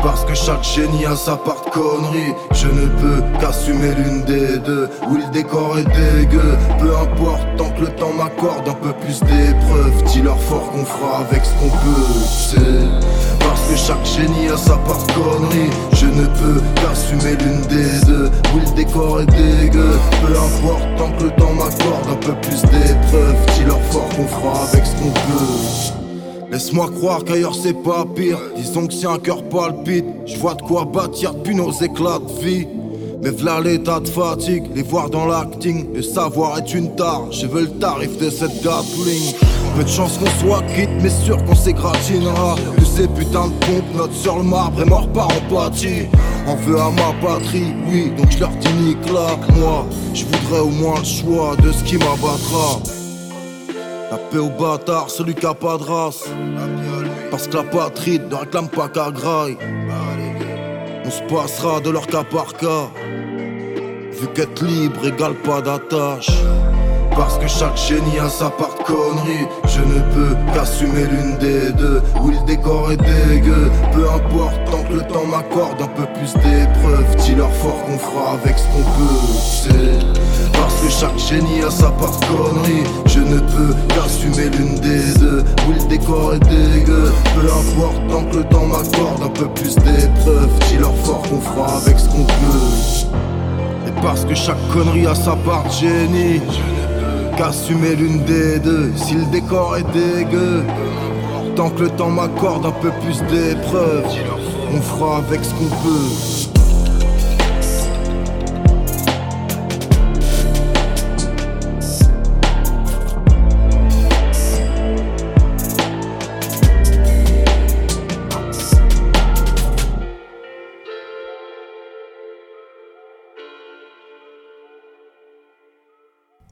Parce 0.03 0.25
que 0.25 0.35
chaque 0.35 0.65
génie 0.65 1.05
a 1.05 1.15
sa 1.15 1.37
part 1.37 1.63
de 1.67 1.71
connerie 1.71 2.35
Je 2.53 2.69
ne 2.69 2.87
peux 2.87 3.23
qu'assumer 3.39 3.95
l'une 3.95 4.23
des 4.25 4.59
deux 4.59 4.89
Où 5.09 5.17
le 5.17 5.31
décor 5.31 5.79
est 5.79 5.85
dégueu 5.85 6.57
Peu 6.79 6.97
importe 6.97 7.47
tant 7.59 7.69
que 7.71 7.83
le 7.83 7.89
temps 7.89 8.13
m'accorde 8.15 8.67
un 8.67 8.75
peu 8.75 8.93
plus 8.95 9.21
d'épreuves 9.21 10.03
Dis-leur 10.07 10.41
fort 10.41 10.71
qu'on 10.73 10.85
fera 10.87 11.19
avec 11.19 11.45
ce 11.45 11.53
qu'on 11.53 11.69
peut 11.69 12.19
C'est 12.25 13.40
que 13.71 13.77
chaque 13.77 14.05
génie 14.05 14.49
a 14.49 14.57
sa 14.57 14.77
part 14.77 15.07
connerie 15.15 15.71
Je 15.93 16.07
ne 16.07 16.27
peux 16.27 16.61
qu'assumer 16.77 17.37
l'une 17.37 17.63
des 17.69 18.07
deux 18.07 18.31
Où 18.55 18.59
le 18.59 18.75
décor 18.75 19.21
est 19.21 19.27
dégueu 19.27 19.99
Peu 20.27 20.33
importe 20.33 20.89
tant 20.99 21.13
que 21.13 21.25
le 21.25 21.31
temps 21.31 21.53
m'accorde 21.53 22.09
un 22.11 22.17
peu 22.17 22.35
plus 22.43 22.63
d'épreuves 22.63 23.37
Dis-leur 23.55 23.81
fort 23.91 24.09
qu'on 24.17 24.27
fera 24.27 24.65
avec 24.73 24.85
ce 24.85 24.93
qu'on 24.97 25.11
peut 25.11 26.01
Laisse-moi 26.51 26.91
croire 26.99 27.23
qu'ailleurs 27.23 27.55
c'est 27.55 27.81
pas 27.81 28.05
pire. 28.05 28.37
Disons 28.57 28.89
que 28.89 28.93
si 28.93 29.07
un 29.07 29.19
cœur 29.19 29.45
palpite, 29.45 30.05
je 30.27 30.37
vois 30.37 30.55
de 30.55 30.63
quoi 30.63 30.85
bâtir 30.85 31.33
depuis 31.33 31.55
nos 31.55 31.71
éclats 31.71 32.19
de 32.19 32.45
vie. 32.45 32.67
Mais 33.23 33.31
v'là 33.31 33.61
l'état 33.61 34.01
de 34.01 34.09
fatigue, 34.09 34.65
les 34.75 34.83
voir 34.83 35.11
dans 35.11 35.27
l'acting, 35.27 35.95
le 35.95 36.03
savoir 36.03 36.59
est 36.59 36.75
une 36.75 36.97
tare. 36.97 37.31
Je 37.31 37.47
veux 37.47 37.61
le 37.61 37.71
tarif 37.79 38.19
de 38.19 38.31
cette 38.31 38.65
Gatling. 38.65 39.33
Peu 39.77 39.85
de 39.85 39.89
chance 39.89 40.19
qu'on 40.19 40.45
soit 40.45 40.63
quitte, 40.75 40.91
mais 41.01 41.11
sûr 41.11 41.37
qu'on 41.45 41.55
s'égratignera. 41.55 42.57
Ces 43.01 43.09
putains 43.09 43.49
de 43.49 43.65
pompes 43.65 43.95
notent 43.97 44.13
sur 44.13 44.37
le 44.37 44.43
marbre 44.43 44.83
et 44.83 44.85
mort 44.85 45.09
par 45.09 45.29
empathie. 45.29 46.07
On 46.47 46.55
veut 46.57 46.79
à 46.79 46.91
ma 46.91 47.15
patrie, 47.27 47.73
oui, 47.87 48.11
donc 48.11 48.31
je 48.31 48.41
leur 48.41 48.51
dis 48.51 48.73
nique 48.75 49.11
là. 49.11 49.39
Moi, 49.57 49.87
je 50.13 50.27
voudrais 50.27 50.61
au 50.61 50.69
moins 50.69 50.99
le 50.99 51.05
choix 51.07 51.57
de 51.57 51.73
ce 51.73 51.83
qui 51.83 51.97
m'abattra. 51.97 52.83
La 54.11 54.19
paix 54.19 54.37
au 54.37 54.51
bâtard, 54.51 55.09
celui 55.09 55.35
qui 55.35 55.47
a 55.47 55.55
pas 55.55 55.79
de 55.79 55.85
race. 55.85 56.25
Parce 57.31 57.49
que 57.49 57.57
la 57.57 57.63
patrie 57.63 58.19
ne 58.19 58.35
réclame 58.35 58.69
pas 58.69 58.91
qu'à 58.91 59.11
graille. 59.11 59.57
On 61.03 61.11
se 61.11 61.23
passera 61.23 61.81
de 61.81 61.89
leur 61.89 62.07
cas 62.07 62.25
par 62.25 62.53
cas. 62.53 62.91
Vu 64.13 64.27
qu'être 64.35 64.63
libre 64.63 65.07
égale 65.07 65.37
pas 65.37 65.63
d'attache. 65.63 66.29
Parce 67.21 67.37
que 67.37 67.47
chaque 67.47 67.77
génie 67.77 68.19
a 68.19 68.31
sa 68.31 68.49
part 68.49 68.75
de 68.79 68.83
connerie 68.83 69.47
Je 69.67 69.81
ne 69.81 70.01
peux 70.15 70.35
qu'assumer 70.55 71.05
l'une 71.05 71.37
des 71.37 71.71
deux. 71.71 72.01
Où 72.19 72.31
le 72.31 72.47
décor 72.47 72.93
est 72.93 72.97
dégueu. 72.97 73.71
Peu 73.93 74.09
importe 74.09 74.59
tant 74.71 74.83
que 74.85 74.95
le 74.95 75.03
temps 75.03 75.27
m'accorde 75.27 75.83
un 75.83 75.87
peu 75.89 76.07
plus 76.15 76.33
d'épreuves 76.33 77.17
Dis-leur 77.19 77.53
fort 77.53 77.85
qu'on 77.85 77.99
fera 77.99 78.33
avec 78.43 78.57
ce 78.57 78.65
qu'on 78.69 78.83
peut 78.97 80.01
parce 80.55 80.75
que 80.83 80.91
chaque 80.91 81.19
génie 81.19 81.63
a 81.63 81.71
sa 81.71 81.91
part 81.91 82.19
de 82.19 82.25
connerie 82.27 82.85
Je 83.07 83.21
ne 83.21 83.39
peux 83.39 83.75
qu'assumer 83.89 84.49
l'une 84.57 84.77
des 84.77 85.19
deux. 85.19 85.45
Où 85.69 85.73
le 85.73 85.89
décor 85.89 86.35
est 86.35 86.39
dégueu. 86.39 87.13
Peu 87.35 87.47
importe 87.47 88.09
tant 88.11 88.25
que 88.25 88.37
le 88.39 88.45
temps 88.45 88.67
m'accorde 88.67 89.23
un 89.25 89.29
peu 89.29 89.47
plus 89.49 89.75
d'épreuves 89.77 90.51
Dis-leur 90.69 90.95
fort 90.97 91.23
qu'on 91.23 91.41
fera 91.41 91.77
avec 91.77 91.99
ce 91.99 92.09
qu'on 92.09 92.25
peut 92.25 93.09
Et 93.89 94.03
parce 94.03 94.25
que 94.25 94.35
chaque 94.35 94.69
connerie 94.73 95.07
a 95.07 95.15
sa 95.15 95.37
part 95.37 95.65
de 95.65 95.73
génie 95.73 96.41
Qu'assumer 97.41 97.97
l'une 97.97 98.23
des 98.25 98.59
deux 98.59 98.93
Si 98.97 99.15
le 99.15 99.25
décor 99.33 99.79
est 99.79 99.93
dégueu. 99.95 100.63
Tant 101.57 101.71
que 101.71 101.85
le 101.85 101.89
temps 101.89 102.11
m'accorde 102.11 102.67
un 102.67 102.71
peu 102.71 102.91
plus 103.01 103.23
d'épreuves 103.33 104.05
On 104.75 104.81
fera 104.83 105.17
avec 105.17 105.43
ce 105.43 105.55
qu'on 105.55 105.75
peut 105.83 106.40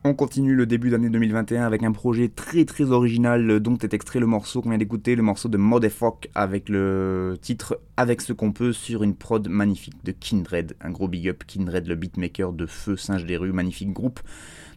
On 0.09 0.14
continue 0.14 0.55
le 0.55 0.64
début 0.64 0.88
d'année 0.88 1.11
2021 1.11 1.66
avec 1.66 1.83
un 1.83 1.92
projet 1.92 2.29
très 2.29 2.64
très 2.64 2.92
original 2.92 3.61
dont 3.61 3.77
est 3.77 3.92
extrait 3.92 4.21
le 4.21 4.27
morceau 4.27 4.62
qu'on 4.62 4.71
vient 4.71 4.79
d'écouter, 4.79 5.14
le 5.14 5.23
morceau 5.23 5.51
de 5.51 5.59
Modefock 5.59 6.31
avec 6.35 6.71
le 6.71 7.37
titre 7.42 7.79
Avec 7.99 8.23
ce 8.23 8.33
qu'on 8.33 8.53
peut 8.53 8.73
sur 8.73 9.03
une 9.03 9.14
prod 9.14 9.47
magnifique 9.51 10.03
de 10.05 10.12
Kindred. 10.12 10.75
Un 10.81 10.92
gros 10.92 11.09
big 11.09 11.29
up, 11.29 11.44
Kindred 11.47 11.87
le 11.87 11.94
beatmaker 11.94 12.55
de 12.55 12.64
Feu 12.64 12.97
Singe 12.97 13.27
des 13.27 13.37
rues, 13.37 13.53
magnifique 13.53 13.92
groupe 13.92 14.21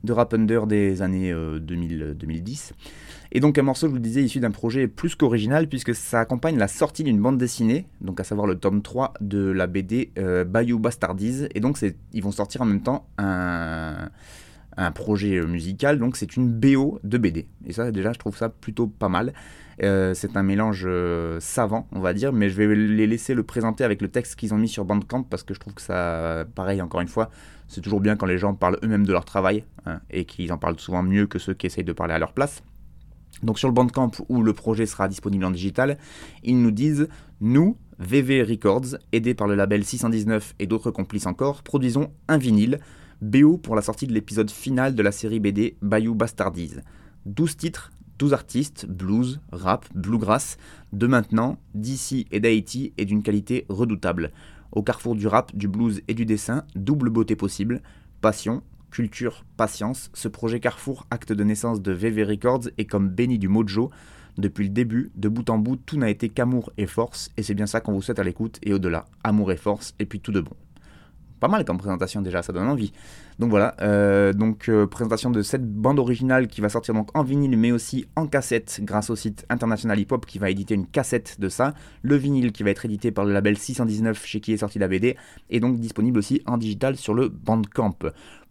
de 0.03 0.11
rap 0.11 0.33
under 0.33 0.67
des 0.67 1.01
années 1.01 1.33
2000, 1.33 2.15
2010. 2.19 2.73
Et 3.31 3.39
donc 3.39 3.57
un 3.57 3.61
morceau, 3.61 3.87
je 3.87 3.91
vous 3.91 3.95
le 3.95 4.01
disais, 4.01 4.23
issu 4.23 4.41
d'un 4.41 4.51
projet 4.51 4.89
plus 4.89 5.15
qu'original 5.15 5.69
puisque 5.69 5.95
ça 5.95 6.19
accompagne 6.19 6.57
la 6.57 6.67
sortie 6.67 7.05
d'une 7.05 7.21
bande 7.21 7.37
dessinée, 7.37 7.85
donc 8.01 8.19
à 8.19 8.25
savoir 8.25 8.47
le 8.47 8.55
tome 8.55 8.81
3 8.81 9.13
de 9.21 9.49
la 9.49 9.67
BD 9.67 10.11
euh, 10.19 10.43
Bayou 10.43 10.77
Bastardies. 10.77 11.47
Et 11.55 11.61
donc 11.61 11.79
ils 12.11 12.21
vont 12.21 12.31
sortir 12.31 12.63
en 12.63 12.65
même 12.65 12.83
temps 12.83 13.07
un 13.17 14.09
un 14.77 14.91
projet 14.91 15.37
euh, 15.37 15.47
musical, 15.47 15.99
donc 15.99 16.17
c'est 16.17 16.35
une 16.35 16.49
BO 16.49 16.99
de 17.03 17.17
BD. 17.17 17.47
Et 17.65 17.73
ça, 17.73 17.91
déjà, 17.91 18.13
je 18.13 18.19
trouve 18.19 18.37
ça 18.37 18.49
plutôt 18.49 18.87
pas 18.87 19.09
mal. 19.09 19.33
Euh, 19.83 20.13
c'est 20.13 20.37
un 20.37 20.43
mélange 20.43 20.83
euh, 20.85 21.39
savant, 21.39 21.87
on 21.91 21.99
va 21.99 22.13
dire, 22.13 22.33
mais 22.33 22.49
je 22.49 22.55
vais 22.55 22.75
les 22.75 23.07
laisser 23.07 23.33
le 23.33 23.43
présenter 23.43 23.83
avec 23.83 24.01
le 24.01 24.09
texte 24.09 24.35
qu'ils 24.35 24.53
ont 24.53 24.57
mis 24.57 24.67
sur 24.67 24.85
Bandcamp 24.85 25.23
parce 25.23 25.43
que 25.43 25.53
je 25.53 25.59
trouve 25.59 25.73
que 25.73 25.81
ça, 25.81 26.45
pareil, 26.55 26.81
encore 26.81 27.01
une 27.01 27.07
fois, 27.07 27.29
c'est 27.67 27.81
toujours 27.81 28.01
bien 28.01 28.15
quand 28.15 28.25
les 28.25 28.37
gens 28.37 28.53
parlent 28.53 28.77
eux-mêmes 28.83 29.05
de 29.05 29.11
leur 29.11 29.25
travail 29.25 29.63
hein, 29.85 29.99
et 30.11 30.25
qu'ils 30.25 30.51
en 30.53 30.57
parlent 30.57 30.79
souvent 30.79 31.03
mieux 31.03 31.25
que 31.25 31.39
ceux 31.39 31.53
qui 31.53 31.65
essayent 31.65 31.83
de 31.83 31.93
parler 31.93 32.13
à 32.13 32.19
leur 32.19 32.33
place. 32.33 32.61
Donc 33.43 33.57
sur 33.57 33.67
le 33.67 33.73
Bandcamp 33.73 34.11
où 34.29 34.43
le 34.43 34.53
projet 34.53 34.85
sera 34.85 35.07
disponible 35.07 35.45
en 35.45 35.51
digital, 35.51 35.97
ils 36.43 36.61
nous 36.61 36.71
disent 36.71 37.07
Nous, 37.39 37.77
VV 37.97 38.43
Records, 38.43 38.97
aidés 39.11 39.33
par 39.33 39.47
le 39.47 39.55
label 39.55 39.83
619 39.83 40.55
et 40.59 40.67
d'autres 40.67 40.91
complices 40.91 41.25
encore, 41.25 41.63
produisons 41.63 42.11
un 42.27 42.37
vinyle 42.37 42.79
BO 43.21 43.59
pour 43.59 43.75
la 43.75 43.83
sortie 43.83 44.07
de 44.07 44.13
l'épisode 44.13 44.49
final 44.49 44.95
de 44.95 45.03
la 45.03 45.11
série 45.11 45.39
BD 45.39 45.77
Bayou 45.83 46.15
Bastardies. 46.15 46.77
12 47.27 47.55
titres, 47.55 47.91
12 48.17 48.33
artistes, 48.33 48.87
blues, 48.87 49.39
rap, 49.51 49.85
bluegrass, 49.93 50.57
de 50.91 51.05
maintenant, 51.05 51.59
d'ici 51.75 52.25
et 52.31 52.39
d'Haïti 52.39 52.93
et 52.97 53.05
d'une 53.05 53.21
qualité 53.21 53.67
redoutable. 53.69 54.31
Au 54.71 54.81
carrefour 54.81 55.15
du 55.15 55.27
rap, 55.27 55.55
du 55.55 55.67
blues 55.67 56.01
et 56.07 56.15
du 56.15 56.25
dessin, 56.25 56.63
double 56.73 57.11
beauté 57.11 57.35
possible, 57.35 57.83
passion, 58.21 58.63
culture, 58.89 59.45
patience, 59.55 60.09
ce 60.15 60.27
projet 60.27 60.59
Carrefour, 60.59 61.05
acte 61.11 61.31
de 61.31 61.43
naissance 61.43 61.79
de 61.79 61.91
VV 61.91 62.23
Records, 62.23 62.69
est 62.79 62.85
comme 62.85 63.07
béni 63.07 63.37
du 63.37 63.47
mojo. 63.47 63.91
Depuis 64.39 64.63
le 64.63 64.71
début, 64.71 65.11
de 65.15 65.29
bout 65.29 65.47
en 65.51 65.59
bout, 65.59 65.75
tout 65.75 65.97
n'a 65.97 66.09
été 66.09 66.29
qu'amour 66.29 66.71
et 66.79 66.87
force, 66.87 67.29
et 67.37 67.43
c'est 67.43 67.53
bien 67.53 67.67
ça 67.67 67.81
qu'on 67.81 67.93
vous 67.93 68.01
souhaite 68.01 68.17
à 68.17 68.23
l'écoute 68.23 68.57
et 68.63 68.73
au-delà. 68.73 69.05
Amour 69.23 69.51
et 69.51 69.57
force, 69.57 69.93
et 69.99 70.07
puis 70.07 70.21
tout 70.21 70.31
de 70.31 70.41
bon 70.41 70.55
pas 71.41 71.47
mal 71.49 71.65
comme 71.65 71.79
présentation 71.79 72.21
déjà, 72.21 72.41
ça 72.43 72.53
donne 72.53 72.69
envie. 72.69 72.93
Donc 73.39 73.49
voilà, 73.49 73.75
euh, 73.81 74.33
donc 74.33 74.69
euh, 74.69 74.85
présentation 74.85 75.31
de 75.31 75.41
cette 75.41 75.65
bande 75.65 75.99
originale 75.99 76.47
qui 76.47 76.61
va 76.61 76.69
sortir 76.69 76.93
donc 76.93 77.09
en 77.15 77.23
vinyle 77.23 77.57
mais 77.57 77.71
aussi 77.71 78.05
en 78.15 78.27
cassette 78.27 78.81
grâce 78.83 79.09
au 79.09 79.15
site 79.15 79.45
International 79.49 79.99
Hip 79.99 80.07
Hop 80.11 80.25
qui 80.25 80.37
va 80.37 80.49
éditer 80.49 80.75
une 80.75 80.87
cassette 80.87 81.39
de 81.39 81.49
ça. 81.49 81.73
Le 82.01 82.15
vinyle 82.15 82.51
qui 82.51 82.63
va 82.63 82.69
être 82.69 82.85
édité 82.85 83.11
par 83.11 83.25
le 83.25 83.33
label 83.33 83.57
619 83.57 84.25
chez 84.25 84.41
qui 84.41 84.53
est 84.53 84.57
sorti 84.57 84.79
la 84.79 84.87
BD 84.87 85.17
et 85.49 85.59
donc 85.59 85.79
disponible 85.79 86.19
aussi 86.19 86.41
en 86.45 86.57
digital 86.57 86.97
sur 86.97 87.13
le 87.13 87.29
Bandcamp. 87.29 87.97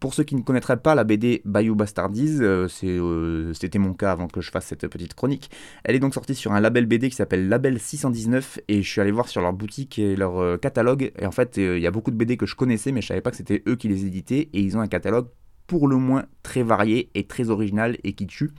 Pour 0.00 0.14
ceux 0.14 0.24
qui 0.24 0.34
ne 0.34 0.40
connaîtraient 0.40 0.78
pas 0.78 0.94
la 0.94 1.04
BD 1.04 1.42
Bayou 1.44 1.74
Bastardies, 1.74 2.38
euh, 2.40 2.68
euh, 2.84 3.52
c'était 3.52 3.78
mon 3.78 3.92
cas 3.92 4.12
avant 4.12 4.28
que 4.28 4.40
je 4.40 4.50
fasse 4.50 4.64
cette 4.64 4.88
petite 4.88 5.12
chronique. 5.12 5.50
Elle 5.84 5.94
est 5.94 5.98
donc 5.98 6.14
sortie 6.14 6.34
sur 6.34 6.52
un 6.52 6.60
label 6.60 6.86
BD 6.86 7.10
qui 7.10 7.16
s'appelle 7.16 7.50
Label 7.50 7.78
619 7.78 8.60
et 8.68 8.82
je 8.82 8.88
suis 8.90 9.02
allé 9.02 9.10
voir 9.10 9.28
sur 9.28 9.42
leur 9.42 9.52
boutique 9.52 9.98
et 9.98 10.16
leur 10.16 10.58
catalogue. 10.58 11.12
Et 11.18 11.26
en 11.26 11.30
fait, 11.30 11.58
il 11.58 11.80
y 11.80 11.86
a 11.86 11.90
beaucoup 11.90 12.10
de 12.10 12.16
BD 12.16 12.38
que 12.38 12.46
je 12.46 12.56
connaissais, 12.56 12.92
mais 12.92 13.02
je 13.02 13.08
savais 13.08 13.20
pas 13.20 13.30
que 13.30 13.36
c'était 13.36 13.62
eux 13.68 13.76
qui 13.76 13.88
les 13.88 14.06
éditaient. 14.06 14.48
Et 14.54 14.62
ont 14.76 14.80
un 14.80 14.88
catalogue 14.88 15.28
pour 15.66 15.86
le 15.88 15.96
moins 15.96 16.24
très 16.42 16.62
varié 16.62 17.10
et 17.14 17.26
très 17.26 17.50
original 17.50 17.96
et 18.02 18.12
qui 18.12 18.26
tue 18.26 18.50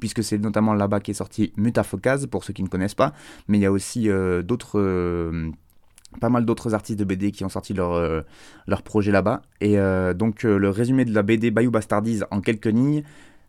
puisque 0.00 0.24
c'est 0.24 0.38
notamment 0.38 0.74
là-bas 0.74 0.98
qu'est 0.98 1.14
sorti 1.14 1.52
Mutafocase, 1.56 2.26
pour 2.26 2.42
ceux 2.42 2.52
qui 2.52 2.64
ne 2.64 2.68
connaissent 2.68 2.96
pas, 2.96 3.12
mais 3.46 3.58
il 3.58 3.60
y 3.60 3.66
a 3.66 3.70
aussi 3.70 4.08
d'autres 4.42 5.52
pas 6.20 6.28
mal 6.28 6.44
d'autres 6.44 6.74
artistes 6.74 6.98
de 6.98 7.04
BD 7.04 7.30
qui 7.30 7.44
ont 7.44 7.48
sorti 7.48 7.74
leur, 7.74 7.92
euh, 7.92 8.22
leur 8.66 8.82
projet 8.82 9.12
là-bas. 9.12 9.42
Et 9.60 9.78
euh, 9.78 10.14
donc 10.14 10.44
euh, 10.44 10.58
le 10.58 10.70
résumé 10.70 11.04
de 11.04 11.12
la 11.12 11.22
BD 11.22 11.50
Bayou 11.50 11.70
Bastardies 11.70 12.20
en 12.30 12.40
quelques 12.40 12.66
lignes, 12.66 13.02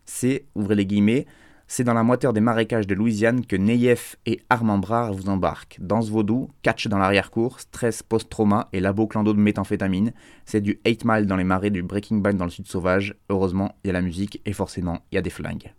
c'est, 0.04 0.46
ouvrez 0.54 0.74
les 0.74 0.86
guillemets, 0.86 1.26
c'est 1.68 1.84
dans 1.84 1.94
la 1.94 2.02
moiteur 2.02 2.32
des 2.32 2.40
marécages 2.40 2.86
de 2.86 2.94
Louisiane 2.94 3.44
que 3.44 3.56
Neyef 3.56 4.16
et 4.26 4.40
Armand 4.50 4.78
Brard 4.78 5.12
vous 5.12 5.28
embarquent. 5.28 5.78
Danse 5.80 6.10
vaudou, 6.10 6.50
catch 6.62 6.86
dans 6.88 6.98
l'arrière-cour, 6.98 7.60
stress 7.60 8.02
post-trauma 8.02 8.68
et 8.72 8.80
labo 8.80 9.06
clando 9.06 9.32
de 9.32 9.40
méthamphétamine. 9.40 10.12
C'est 10.44 10.60
du 10.60 10.80
8 10.86 11.04
Mile 11.04 11.26
dans 11.26 11.36
les 11.36 11.44
marais 11.44 11.70
du 11.70 11.82
Breaking 11.82 12.18
Bad 12.18 12.36
dans 12.36 12.44
le 12.44 12.50
sud 12.50 12.66
sauvage. 12.66 13.14
Heureusement, 13.30 13.74
il 13.82 13.88
y 13.88 13.90
a 13.90 13.94
la 13.94 14.02
musique 14.02 14.40
et 14.44 14.52
forcément, 14.52 15.00
il 15.10 15.16
y 15.16 15.18
a 15.18 15.22
des 15.22 15.30
flingues. 15.30 15.72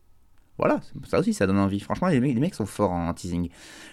Voilà, 0.58 0.80
ça 1.08 1.20
aussi, 1.20 1.34
ça 1.34 1.46
donne 1.46 1.60
envie. 1.60 1.80
Franchement, 1.80 2.08
les 2.08 2.20
mecs, 2.20 2.56
sont 2.56 2.65
forts 2.65 2.91
en 2.91 3.13
teasing. 3.13 3.50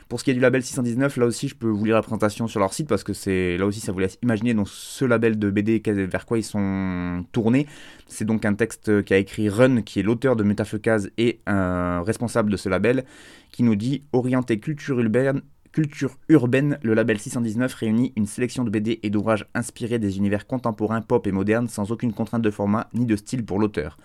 Pour 0.08 0.18
ce 0.18 0.24
qui 0.24 0.30
est 0.30 0.34
du 0.34 0.40
label 0.40 0.62
619, 0.62 1.18
là 1.18 1.26
aussi, 1.26 1.48
je 1.48 1.54
peux 1.54 1.68
vous 1.68 1.84
lire 1.84 1.94
la 1.94 2.00
présentation 2.00 2.48
sur 2.48 2.58
leur 2.58 2.72
site 2.72 2.88
parce 2.88 3.04
que 3.04 3.12
c'est 3.12 3.58
là 3.58 3.66
aussi, 3.66 3.80
ça 3.80 3.92
vous 3.92 3.98
laisse 3.98 4.18
imaginer 4.22 4.54
donc 4.54 4.68
ce 4.68 5.04
label 5.04 5.38
de 5.38 5.50
BD 5.50 5.82
vers 5.84 6.24
quoi 6.24 6.38
ils 6.38 6.44
sont 6.44 7.24
tournés. 7.32 7.66
C'est 8.06 8.24
donc 8.24 8.46
un 8.46 8.54
texte 8.54 9.04
qu'a 9.04 9.18
écrit 9.18 9.50
Run, 9.50 9.82
qui 9.82 10.00
est 10.00 10.02
l'auteur 10.02 10.36
de 10.36 10.42
Metafeucase 10.42 11.10
et 11.18 11.40
un 11.46 12.02
responsable 12.02 12.50
de 12.50 12.56
ce 12.56 12.70
label, 12.70 13.04
qui 13.50 13.62
nous 13.62 13.76
dit 13.76 14.02
orienté 14.12 14.58
culture 14.58 14.98
urbaine. 14.98 15.42
Culture 15.72 16.16
urbaine, 16.28 16.78
le 16.82 16.94
label 16.94 17.18
619 17.18 17.74
réunit 17.74 18.12
une 18.16 18.26
sélection 18.26 18.64
de 18.64 18.70
BD 18.70 19.00
et 19.02 19.10
d'ouvrages 19.10 19.46
inspirés 19.54 19.98
des 19.98 20.18
univers 20.18 20.46
contemporains, 20.46 21.02
pop 21.02 21.26
et 21.26 21.32
modernes 21.32 21.68
sans 21.68 21.90
aucune 21.90 22.12
contrainte 22.12 22.42
de 22.42 22.50
format 22.50 22.88
ni 22.94 23.04
de 23.06 23.16
style 23.16 23.44
pour 23.44 23.58
l'auteur. 23.58 23.98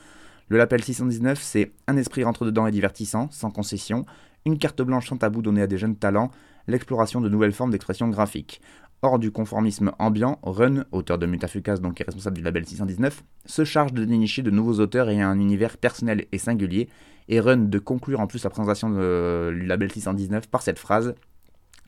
Le 0.52 0.58
Lapel 0.58 0.84
619, 0.84 1.40
c'est 1.40 1.72
un 1.86 1.96
esprit 1.96 2.24
rentre-dedans 2.24 2.66
et 2.66 2.72
divertissant, 2.72 3.30
sans 3.30 3.52
concession, 3.52 4.08
une 4.46 4.58
carte 4.58 4.82
blanche 4.82 5.08
sans 5.08 5.18
tabou 5.18 5.44
donnée 5.44 5.62
à 5.62 5.68
des 5.68 5.78
jeunes 5.78 5.96
talents, 5.96 6.32
l'exploration 6.66 7.22
de 7.22 7.30
nouvelles 7.30 7.52
formes 7.52 7.70
d'expression 7.70 8.10
graphique. 8.10 8.60
Hors 9.04 9.20
du 9.20 9.30
conformisme 9.30 9.92
ambiant, 10.00 10.40
Run, 10.42 10.86
auteur 10.92 11.20
de 11.20 11.28
Mutafukas, 11.28 11.78
donc 11.78 12.02
est 12.02 12.04
responsable 12.04 12.38
du 12.38 12.42
label 12.42 12.66
619, 12.66 13.24
se 13.46 13.64
charge 13.64 13.94
de 13.94 14.04
dénicher 14.04 14.42
de 14.42 14.50
nouveaux 14.50 14.80
auteurs 14.80 15.08
ayant 15.10 15.28
un 15.28 15.40
univers 15.40 15.78
personnel 15.78 16.26
et 16.32 16.40
singulier, 16.40 16.90
et 17.28 17.40
Run 17.40 17.58
de 17.58 17.78
conclure 17.78 18.20
en 18.20 18.26
plus 18.26 18.44
la 18.44 18.50
présentation 18.50 18.90
du 18.90 19.68
label 19.68 19.92
619 19.92 20.48
par 20.48 20.64
cette 20.64 20.80
phrase 20.80 21.14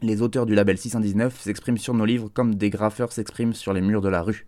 Les 0.03 0.21
auteurs 0.21 0.45
du 0.45 0.53
label 0.53 0.77
619 0.77 1.41
s'expriment 1.41 1.79
sur 1.79 1.95
nos 1.95 2.05
livres 2.05 2.29
comme 2.31 2.53
des 2.53 2.69
graffeurs 2.69 3.11
s'expriment 3.11 3.53
sur 3.53 3.73
les 3.73 3.81
murs 3.81 4.01
de 4.01 4.09
la 4.09 4.21
rue. 4.21 4.45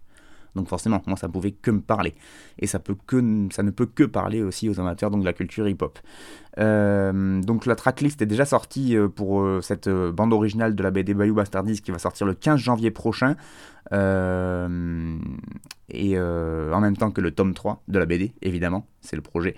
Donc 0.55 0.67
forcément, 0.67 1.01
moi 1.07 1.17
ça 1.17 1.27
pouvait 1.29 1.51
que 1.51 1.71
me 1.71 1.81
parler. 1.81 2.13
Et 2.59 2.67
ça, 2.67 2.77
ne 2.77 3.71
peut 3.71 3.85
que 3.85 4.03
parler 4.03 4.43
aussi 4.43 4.69
aux 4.69 4.79
amateurs 4.79 5.09
donc, 5.11 5.21
de 5.21 5.25
la 5.25 5.33
culture 5.33 5.67
hip-hop. 5.67 5.99
Euh, 6.59 7.41
donc 7.41 7.65
la 7.65 7.75
tracklist 7.75 8.21
est 8.21 8.27
déjà 8.27 8.45
sortie 8.45 8.95
euh, 8.95 9.07
pour 9.07 9.41
euh, 9.41 9.61
cette 9.61 9.89
bande 9.89 10.33
originale 10.33 10.75
de 10.75 10.83
la 10.83 10.91
BD 10.91 11.15
Bayou 11.15 11.33
Bastardies 11.33 11.81
qui 11.81 11.89
va 11.89 11.97
sortir 11.97 12.27
le 12.27 12.35
15 12.35 12.59
janvier 12.59 12.91
prochain. 12.91 13.35
et 13.91 13.97
en 16.19 16.79
même 16.79 16.97
temps 16.97 17.11
que 17.11 17.21
le 17.21 17.31
tome 17.31 17.53
3 17.53 17.83
de 17.87 17.99
la 17.99 18.05
BD, 18.05 18.33
évidemment, 18.41 18.85
c'est 19.01 19.15
le 19.15 19.21
projet. 19.21 19.55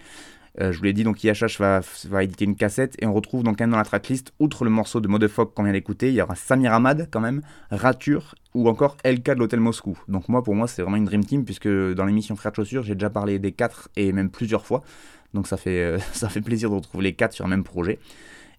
Euh, 0.62 0.72
je 0.72 0.78
vous 0.78 0.86
l'ai 0.86 0.94
dit, 0.94 1.04
donc 1.04 1.24
IHH 1.24 1.58
va, 1.60 2.24
éditer 2.24 2.46
une 2.46 2.56
cassette 2.56 2.96
et 3.00 3.06
on 3.06 3.14
retrouve 3.14 3.44
donc 3.44 3.58
quand 3.58 3.64
même 3.64 3.72
dans 3.72 3.78
la 3.78 3.84
tracklist, 3.84 4.34
outre 4.40 4.64
le 4.64 4.70
morceau 4.70 5.02
de 5.02 5.08
Motherfuck 5.08 5.54
qu'on 5.54 5.64
vient 5.64 5.74
d'écouter, 5.74 6.10
il 6.10 6.16
y 6.16 6.22
aura 6.22 6.36
Samir 6.36 6.74
Ahmad 6.74 7.10
quand 7.12 7.20
même, 7.20 7.42
Rature 7.72 8.36
ou 8.54 8.70
encore 8.70 8.96
LK 9.04 9.32
de 9.32 9.40
l'Hôtel 9.40 9.60
Moscou. 9.60 9.98
Donc 10.08 10.30
moi, 10.30 10.44
pour 10.44 10.56
moi, 10.56 10.68
c'est 10.68 10.82
vraiment 10.82 10.98
une 10.98 11.06
dream 11.06 11.26
team 11.26 11.44
puisque 11.44 11.68
dans 11.68 12.06
l'émission 12.06 12.36
Frères 12.36 12.52
de 12.52 12.58
Chaussures, 12.58 12.84
j'ai 12.84 12.96
déjà 12.96 13.10
parlé 13.10 13.38
des 13.38 13.52
quatre 13.52 13.90
et 13.98 14.14
même 14.14 14.30
plusieurs 14.30 14.66
fois. 14.66 14.82
Donc 15.34 15.48
ça 15.48 15.58
fait, 15.58 15.82
euh, 15.82 16.00
plaisir 16.46 16.70
de 16.70 16.76
retrouver 16.76 17.04
les 17.04 17.14
quatre 17.14 17.34
sur 17.34 17.46
un 17.46 17.50
même 17.50 17.64
projet. 17.64 18.00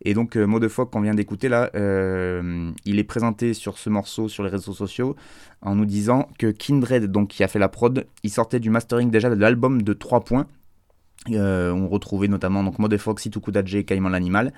Et 0.05 0.13
donc, 0.13 0.37
euh, 0.37 0.47
Motherfuck 0.47 0.91
qu'on 0.91 1.01
vient 1.01 1.15
d'écouter 1.15 1.49
là, 1.49 1.71
euh, 1.75 2.71
il 2.85 2.99
est 2.99 3.05
présenté 3.05 3.55
sur 3.55 3.79
ce 3.79 3.89
morceau 3.89 4.29
sur 4.29 4.45
les 4.45 4.51
réseaux 4.51 4.75
sociaux 4.75 5.17
en 5.63 5.75
nous 5.75 5.87
disant 5.87 6.29
que 6.39 6.49
Kindred, 6.49 7.07
donc 7.11 7.29
qui 7.29 7.43
a 7.43 7.49
fait 7.49 7.59
la 7.59 7.71
prod, 7.71 8.07
il 8.23 8.31
sortait 8.31 8.61
du 8.61 8.69
mastering 8.69 9.11
déjà 9.11 9.31
de 9.31 9.41
l'album 9.41 9.81
de 9.81 9.93
3 9.95 10.21
points 10.21 10.47
euh, 11.31 11.73
on 11.73 11.89
retrouvait 11.89 12.29
notamment 12.29 12.63
donc 12.63 12.79
Modefox, 12.79 13.27
Itukudaje, 13.27 13.85
Caïman 13.85 14.11
l'animal. 14.11 14.53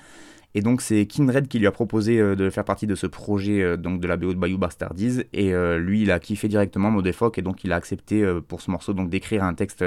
Et 0.55 0.61
donc 0.61 0.81
c'est 0.81 1.05
Kindred 1.05 1.47
qui 1.47 1.59
lui 1.59 1.67
a 1.67 1.71
proposé 1.71 2.19
euh, 2.19 2.35
de 2.35 2.49
faire 2.49 2.65
partie 2.65 2.87
de 2.87 2.95
ce 2.95 3.05
projet 3.05 3.61
euh, 3.61 3.77
donc 3.77 4.01
de 4.01 4.07
la 4.07 4.17
BO 4.17 4.33
de 4.33 4.39
Bayou 4.39 4.57
Bastardies. 4.57 5.21
Et 5.33 5.53
lui, 5.77 6.01
il 6.03 6.11
a 6.11 6.19
kiffé 6.19 6.47
directement 6.47 6.91
Modefox 6.91 7.37
et 7.37 7.41
donc 7.41 7.63
il 7.63 7.71
a 7.71 7.75
accepté 7.75 8.25
pour 8.47 8.61
ce 8.61 8.71
morceau 8.71 8.93
donc 8.93 9.09
d'écrire 9.09 9.43
un 9.43 9.53
texte 9.53 9.85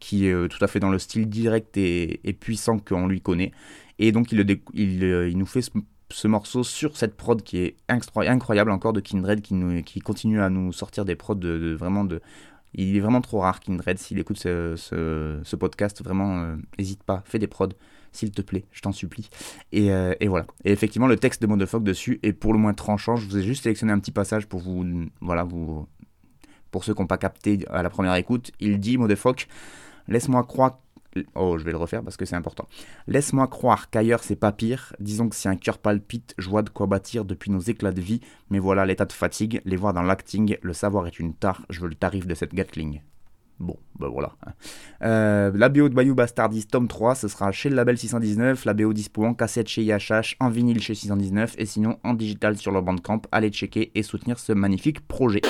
qui 0.00 0.26
est 0.26 0.48
tout 0.48 0.64
à 0.64 0.66
fait 0.66 0.80
dans 0.80 0.90
le 0.90 0.98
style 0.98 1.28
direct 1.28 1.76
et, 1.76 2.36
puissant 2.38 2.78
qu'on 2.78 3.06
lui 3.06 3.20
connaît. 3.20 3.52
Et 3.98 4.12
donc 4.12 4.32
il, 4.32 5.36
nous 5.36 5.46
fait 5.46 5.62
ce, 6.10 6.28
morceau 6.28 6.64
sur 6.64 6.96
cette 6.96 7.16
prod 7.16 7.42
qui 7.42 7.58
est 7.58 7.76
incroyable 7.88 8.70
encore 8.70 8.92
de 8.92 9.00
Kindred 9.00 9.40
qui 9.40 10.00
continue 10.00 10.40
à 10.40 10.50
nous 10.50 10.72
sortir 10.72 11.04
des 11.04 11.14
prods 11.14 11.34
de 11.36 11.76
vraiment 11.78 12.04
de 12.04 12.20
il 12.74 12.96
est 12.96 13.00
vraiment 13.00 13.20
trop 13.20 13.40
rare 13.40 13.60
Kindred, 13.60 13.98
s'il 13.98 14.18
écoute 14.18 14.38
ce, 14.38 15.56
podcast, 15.56 16.02
vraiment, 16.02 16.56
n'hésite 16.78 17.00
euh, 17.00 17.06
pas, 17.06 17.22
fais 17.26 17.38
des 17.38 17.46
prods, 17.46 17.68
s'il 18.12 18.30
te 18.30 18.42
plaît, 18.42 18.64
je 18.72 18.80
t'en 18.80 18.92
supplie. 18.92 19.28
Euh, 19.74 20.14
et, 20.20 20.28
voilà. 20.28 20.46
Et 20.64 20.72
effectivement, 20.72 21.06
le 21.06 21.16
texte 21.16 21.42
de 21.42 21.46
Modefoc 21.46 21.82
dessus 21.82 22.20
est 22.22 22.32
pour 22.32 22.52
le 22.52 22.58
moins 22.58 22.74
tranchant. 22.74 23.16
Je 23.16 23.26
vous 23.26 23.38
ai 23.38 23.42
juste 23.42 23.64
sélectionné 23.64 23.92
un 23.92 23.98
petit 23.98 24.10
passage 24.10 24.46
pour 24.46 24.60
vous, 24.60 25.06
voilà, 25.20 25.44
vous, 25.44 25.86
pour 26.70 26.84
ceux 26.84 26.94
qui 26.94 27.00
n'ont 27.00 27.06
pas 27.06 27.18
capté 27.18 27.60
à 27.70 27.82
la 27.82 27.90
première 27.90 28.14
écoute. 28.14 28.52
Il 28.60 28.80
dit, 28.80 28.98
Modefoc, 28.98 29.48
Laisse-moi 30.08 30.42
croire 30.44 30.78
Oh, 31.34 31.58
je 31.58 31.64
vais 31.64 31.72
le 31.72 31.76
refaire 31.76 32.02
parce 32.02 32.16
que 32.16 32.24
c'est 32.24 32.36
important. 32.36 32.68
Laisse-moi 33.06 33.46
croire 33.48 33.90
qu'ailleurs 33.90 34.22
c'est 34.22 34.36
pas 34.36 34.52
pire. 34.52 34.94
Disons 35.00 35.28
que 35.28 35.36
si 35.36 35.48
un 35.48 35.56
cœur 35.56 35.78
palpite, 35.78 36.34
je 36.38 36.48
vois 36.48 36.62
de 36.62 36.70
quoi 36.70 36.86
bâtir 36.86 37.24
depuis 37.24 37.50
nos 37.50 37.60
éclats 37.60 37.92
de 37.92 38.00
vie. 38.00 38.20
Mais 38.50 38.58
voilà 38.58 38.86
l'état 38.86 39.04
de 39.04 39.12
fatigue, 39.12 39.60
les 39.64 39.76
voir 39.76 39.92
dans 39.92 40.02
l'acting, 40.02 40.56
le 40.62 40.72
savoir 40.72 41.06
est 41.06 41.18
une 41.18 41.34
tare. 41.34 41.62
Je 41.70 41.80
veux 41.80 41.88
le 41.88 41.94
tarif 41.94 42.26
de 42.26 42.34
cette 42.34 42.54
Gatling. 42.54 43.02
Bon, 43.62 43.76
ben 44.00 44.08
voilà. 44.08 44.32
Euh, 45.02 45.52
la 45.54 45.68
BO 45.68 45.88
de 45.88 45.94
Bayou 45.94 46.16
Bastardis 46.16 46.66
tome 46.66 46.88
3, 46.88 47.14
ce 47.14 47.28
sera 47.28 47.52
chez 47.52 47.68
le 47.68 47.76
label 47.76 47.96
619, 47.96 48.64
la 48.64 48.74
BO 48.74 48.92
dispo 48.92 49.24
en 49.24 49.34
cassette 49.34 49.68
chez 49.68 49.84
IHH, 49.84 50.36
en 50.40 50.48
vinyle 50.48 50.82
chez 50.82 50.96
619 50.96 51.54
et 51.58 51.66
sinon 51.66 51.98
en 52.02 52.14
digital 52.14 52.56
sur 52.56 52.72
leur 52.72 52.82
bandcamp. 52.82 53.22
Allez 53.30 53.50
checker 53.50 53.92
et 53.94 54.02
soutenir 54.02 54.40
ce 54.40 54.52
magnifique 54.52 55.06
projet. 55.06 55.42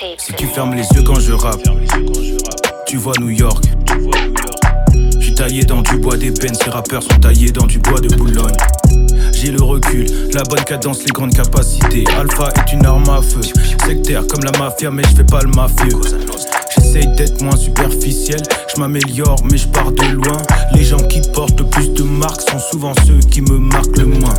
Si 0.00 0.32
tu 0.32 0.46
fermes 0.46 0.74
les 0.74 0.88
yeux 0.94 1.02
quand 1.02 1.20
je 1.20 1.32
rappe, 1.32 1.60
tu 2.86 2.96
vois 2.96 3.12
New 3.20 3.28
York. 3.28 3.64
J'suis 5.18 5.34
taillé 5.34 5.62
dans 5.64 5.82
du 5.82 5.98
bois 5.98 6.16
d'ébène, 6.16 6.54
ces 6.54 6.70
rappeurs 6.70 7.02
sont 7.02 7.18
taillés 7.20 7.52
dans 7.52 7.66
du 7.66 7.78
bois 7.80 8.00
de 8.00 8.08
Boulogne. 8.16 8.56
J'ai 9.34 9.50
le 9.50 9.62
recul, 9.62 10.06
la 10.32 10.42
bonne 10.44 10.64
cadence, 10.64 11.00
les 11.00 11.10
grandes 11.12 11.34
capacités. 11.34 12.04
Alpha 12.18 12.50
est 12.56 12.72
une 12.72 12.86
arme 12.86 13.10
à 13.10 13.20
feu. 13.20 13.42
Sectaire 13.84 14.26
comme 14.26 14.42
la 14.42 14.52
mafia, 14.58 14.90
mais 14.90 15.02
je 15.02 15.16
fais 15.16 15.24
pas 15.24 15.42
le 15.42 15.50
mafieux. 15.50 16.00
J'essaye 16.74 17.08
d'être 17.16 17.42
moins 17.42 17.56
superficiel, 17.56 18.40
je 18.74 18.80
m'améliore, 18.80 19.36
mais 19.50 19.58
je 19.58 19.68
pars 19.68 19.92
de 19.92 20.04
loin. 20.12 20.38
Les 20.72 20.84
gens 20.84 21.02
qui 21.08 21.20
portent 21.34 21.60
le 21.60 21.66
plus 21.66 21.90
de 21.90 22.04
marques 22.04 22.40
sont 22.40 22.58
souvent 22.58 22.94
ceux 23.06 23.18
qui 23.28 23.42
me 23.42 23.58
marquent 23.58 23.98
le 23.98 24.06
moins. 24.06 24.34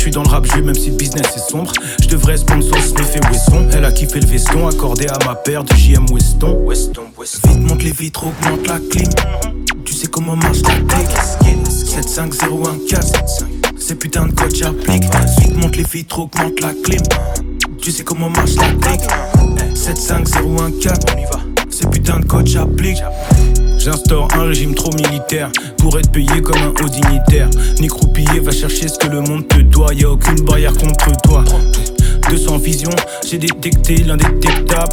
Je 0.00 0.04
suis 0.04 0.12
dans 0.12 0.22
le 0.22 0.30
rap 0.30 0.46
jeu 0.46 0.62
même 0.62 0.74
si 0.74 0.88
le 0.88 0.96
business 0.96 1.26
est 1.36 1.50
sombre. 1.50 1.72
Je 2.00 2.08
devrais 2.08 2.38
sponsor 2.38 2.78
sniffer 2.78 3.20
Weston 3.30 3.68
Elle 3.70 3.84
a 3.84 3.92
kiffé 3.92 4.18
le 4.18 4.26
veston 4.26 4.66
accordé 4.66 5.06
à 5.06 5.18
ma 5.26 5.34
paire 5.34 5.62
de 5.62 5.74
JM 5.74 6.06
Weston. 6.10 6.64
Vite 7.44 7.60
monte 7.60 7.82
les 7.82 7.90
vitres, 7.90 8.24
augmente 8.24 8.66
la 8.66 8.78
clim. 8.78 9.10
Tu 9.84 9.92
sais 9.92 10.06
comment 10.06 10.36
marche 10.36 10.62
la 10.62 10.76
clique 10.76 11.60
75014 11.68 13.46
Ces 13.76 13.94
putains 13.94 14.24
de 14.24 14.32
codes 14.32 14.56
j'applique 14.56 15.04
Vite 15.38 15.56
monte 15.58 15.76
les 15.76 15.84
vitres, 15.84 16.18
augmente 16.18 16.60
la 16.62 16.72
clim. 16.82 17.02
Tu 17.82 17.90
sais 17.92 18.02
comment 18.02 18.30
marche 18.30 18.54
la 18.54 18.68
clique 18.68 19.06
75014 19.74 20.98
On 21.14 21.18
y 21.18 21.24
va 21.24 21.40
Ces 21.68 21.86
putains 21.88 22.20
de 22.20 22.24
codes 22.24 22.46
j'applique 22.46 23.02
J'instaure 23.80 24.28
un 24.34 24.44
régime 24.44 24.74
trop 24.74 24.92
militaire 24.92 25.50
pour 25.78 25.98
être 25.98 26.12
payé 26.12 26.42
comme 26.42 26.58
un 26.58 26.68
haut 26.68 26.88
dignitaire. 26.88 27.48
Ni 27.80 27.88
croupillé, 27.88 28.38
va 28.40 28.52
chercher 28.52 28.88
ce 28.88 28.98
que 28.98 29.06
le 29.06 29.22
monde 29.22 29.48
te 29.48 29.58
doit. 29.62 29.94
Y 29.94 30.04
a 30.04 30.10
aucune 30.10 30.44
barrière 30.44 30.74
contre 30.74 31.10
toi. 31.22 31.42
200 32.28 32.58
visions, 32.58 32.90
j'ai 33.26 33.38
détecté 33.38 34.04
l'indétectable. 34.04 34.92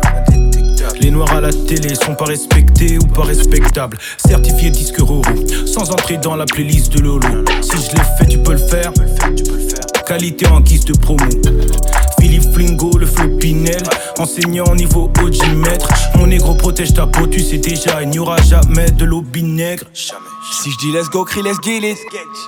Les 1.02 1.12
noirs 1.12 1.34
à 1.34 1.42
la 1.42 1.52
télé 1.52 1.96
sont 1.96 2.16
pas 2.16 2.26
respectés 2.26 2.98
ou 2.98 3.06
pas 3.08 3.24
respectables. 3.24 3.98
Certifié 4.26 4.70
disque 4.70 5.00
Roro, 5.00 5.22
sans 5.66 5.92
entrer 5.92 6.16
dans 6.18 6.38
la 6.38 6.46
playlist 6.46 6.94
de 6.94 7.02
Lolo. 7.02 7.44
Si 7.62 7.72
je 7.72 7.94
l'ai 7.94 8.04
fait, 8.18 8.26
tu 8.30 8.38
peux 8.38 8.54
le 8.54 8.58
faire. 8.58 8.94
Qualité 10.08 10.48
en 10.48 10.62
guise 10.62 10.86
de 10.86 10.94
promo. 10.94 11.26
Philippe 12.28 12.54
Flingo, 12.54 12.92
le 12.98 13.06
flow 13.06 13.38
Pinel. 13.40 13.82
Enseignant 14.20 14.76
niveau 14.76 15.10
OG 15.24 15.56
maître. 15.56 15.88
Mon 16.16 16.28
négro 16.28 16.56
protège 16.56 16.94
ta 16.94 17.08
peau, 17.08 17.26
tu 17.26 17.40
sais 17.40 17.58
déjà, 17.58 18.04
il 18.04 18.10
n'y 18.10 18.20
aura 18.20 18.36
jamais 18.42 18.92
de 18.92 19.06
l'eau 19.06 19.24
vinaigre. 19.34 19.86
Si 19.94 20.70
je 20.70 20.78
dis 20.80 20.92
let's 20.92 21.10
go, 21.10 21.24
crie 21.24 21.42
let's 21.42 21.56
get 21.64 21.78
it. 21.90 21.98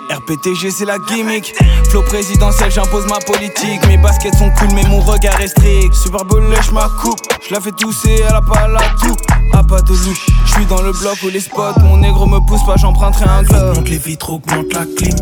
RPTG, 0.10 0.72
c'est 0.72 0.84
la 0.84 0.98
gimmick. 1.08 1.56
Flow 1.92 2.02
présidentiel, 2.02 2.70
j'impose 2.70 3.06
ma 3.06 3.20
politique. 3.20 3.80
Mes 3.88 3.98
baskets 3.98 4.36
sont 4.36 4.52
cool, 4.58 4.68
mais 4.76 4.84
mon 4.90 5.00
regard 5.00 5.40
est 5.40 5.48
strict. 5.48 5.94
Super 5.94 6.26
Bowl, 6.26 6.44
lèche 6.50 6.72
ma 6.74 6.90
coupe. 7.02 7.20
Je 7.48 7.54
la 7.54 7.62
fais 7.62 7.72
tousser, 7.72 8.22
elle 8.28 8.36
a 8.36 8.42
pas 8.42 8.68
la 8.68 8.82
tout. 9.02 9.16
Ah, 9.54 9.64
pas 9.64 9.82
de 9.82 9.94
loup. 9.94 10.18
Je 10.46 10.52
suis 10.52 10.66
dans 10.66 10.82
le 10.82 10.92
bloc 10.92 11.18
où 11.24 11.30
les 11.30 11.40
spots. 11.40 11.80
Mon 11.84 11.98
négro 11.98 12.26
me 12.26 12.40
pousse 12.46 12.66
pas, 12.66 12.76
j'emprunterai 12.76 13.30
un 13.30 13.44
globe. 13.44 13.78
Monte 13.78 13.90
les 13.90 13.98
vitres, 13.98 14.30
augmente 14.30 14.74
la 14.74 14.84
clim. 14.98 15.16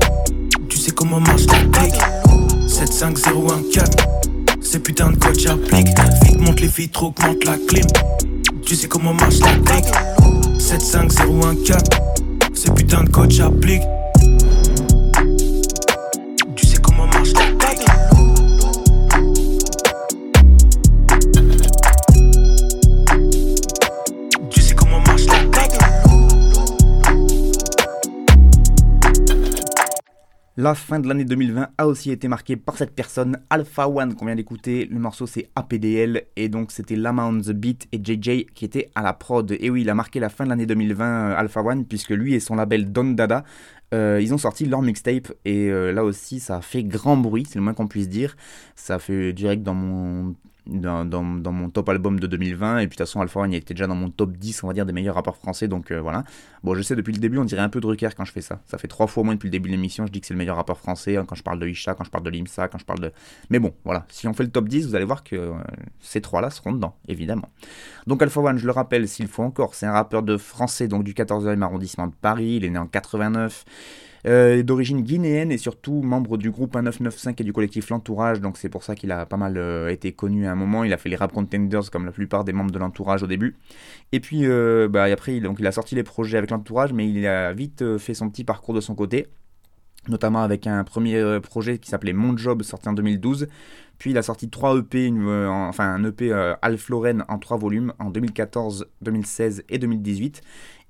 Tu 0.67 0.77
sais 0.77 0.91
comment 0.91 1.19
marche 1.19 1.45
la 1.45 1.79
clique. 1.79 2.01
75014. 2.67 4.16
Ces 4.69 4.79
putains 4.79 5.11
de 5.11 5.15
codes 5.15 5.39
j'applique. 5.39 5.87
Vite 6.25 6.41
monte 6.41 6.59
les 6.59 6.67
vitres, 6.67 7.03
augmente 7.03 7.45
la 7.45 7.55
clim. 7.69 7.85
Tu 8.65 8.75
sais 8.75 8.89
comment 8.89 9.13
marche 9.13 9.39
la 9.39 9.53
clique. 9.59 9.85
75014. 10.59 11.83
Ces 12.53 12.71
putains 12.71 13.05
de 13.05 13.09
codes 13.09 13.31
j'applique. 13.31 13.83
La 30.59 30.73
fin 30.73 30.99
de 30.99 31.07
l'année 31.07 31.23
2020 31.23 31.69
a 31.77 31.87
aussi 31.87 32.09
été 32.09 32.27
marquée 32.27 32.55
par 32.55 32.77
cette 32.77 32.95
personne, 32.95 33.37
Alpha 33.51 33.87
One, 33.87 34.15
qu'on 34.15 34.25
vient 34.25 34.33
d'écouter. 34.33 34.85
Le 34.85 34.97
morceau 34.97 35.27
c'est 35.27 35.51
APDL 35.55 36.23
et 36.35 36.49
donc 36.49 36.71
c'était 36.71 36.95
Lama 36.95 37.27
on 37.27 37.39
the 37.39 37.51
Beat 37.51 37.87
et 37.91 37.99
JJ 38.03 38.47
qui 38.55 38.65
étaient 38.65 38.89
à 38.95 39.03
la 39.03 39.13
prod. 39.13 39.55
Et 39.59 39.69
oui, 39.69 39.81
il 39.81 39.89
a 39.91 39.93
marqué 39.93 40.19
la 40.19 40.29
fin 40.29 40.45
de 40.45 40.49
l'année 40.49 40.65
2020, 40.65 41.05
euh, 41.05 41.37
Alpha 41.37 41.61
One, 41.61 41.85
puisque 41.85 42.09
lui 42.09 42.33
et 42.33 42.39
son 42.39 42.55
label 42.55 42.91
Don 42.91 43.11
Dada, 43.11 43.43
euh, 43.93 44.19
ils 44.19 44.33
ont 44.33 44.39
sorti 44.39 44.65
leur 44.65 44.81
mixtape 44.81 45.31
et 45.45 45.69
euh, 45.69 45.91
là 45.91 46.03
aussi 46.03 46.39
ça 46.39 46.59
fait 46.61 46.83
grand 46.83 47.17
bruit, 47.17 47.45
c'est 47.47 47.59
le 47.59 47.63
moins 47.63 47.75
qu'on 47.75 47.87
puisse 47.87 48.09
dire. 48.09 48.35
Ça 48.75 48.97
fait 48.97 49.33
direct 49.33 49.61
dans 49.61 49.75
mon 49.75 50.33
dans, 50.67 51.23
mon 51.23 51.69
top 51.69 51.89
album 51.89 52.19
de 52.19 52.27
2020 52.27 52.79
et 52.79 52.81
puis 52.81 52.85
de 52.87 52.89
toute 52.89 52.99
façon 52.99 53.21
Alpha 53.21 53.39
One 53.39 53.53
était 53.53 53.73
déjà 53.73 53.87
dans 53.87 53.95
mon 53.95 54.09
top 54.09 54.33
10 54.33 54.63
on 54.63 54.67
va 54.67 54.73
dire 54.73 54.85
des 54.85 54.93
meilleurs 54.93 55.15
rappeurs 55.15 55.37
français 55.37 55.67
donc 55.67 55.91
euh, 55.91 56.01
voilà. 56.01 56.23
Bon 56.63 56.75
je 56.75 56.81
sais 56.81 56.95
depuis 56.95 57.13
le 57.13 57.19
début 57.19 57.37
on 57.37 57.45
dirait 57.45 57.61
un 57.61 57.69
peu 57.69 57.79
Drucker 57.79 58.09
quand 58.15 58.25
je 58.25 58.31
fais 58.31 58.41
ça. 58.41 58.61
Ça 58.65 58.77
fait 58.77 58.87
trois 58.87 59.07
fois 59.07 59.23
moins 59.23 59.35
depuis 59.35 59.47
le 59.47 59.51
début 59.51 59.69
de 59.69 59.75
l'émission 59.75 60.05
je 60.05 60.11
dis 60.11 60.21
que 60.21 60.27
c'est 60.27 60.33
le 60.33 60.37
meilleur 60.37 60.57
rappeur 60.57 60.77
français 60.77 61.17
hein, 61.17 61.25
quand 61.27 61.35
je 61.35 61.43
parle 61.43 61.59
de 61.59 61.67
Isha 61.67 61.93
quand 61.93 62.03
je 62.03 62.11
parle 62.11 62.23
de 62.23 62.29
Limsa 62.29 62.67
quand 62.67 62.77
je 62.77 62.85
parle 62.85 62.99
de 62.99 63.11
mais 63.49 63.59
bon 63.59 63.73
voilà. 63.83 64.05
Si 64.09 64.27
on 64.27 64.33
fait 64.33 64.43
le 64.43 64.51
top 64.51 64.67
10 64.67 64.87
vous 64.87 64.95
allez 64.95 65.05
voir 65.05 65.23
que 65.23 65.35
euh, 65.35 65.53
ces 65.99 66.21
trois 66.21 66.41
là 66.41 66.49
seront 66.49 66.73
dedans 66.73 66.95
évidemment. 67.07 67.49
Donc 68.05 68.21
Alpha 68.21 68.41
One 68.41 68.57
je 68.57 68.65
le 68.65 68.71
rappelle 68.71 69.07
s'il 69.07 69.27
faut 69.27 69.43
encore 69.43 69.75
c'est 69.75 69.85
un 69.85 69.93
rappeur 69.93 70.23
de 70.23 70.37
français 70.37 70.87
donc 70.87 71.03
du 71.03 71.13
14e 71.13 71.61
arrondissement 71.61 72.07
de 72.07 72.15
Paris 72.21 72.57
il 72.57 72.65
est 72.65 72.69
né 72.69 72.79
en 72.79 72.87
89 72.87 73.65
euh, 74.27 74.61
d'origine 74.61 75.01
guinéenne 75.01 75.51
et 75.51 75.57
surtout 75.57 76.01
membre 76.01 76.37
du 76.37 76.51
groupe 76.51 76.75
1995 76.75 77.35
et 77.39 77.43
du 77.43 77.53
collectif 77.53 77.89
L'Entourage, 77.89 78.41
donc 78.41 78.57
c'est 78.57 78.69
pour 78.69 78.83
ça 78.83 78.93
qu'il 78.93 79.11
a 79.11 79.25
pas 79.25 79.37
mal 79.37 79.57
euh, 79.57 79.89
été 79.89 80.11
connu 80.11 80.45
à 80.45 80.51
un 80.51 80.55
moment. 80.55 80.83
Il 80.83 80.93
a 80.93 80.97
fait 80.97 81.09
les 81.09 81.15
rap 81.15 81.31
contenders 81.31 81.89
comme 81.91 82.05
la 82.05 82.11
plupart 82.11 82.43
des 82.43 82.53
membres 82.53 82.71
de 82.71 82.79
L'Entourage 82.79 83.23
au 83.23 83.27
début. 83.27 83.55
Et 84.11 84.19
puis 84.19 84.41
euh, 84.45 84.87
bah, 84.87 85.03
après, 85.05 85.37
il, 85.37 85.67
a 85.67 85.71
sorti 85.71 85.95
les 85.95 86.03
projets 86.03 86.37
avec 86.37 86.51
L'Entourage, 86.51 86.93
mais 86.93 87.09
il 87.09 87.25
a 87.25 87.53
vite 87.53 87.97
fait 87.97 88.13
son 88.13 88.29
petit 88.29 88.43
parcours 88.43 88.73
de 88.73 88.81
son 88.81 88.95
côté 88.95 89.27
notamment 90.09 90.41
avec 90.41 90.67
un 90.67 90.85
premier 90.85 91.39
projet 91.41 91.79
qui 91.79 91.89
s'appelait 91.89 92.13
Mon 92.13 92.37
Job, 92.37 92.63
sorti 92.63 92.87
en 92.87 92.93
2012. 92.93 93.47
Puis 93.97 94.11
il 94.11 94.17
a 94.17 94.21
sorti 94.21 94.49
trois 94.49 94.77
EP, 94.77 95.05
une, 95.05 95.27
en- 95.27 95.67
enfin 95.67 95.85
un 95.85 96.03
EP 96.03 96.31
euh, 96.31 96.53
Alf 96.61 96.89
Lauren 96.89 97.23
en 97.29 97.39
trois 97.39 97.57
volumes 97.57 97.93
en 97.99 98.09
2014, 98.09 98.87
2016 99.01 99.63
et 99.69 99.79
2018. 99.79 100.41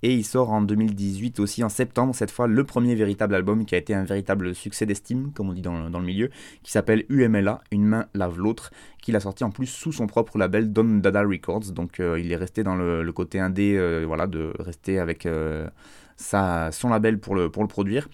Et 0.04 0.14
il 0.14 0.24
sort 0.24 0.52
en 0.52 0.62
2018 0.62 1.40
aussi 1.40 1.64
en 1.64 1.70
septembre, 1.70 2.14
cette 2.14 2.30
fois 2.30 2.48
le 2.48 2.64
premier 2.64 2.94
véritable 2.96 3.34
album 3.34 3.66
qui 3.66 3.74
a 3.74 3.80
été 3.80 3.96
un 3.96 4.04
véritable 4.04 4.54
succès 4.54 4.86
d'estime, 4.86 5.32
comme 5.34 5.50
on 5.50 5.54
dit 5.54 5.62
dans, 5.62 5.90
le- 5.90 6.06
milieu, 6.06 6.30
qui 6.62 6.72
s'appelle 6.72 7.06
UMLA, 7.10 7.62
Une 7.72 7.86
main 7.86 8.06
lave 8.14 8.38
l'autre, 8.38 8.72
qu'il 9.02 9.16
a 9.16 9.20
sorti 9.20 9.44
en 9.44 9.50
plus 9.50 9.66
sous 9.66 9.92
son 9.92 10.06
propre 10.06 10.38
label 10.38 10.72
Don 10.72 11.00
Dada 11.00 11.24
Records. 11.24 11.72
Donc 11.72 12.00
euh, 12.00 12.20
il 12.20 12.32
est 12.32 12.36
resté 12.36 12.64
dans 12.64 12.76
le, 12.76 13.12
côté 13.12 13.40
indé, 13.40 13.76
euh, 13.76 14.04
voilà, 14.06 14.28
de 14.28 14.54
rester 14.60 15.00
avec 15.00 15.26
euh, 15.26 15.68
son 16.18 16.90
label 16.90 17.20
pour 17.20 17.36
le, 17.36 17.50
pour 17.50 17.64
le 17.64 17.68
produire 17.68 18.08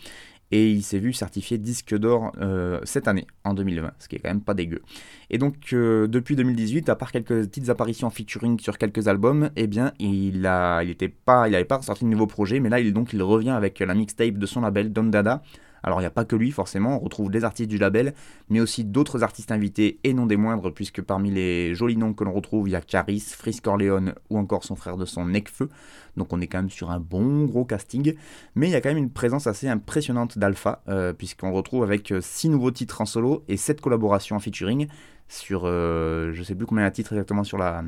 et 0.53 0.69
il 0.69 0.83
s'est 0.83 0.99
vu 0.99 1.13
certifié 1.13 1.57
disque 1.57 1.97
d'or 1.97 2.31
euh, 2.39 2.79
cette 2.83 3.07
année, 3.07 3.25
en 3.43 3.55
2020, 3.55 3.91
ce 3.97 4.07
qui 4.07 4.17
est 4.17 4.19
quand 4.19 4.29
même 4.29 4.43
pas 4.43 4.53
dégueu. 4.53 4.83
Et 5.31 5.39
donc 5.39 5.55
euh, 5.73 6.05
depuis 6.07 6.35
2018, 6.35 6.89
à 6.89 6.95
part 6.95 7.11
quelques 7.11 7.47
petites 7.47 7.69
apparitions 7.69 8.05
en 8.05 8.11
featuring 8.11 8.59
sur 8.59 8.77
quelques 8.77 9.07
albums, 9.07 9.49
eh 9.55 9.65
bien 9.65 9.93
il 9.97 10.45
a, 10.45 10.83
il 10.83 10.91
était 10.91 11.09
pas, 11.09 11.49
il 11.49 11.65
pas 11.65 11.81
sorti 11.81 12.03
de 12.03 12.09
nouveau 12.09 12.27
projet, 12.27 12.59
mais 12.59 12.69
là 12.69 12.79
il 12.79 12.93
donc 12.93 13.13
il 13.13 13.23
revient 13.23 13.49
avec 13.49 13.79
la 13.79 13.95
mixtape 13.95 14.37
de 14.37 14.45
son 14.45 14.61
label 14.61 14.93
Don 14.93 15.05
Dada 15.05 15.41
Alors 15.83 15.99
il 15.99 16.03
n'y 16.03 16.07
a 16.07 16.11
pas 16.11 16.25
que 16.25 16.35
lui 16.35 16.51
forcément, 16.51 16.97
on 16.97 16.99
retrouve 16.99 17.29
des 17.29 17.43
artistes 17.43 17.69
du 17.69 17.77
label, 17.77 18.13
mais 18.49 18.59
aussi 18.61 18.83
d'autres 18.83 19.23
artistes 19.23 19.51
invités 19.51 19.99
et 20.03 20.13
non 20.13 20.25
des 20.25 20.37
moindres, 20.37 20.73
puisque 20.73 21.01
parmi 21.01 21.29
les 21.29 21.75
jolis 21.75 21.97
noms 21.97 22.13
que 22.13 22.23
l'on 22.23 22.33
retrouve, 22.33 22.69
il 22.69 22.71
y 22.71 22.75
a 22.75 22.81
Caris, 22.81 23.19
Frisk 23.19 23.63
Corleone 23.63 24.15
ou 24.29 24.37
encore 24.37 24.63
son 24.63 24.75
frère 24.75 24.97
de 24.97 25.05
son 25.05 25.25
Necfeu. 25.25 25.69
Donc 26.15 26.31
on 26.31 26.41
est 26.41 26.47
quand 26.47 26.59
même 26.59 26.69
sur 26.69 26.91
un 26.91 26.99
bon 26.99 27.45
gros 27.45 27.65
casting, 27.65 28.15
mais 28.55 28.67
il 28.67 28.71
y 28.71 28.75
a 28.75 28.81
quand 28.81 28.89
même 28.89 28.97
une 28.97 29.11
présence 29.11 29.47
assez 29.47 29.67
impressionnante 29.67 30.37
d'Alpha, 30.37 30.83
euh, 30.87 31.11
puisqu'on 31.13 31.51
retrouve 31.51 31.83
avec 31.83 32.13
6 32.19 32.49
nouveaux 32.49 32.71
titres 32.71 33.01
en 33.01 33.05
solo 33.05 33.43
et 33.47 33.57
7 33.57 33.81
collaborations 33.81 34.35
en 34.35 34.39
featuring 34.39 34.87
sur, 35.27 35.63
euh, 35.65 36.31
je 36.33 36.43
sais 36.43 36.55
plus 36.55 36.65
combien 36.65 36.87
de 36.87 36.93
titres 36.93 37.13
exactement 37.13 37.43
sur 37.43 37.57
la, 37.57 37.83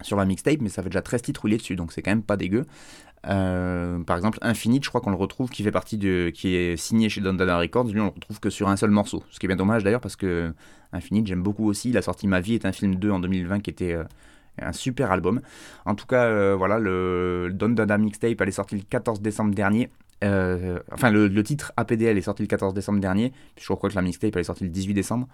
sur 0.00 0.16
la 0.16 0.24
mixtape, 0.24 0.60
mais 0.60 0.68
ça 0.68 0.82
fait 0.82 0.88
déjà 0.88 1.02
13 1.02 1.22
titres 1.22 1.44
où 1.44 1.48
dessus, 1.48 1.76
donc 1.76 1.92
c'est 1.92 2.02
quand 2.02 2.10
même 2.10 2.22
pas 2.22 2.36
dégueu. 2.36 2.64
Euh, 3.28 4.00
par 4.00 4.16
exemple, 4.16 4.38
Infinite, 4.42 4.84
je 4.84 4.88
crois 4.88 5.00
qu'on 5.00 5.10
le 5.10 5.16
retrouve, 5.16 5.50
qui 5.50 5.62
fait 5.62 5.70
partie 5.70 5.96
de, 5.96 6.30
qui 6.34 6.54
est 6.56 6.76
signé 6.76 7.08
chez 7.08 7.20
Don 7.20 7.34
Dada 7.34 7.58
Records. 7.58 7.88
Lui, 7.88 8.00
on 8.00 8.06
le 8.06 8.10
retrouve 8.10 8.40
que 8.40 8.50
sur 8.50 8.68
un 8.68 8.76
seul 8.76 8.90
morceau. 8.90 9.22
Ce 9.30 9.38
qui 9.38 9.46
est 9.46 9.48
bien 9.48 9.56
dommage 9.56 9.84
d'ailleurs, 9.84 10.00
parce 10.00 10.16
que 10.16 10.52
Infinite, 10.92 11.26
j'aime 11.26 11.42
beaucoup 11.42 11.68
aussi. 11.68 11.90
Il 11.90 11.96
a 11.96 12.02
sorti 12.02 12.26
Ma 12.26 12.40
vie 12.40 12.54
est 12.54 12.66
un 12.66 12.72
film 12.72 12.96
2 12.96 13.10
en 13.10 13.20
2020 13.20 13.60
qui 13.60 13.70
était 13.70 13.94
euh, 13.94 14.04
un 14.60 14.72
super 14.72 15.12
album. 15.12 15.40
En 15.84 15.94
tout 15.94 16.06
cas, 16.06 16.24
euh, 16.24 16.54
voilà, 16.56 16.78
le 16.78 17.50
Don 17.52 17.70
Dada 17.70 17.96
Mixtape, 17.98 18.40
elle 18.40 18.48
est 18.48 18.52
sortie 18.52 18.76
le 18.76 18.82
14 18.82 19.20
décembre 19.20 19.54
dernier. 19.54 19.90
enfin, 20.22 21.10
le, 21.10 21.42
titre 21.42 21.72
APDL 21.76 22.18
est 22.18 22.22
sorti 22.22 22.42
le 22.42 22.48
14 22.48 22.74
décembre 22.74 23.00
dernier. 23.00 23.32
Je 23.58 23.72
crois 23.72 23.88
que 23.88 23.94
la 23.94 24.02
mixtape, 24.02 24.34
elle 24.34 24.40
est 24.40 24.44
sortie 24.44 24.64
le 24.64 24.70
18 24.70 24.94
décembre. 24.94 25.28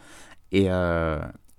Et, 0.53 0.69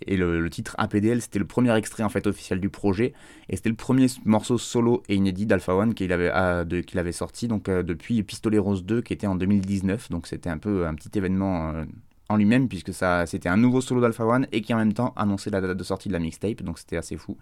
et 0.05 0.17
le, 0.17 0.49
titre 0.49 0.75
APDL, 0.77 1.21
c'était 1.21 1.39
le 1.39 1.45
premier 1.45 1.75
extrait 1.75 2.03
en 2.03 2.09
fait 2.09 2.25
officiel 2.25 2.59
du 2.59 2.69
projet, 2.69 3.13
et 3.49 3.55
c'était 3.55 3.69
le 3.69 3.75
premier 3.75 4.07
morceau 4.25 4.57
solo 4.57 5.03
et 5.09 5.15
inédit 5.15 5.45
d'Alpha 5.45 5.75
One 5.75 5.93
qu'il 5.93 6.13
avait, 6.13 6.29
ah, 6.29 6.63
avait 6.95 7.11
sorti 7.11 7.47
donc 7.47 7.67
euh, 7.67 7.83
depuis 7.83 8.23
Pistolet 8.23 8.57
Rose 8.57 8.85
2 8.85 9.01
qui 9.01 9.13
était 9.13 9.27
en 9.27 9.35
2019. 9.35 10.09
Donc 10.09 10.27
c'était 10.27 10.49
un 10.49 10.57
peu 10.57 10.87
un 10.87 10.95
petit 10.95 11.17
événement 11.17 11.71
euh, 11.71 11.85
en 12.29 12.37
lui-même 12.37 12.69
puisque 12.69 12.91
c'était 13.25 13.49
un 13.49 13.57
nouveau 13.57 13.81
solo 13.81 14.01
d'Alpha 14.01 14.25
One 14.25 14.47
et 14.51 14.61
qui 14.61 14.73
en 14.73 14.77
même 14.77 14.93
temps 14.93 15.13
annonçait 15.15 15.49
la 15.49 15.61
date 15.61 15.75
de 15.77 15.83
sortie 15.83 16.07
de 16.07 16.13
la 16.13 16.19
mixtape. 16.19 16.61
Donc 16.63 16.79
c'était 16.79 16.97
assez 16.97 17.17
fou. 17.17 17.37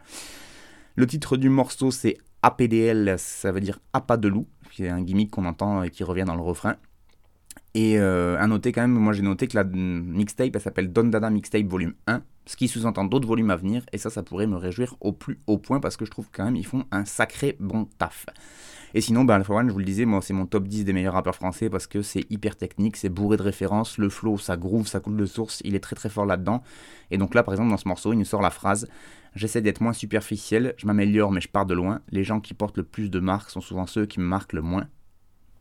Le 0.95 1.05
titre 1.05 1.37
du 1.37 1.49
morceau 1.49 1.91
c'est 1.91 2.17
APDL, 2.41 3.15
ça 3.17 3.51
veut 3.51 3.61
dire 3.61 3.79
Apa 3.93 4.17
de 4.17 4.27
loup, 4.27 4.47
c'est 4.75 4.89
un 4.89 5.01
gimmick 5.01 5.29
qu'on 5.29 5.45
entend 5.45 5.83
et 5.83 5.91
qui 5.91 6.03
revient 6.03 6.25
dans 6.25 6.35
le 6.35 6.41
refrain. 6.41 6.75
Et 7.75 7.99
euh, 7.99 8.39
à 8.39 8.47
noter 8.47 8.71
quand 8.71 8.81
même, 8.81 8.91
moi 8.91 9.13
j'ai 9.13 9.21
noté 9.21 9.47
que 9.47 9.55
la 9.55 9.63
mixtape 9.63 10.55
elle 10.55 10.61
s'appelle 10.61 10.91
Don 10.91 11.03
Dada 11.05 11.29
Mixtape 11.29 11.67
Volume 11.67 11.93
1 12.07 12.23
ce 12.47 12.55
qui 12.55 12.67
sous-entend 12.67 13.05
d'autres 13.05 13.27
volumes 13.27 13.51
à 13.51 13.55
venir, 13.55 13.83
et 13.91 13.97
ça, 13.97 14.09
ça 14.09 14.23
pourrait 14.23 14.47
me 14.47 14.57
réjouir 14.57 14.95
au 15.01 15.11
plus 15.11 15.39
haut 15.45 15.59
point, 15.59 15.79
parce 15.79 15.97
que 15.97 16.05
je 16.05 16.11
trouve 16.11 16.29
quand 16.31 16.45
même 16.45 16.55
ils 16.55 16.65
font 16.65 16.85
un 16.91 17.05
sacré 17.05 17.57
bon 17.59 17.85
taf. 17.99 18.25
Et 18.93 19.01
sinon, 19.01 19.25
ben, 19.25 19.35
Alpha 19.35 19.53
One, 19.53 19.67
je 19.67 19.73
vous 19.73 19.79
le 19.79 19.85
disais, 19.85 20.05
moi 20.05 20.21
c'est 20.21 20.33
mon 20.33 20.45
top 20.45 20.67
10 20.67 20.85
des 20.85 20.93
meilleurs 20.93 21.13
rappeurs 21.13 21.35
français, 21.35 21.69
parce 21.69 21.85
que 21.85 22.01
c'est 22.01 22.25
hyper 22.31 22.55
technique, 22.55 22.97
c'est 22.97 23.09
bourré 23.09 23.37
de 23.37 23.43
références, 23.43 23.97
le 23.97 24.09
flow, 24.09 24.37
ça 24.37 24.57
groove, 24.57 24.87
ça 24.87 24.99
coule 24.99 25.17
de 25.17 25.25
source, 25.25 25.61
il 25.65 25.75
est 25.75 25.79
très 25.79 25.95
très 25.95 26.09
fort 26.09 26.25
là-dedans. 26.25 26.63
Et 27.11 27.17
donc 27.17 27.35
là, 27.35 27.43
par 27.43 27.53
exemple, 27.53 27.69
dans 27.69 27.77
ce 27.77 27.87
morceau, 27.87 28.13
il 28.13 28.17
nous 28.17 28.25
sort 28.25 28.41
la 28.41 28.49
phrase 28.49 28.87
J'essaie 29.35 29.61
d'être 29.61 29.81
moins 29.81 29.93
superficiel, 29.93 30.73
je 30.77 30.87
m'améliore 30.87 31.31
mais 31.31 31.41
je 31.41 31.47
pars 31.47 31.67
de 31.67 31.75
loin. 31.75 32.01
Les 32.09 32.23
gens 32.23 32.39
qui 32.39 32.55
portent 32.55 32.77
le 32.77 32.83
plus 32.83 33.11
de 33.11 33.19
marques 33.19 33.51
sont 33.51 33.61
souvent 33.61 33.85
ceux 33.85 34.07
qui 34.07 34.19
me 34.19 34.25
marquent 34.25 34.53
le 34.53 34.63
moins. 34.63 34.87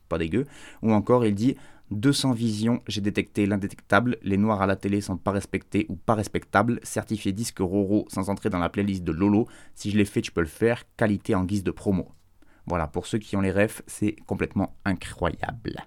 Pas 0.08 0.18
dégueu. 0.18 0.46
Ou 0.82 0.92
encore, 0.92 1.24
il 1.24 1.34
dit 1.34 1.56
200 1.90 2.32
visions, 2.32 2.82
j'ai 2.88 3.00
détecté 3.00 3.46
l'indétectable. 3.46 4.18
Les 4.22 4.36
noirs 4.36 4.62
à 4.62 4.66
la 4.66 4.76
télé 4.76 5.00
sont 5.00 5.16
pas 5.16 5.30
respectés 5.30 5.86
ou 5.88 5.96
pas 5.96 6.14
respectables. 6.14 6.80
Certifié 6.82 7.32
disque 7.32 7.58
Roro 7.60 8.06
sans 8.08 8.28
entrer 8.28 8.50
dans 8.50 8.58
la 8.58 8.68
playlist 8.68 9.04
de 9.04 9.12
Lolo. 9.12 9.46
Si 9.74 9.90
je 9.90 9.96
l'ai 9.96 10.04
fait, 10.04 10.22
tu 10.22 10.32
peux 10.32 10.40
le 10.40 10.46
faire. 10.46 10.82
Qualité 10.96 11.34
en 11.34 11.44
guise 11.44 11.62
de 11.62 11.70
promo. 11.70 12.08
Voilà, 12.66 12.88
pour 12.88 13.06
ceux 13.06 13.18
qui 13.18 13.36
ont 13.36 13.40
les 13.40 13.52
refs, 13.52 13.82
c'est 13.86 14.16
complètement 14.26 14.74
incroyable. 14.84 15.86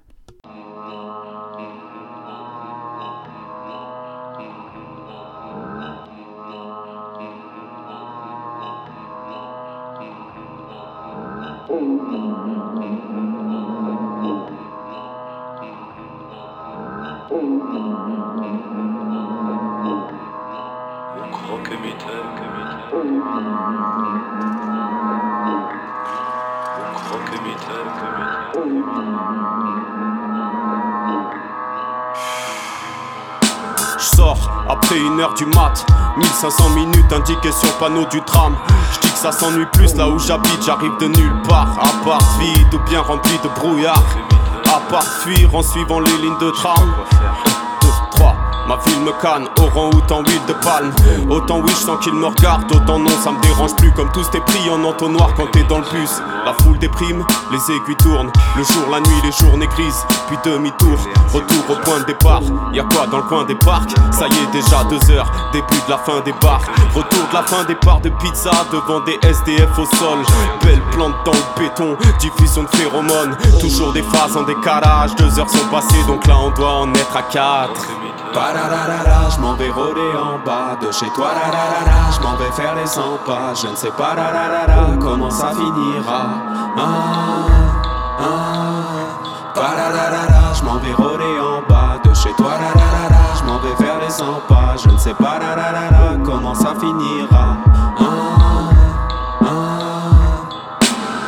Je 33.98 34.16
sors 34.16 34.50
après 34.70 34.98
une 34.98 35.20
heure 35.20 35.34
du 35.34 35.46
mat 35.46 35.86
1500 36.18 36.70
minutes 36.72 37.12
indiquées 37.12 37.52
sur 37.52 37.72
panneau 37.78 38.06
du 38.06 38.22
tram. 38.22 38.56
Je 38.94 39.00
dis 39.00 39.12
que 39.12 39.20
ça 39.20 39.32
s'ennuie 39.32 39.66
plus 39.74 39.96
là 39.96 40.10
où 40.10 40.18
j'habite 40.20 40.64
J'arrive 40.66 40.98
de 41.00 41.08
nulle 41.08 41.42
part. 41.48 41.78
À 41.80 42.04
part 42.06 42.40
vide 42.40 42.74
ou 42.74 42.80
bien 42.90 43.02
rempli 43.02 43.38
de 43.44 43.50
brouillard. 43.60 44.04
À 44.66 44.80
part 44.90 45.04
fuir 45.04 45.54
en 45.54 45.62
suivant 45.62 46.00
les 46.00 46.18
lignes 46.18 46.38
de 46.40 46.52
tram 46.52 46.94
Ma 48.70 48.78
ville 48.86 49.02
me 49.02 49.12
canne, 49.20 49.48
au 49.58 49.66
rang 49.74 49.90
autant 49.90 50.20
huile 50.20 50.46
de 50.48 50.54
palme. 50.54 50.92
Autant 51.28 51.58
oui, 51.58 51.72
je 51.72 51.88
sens 51.88 51.98
qu'il 52.04 52.14
me 52.14 52.28
regarde, 52.28 52.72
autant 52.72 53.00
non, 53.00 53.10
ça 53.24 53.32
me 53.32 53.42
dérange 53.42 53.76
plus. 53.78 53.92
Comme 53.94 54.12
tous 54.12 54.30
tes 54.30 54.40
prix 54.42 54.70
en 54.70 54.84
entonnoir 54.84 55.34
quand 55.36 55.48
t'es 55.52 55.64
dans 55.64 55.80
le 55.80 55.86
bus. 55.86 56.22
La 56.46 56.54
foule 56.54 56.78
déprime, 56.78 57.26
les 57.52 57.58
aiguilles 57.58 57.96
tournent. 57.98 58.32
Le 58.56 58.64
jour, 58.64 58.88
la 58.92 59.00
nuit, 59.00 59.22
les 59.24 59.32
journées 59.32 59.66
grises. 59.66 60.06
Puis 60.28 60.38
demi-tour, 60.46 61.00
retour 61.34 61.64
au 61.68 61.82
point 61.84 62.02
de 62.02 62.06
départ. 62.06 62.44
Y'a 62.72 62.84
quoi 62.84 63.08
dans 63.08 63.18
le 63.18 63.24
coin 63.24 63.44
des 63.46 63.56
parcs? 63.56 63.90
Ça 64.12 64.28
y 64.28 64.38
est, 64.38 64.52
déjà 64.52 64.84
deux 64.84 65.16
heures, 65.16 65.32
début 65.52 65.82
de 65.88 65.90
la 65.90 65.98
fin 65.98 66.20
des 66.20 66.34
bars. 66.34 66.62
Retour 66.94 67.28
de 67.28 67.34
la 67.34 67.42
fin 67.42 67.64
des 67.64 67.74
parts 67.74 68.02
de 68.02 68.10
pizza 68.22 68.52
devant 68.72 69.00
des 69.00 69.18
SDF 69.28 69.80
au 69.80 69.86
sol. 69.96 70.20
Belle 70.62 70.82
plante 70.92 71.16
dans 71.26 71.32
le 71.32 71.60
béton, 71.60 71.98
diffusion 72.20 72.62
de 72.62 72.78
phéromones. 72.78 73.36
Toujours 73.60 73.94
des 73.94 74.04
phases 74.04 74.38
en 74.38 74.44
décalage, 74.44 75.16
deux 75.16 75.40
heures 75.40 75.50
sont 75.50 75.68
passées, 75.72 76.04
donc 76.06 76.28
là 76.28 76.36
on 76.38 76.52
doit 76.52 76.82
en 76.82 76.94
être 76.94 77.18
à 77.18 77.24
quatre. 77.24 77.88
Je 78.32 79.40
m'en 79.42 79.54
vais 79.54 79.70
rôder 79.70 80.12
en 80.18 80.38
bas 80.46 80.78
de 80.82 80.92
chez 80.92 81.10
toi. 81.16 81.32
Je 82.12 82.20
m'en 82.22 82.36
vais 82.36 82.52
faire 82.52 82.76
les 82.76 82.86
100 82.86 83.02
pas. 83.26 83.54
Je 83.60 83.68
ne 83.68 83.76
sais 83.76 83.92
pas 83.92 84.16
comment 85.00 85.30
ça 85.32 85.52
finira. 85.52 86.30
Ah, 86.78 86.84
ah. 88.20 88.50
Je 90.54 90.64
m'en 90.64 90.78
vais 90.78 90.94
rôder 90.94 91.40
en 91.40 91.62
bas 91.68 92.00
de 92.04 92.14
chez 92.14 92.34
toi. 92.38 92.52
Je 93.38 93.44
m'en 93.46 93.60
vais 93.60 93.76
faire 93.84 94.00
les 94.00 94.10
100 94.10 94.26
pas. 94.48 94.76
Je 94.84 94.90
ne 94.90 94.98
sais 94.98 95.14
pas 95.14 95.40
comment 96.24 96.56
ça 96.56 96.74
finira. 96.80 97.58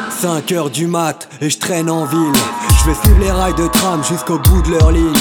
5 0.09 0.51
heures 0.51 0.69
du 0.69 0.85
mat 0.85 1.27
et 1.41 1.49
je 1.49 1.57
traîne 1.57 1.89
en 1.89 2.05
ville. 2.05 2.70
Je 2.81 2.87
vais 2.87 2.95
suivre 2.95 3.19
les 3.19 3.31
rails 3.31 3.53
de 3.53 3.67
tram 3.67 4.03
jusqu'au 4.03 4.39
bout 4.39 4.61
de 4.63 4.71
leur 4.71 4.89
ligne. 4.89 5.13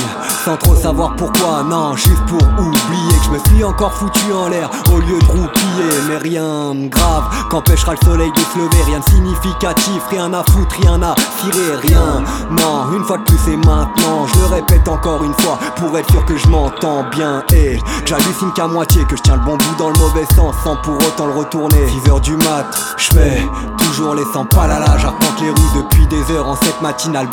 Sans 0.46 0.56
trop 0.56 0.74
savoir 0.74 1.14
pourquoi, 1.16 1.62
non, 1.62 1.94
juste 1.94 2.24
pour 2.26 2.40
oublier 2.58 3.18
que 3.18 3.24
je 3.26 3.30
me 3.32 3.38
suis 3.48 3.64
encore 3.64 3.92
foutu 3.92 4.32
en 4.32 4.48
l'air 4.48 4.70
au 4.90 4.98
lieu 4.98 5.18
de 5.18 5.26
roupiller. 5.26 5.92
Mais 6.08 6.16
rien 6.16 6.74
de 6.74 6.88
grave 6.88 7.24
qu'empêchera 7.50 7.92
le 8.00 8.06
soleil 8.06 8.32
de 8.32 8.40
se 8.40 8.58
lever. 8.58 8.82
Rien 8.86 9.00
de 9.00 9.04
significatif, 9.04 10.02
rien 10.08 10.32
à 10.32 10.42
foutre, 10.44 10.74
rien 10.80 11.02
à 11.02 11.14
tirer, 11.14 11.76
rien. 11.82 12.24
Non, 12.50 12.96
une 12.96 13.04
fois 13.04 13.18
de 13.18 13.24
plus 13.24 13.38
c'est 13.44 13.56
maintenant. 13.56 14.26
Je 14.32 14.38
le 14.40 14.46
répète 14.46 14.88
encore 14.88 15.22
une 15.22 15.34
fois 15.34 15.58
pour 15.76 15.98
être 15.98 16.10
sûr 16.10 16.24
que 16.24 16.38
je 16.38 16.48
m'entends 16.48 17.04
bien. 17.10 17.44
Et 17.52 17.78
j'hallucine 18.06 18.52
qu'à 18.54 18.68
moitié, 18.68 19.04
que 19.04 19.16
je 19.16 19.22
tiens 19.22 19.36
le 19.36 19.44
bon 19.44 19.58
bout 19.58 19.76
dans 19.78 19.90
le 19.90 19.98
mauvais 19.98 20.26
sens 20.34 20.54
sans 20.64 20.76
pour 20.76 20.94
autant 20.94 21.26
le 21.26 21.34
retourner. 21.34 21.86
6 22.04 22.10
heures 22.10 22.20
du 22.22 22.36
mat, 22.36 22.96
je 22.96 23.08
fais 23.14 23.42
toujours 23.76 24.14
les 24.14 24.24
100 24.32 24.46
pas 24.46 24.66
là 24.66 24.80
J'arpente 24.98 25.40
les 25.42 25.50
rues 25.50 25.82
depuis 25.82 26.06
des 26.06 26.32
heures 26.32 26.48
en 26.48 26.56
cette 26.56 26.80
matinale 26.80 27.28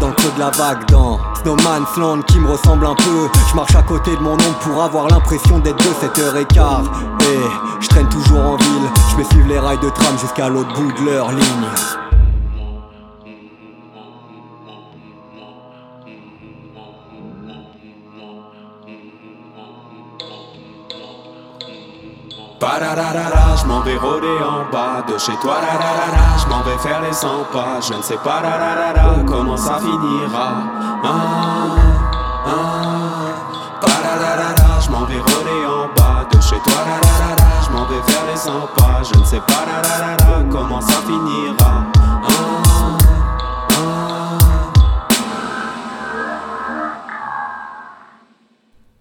dans 0.00 0.08
le 0.08 0.14
creux 0.14 0.30
de 0.34 0.38
la 0.38 0.50
vague 0.50 0.86
dans 0.88 1.18
Snowman's 1.42 1.96
Land 1.96 2.22
qui 2.22 2.38
me 2.38 2.48
ressemble 2.48 2.86
un 2.86 2.94
peu. 2.94 3.28
Je 3.50 3.56
marche 3.56 3.74
à 3.74 3.82
côté 3.82 4.14
de 4.14 4.20
mon 4.20 4.34
ombre 4.34 4.58
pour 4.60 4.82
avoir 4.82 5.08
l'impression 5.08 5.58
d'être 5.58 5.76
de 5.78 6.06
7h15 6.06 6.84
Et 7.22 7.80
je 7.80 7.88
traîne 7.88 8.08
toujours 8.08 8.40
en 8.40 8.56
ville 8.56 8.88
Je 9.10 9.16
vais 9.16 9.24
suivre 9.24 9.48
les 9.48 9.58
rails 9.58 9.80
de 9.80 9.90
tram 9.90 10.16
jusqu'à 10.20 10.48
l'autre 10.48 10.72
bout 10.74 10.92
de 10.92 11.10
leur 11.10 11.32
ligne 11.32 12.05
je 22.60 23.66
m'en 23.66 23.80
vais 23.80 23.96
rôder 23.96 24.38
en 24.42 24.70
bas 24.72 25.02
de 25.06 25.18
chez 25.18 25.36
toi. 25.40 25.56
Je 26.38 26.46
m'en 26.48 26.62
vais 26.62 26.78
faire 26.78 27.00
les 27.02 27.12
100 27.12 27.28
pas. 27.52 27.80
Je 27.80 27.94
ne 27.94 28.02
sais 28.02 28.16
pas 28.16 28.42
comment 29.26 29.56
ça 29.56 29.78
finira. 29.78 30.54
Ah, 31.04 31.08
ah. 32.46 32.76
Je 34.80 34.90
m'en 34.90 35.04
vais 35.04 35.18
rôder 35.18 35.66
en 35.66 35.88
bas 35.96 36.26
de 36.30 36.40
chez 36.40 36.58
toi. 36.60 36.74
Je 37.62 37.70
m'en 37.72 37.84
vais 37.86 38.02
faire 38.06 38.24
les 38.30 38.36
100 38.36 38.50
pas. 38.76 39.02
Je 39.02 39.18
ne 39.18 39.24
sais 39.24 39.40
pas 39.40 39.64
comment 40.50 40.80
ça 40.80 40.94
finira. 41.06 41.95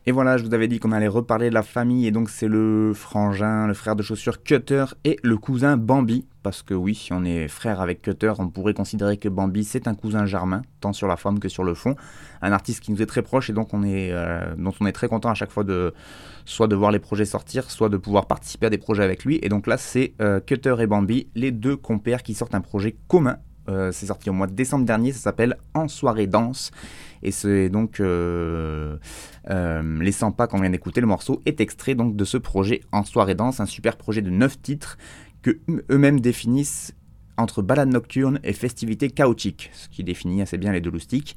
Et 0.07 0.11
voilà, 0.11 0.37
je 0.37 0.43
vous 0.43 0.53
avais 0.53 0.67
dit 0.67 0.77
qu'on 0.77 0.91
allait 0.91 1.07
reparler 1.07 1.49
de 1.49 1.55
la 1.55 1.63
famille, 1.63 2.05
et 2.05 2.11
donc 2.11 2.29
c'est 2.29 2.47
le 2.47 2.93
frangin, 2.93 3.65
le 3.65 3.73
frère 3.73 3.95
de 3.95 4.03
chaussures 4.03 4.43
Cutter 4.43 4.85
et 5.03 5.17
le 5.23 5.35
cousin 5.35 5.77
Bambi. 5.77 6.27
Parce 6.43 6.61
que 6.61 6.75
oui, 6.75 6.93
si 6.93 7.11
on 7.11 7.23
est 7.23 7.47
frère 7.47 7.81
avec 7.81 8.03
Cutter, 8.03 8.33
on 8.37 8.47
pourrait 8.49 8.75
considérer 8.75 9.17
que 9.17 9.29
Bambi 9.29 9.63
c'est 9.63 9.87
un 9.87 9.95
cousin 9.95 10.27
germain, 10.27 10.61
tant 10.79 10.93
sur 10.93 11.07
la 11.07 11.17
forme 11.17 11.39
que 11.39 11.49
sur 11.49 11.63
le 11.63 11.73
fond. 11.73 11.95
Un 12.43 12.51
artiste 12.51 12.81
qui 12.81 12.91
nous 12.91 13.01
est 13.01 13.07
très 13.07 13.23
proche 13.23 13.49
et 13.49 13.53
donc 13.53 13.73
on 13.73 13.81
est, 13.81 14.11
euh, 14.11 14.53
dont 14.59 14.73
on 14.79 14.85
est 14.85 14.91
très 14.91 15.07
content 15.07 15.31
à 15.31 15.33
chaque 15.33 15.49
fois 15.49 15.63
de 15.63 15.91
soit 16.45 16.67
de 16.67 16.75
voir 16.75 16.91
les 16.91 16.99
projets 16.99 17.25
sortir, 17.25 17.71
soit 17.71 17.89
de 17.89 17.97
pouvoir 17.97 18.27
participer 18.27 18.67
à 18.67 18.69
des 18.69 18.77
projets 18.77 19.03
avec 19.03 19.25
lui. 19.25 19.39
Et 19.41 19.49
donc 19.49 19.65
là, 19.65 19.79
c'est 19.79 20.13
euh, 20.21 20.39
Cutter 20.39 20.75
et 20.81 20.85
Bambi, 20.85 21.29
les 21.33 21.49
deux 21.49 21.77
compères 21.77 22.21
qui 22.21 22.35
sortent 22.35 22.53
un 22.53 22.61
projet 22.61 22.95
commun 23.07 23.39
euh, 23.69 23.91
c'est 23.91 24.07
sorti 24.07 24.29
au 24.29 24.33
mois 24.33 24.47
de 24.47 24.53
décembre 24.53 24.85
dernier, 24.85 25.11
ça 25.11 25.19
s'appelle 25.19 25.57
En 25.73 25.87
soirée 25.87 26.27
danse. 26.27 26.71
Et 27.23 27.31
c'est 27.31 27.69
donc 27.69 27.99
euh, 27.99 28.97
euh, 29.49 29.99
Les 29.99 30.11
100 30.11 30.33
pas 30.33 30.47
qu'on 30.47 30.59
vient 30.59 30.69
d'écouter, 30.69 31.01
le 31.01 31.07
morceau 31.07 31.41
est 31.45 31.59
extrait 31.59 31.95
donc 31.95 32.15
de 32.15 32.25
ce 32.25 32.37
projet 32.37 32.81
En 32.91 33.03
soirée 33.03 33.35
danse, 33.35 33.59
un 33.59 33.65
super 33.65 33.97
projet 33.97 34.21
de 34.21 34.29
9 34.29 34.61
titres 34.61 34.97
que 35.41 35.59
eux-mêmes 35.89 36.19
définissent 36.19 36.93
entre 37.37 37.61
balade 37.61 37.89
nocturne 37.89 38.39
et 38.43 38.53
festivité 38.53 39.09
chaotique, 39.09 39.69
ce 39.73 39.89
qui 39.89 40.03
définit 40.03 40.41
assez 40.41 40.57
bien 40.57 40.71
les 40.71 40.81
deux 40.81 40.91
loustiques. 40.91 41.35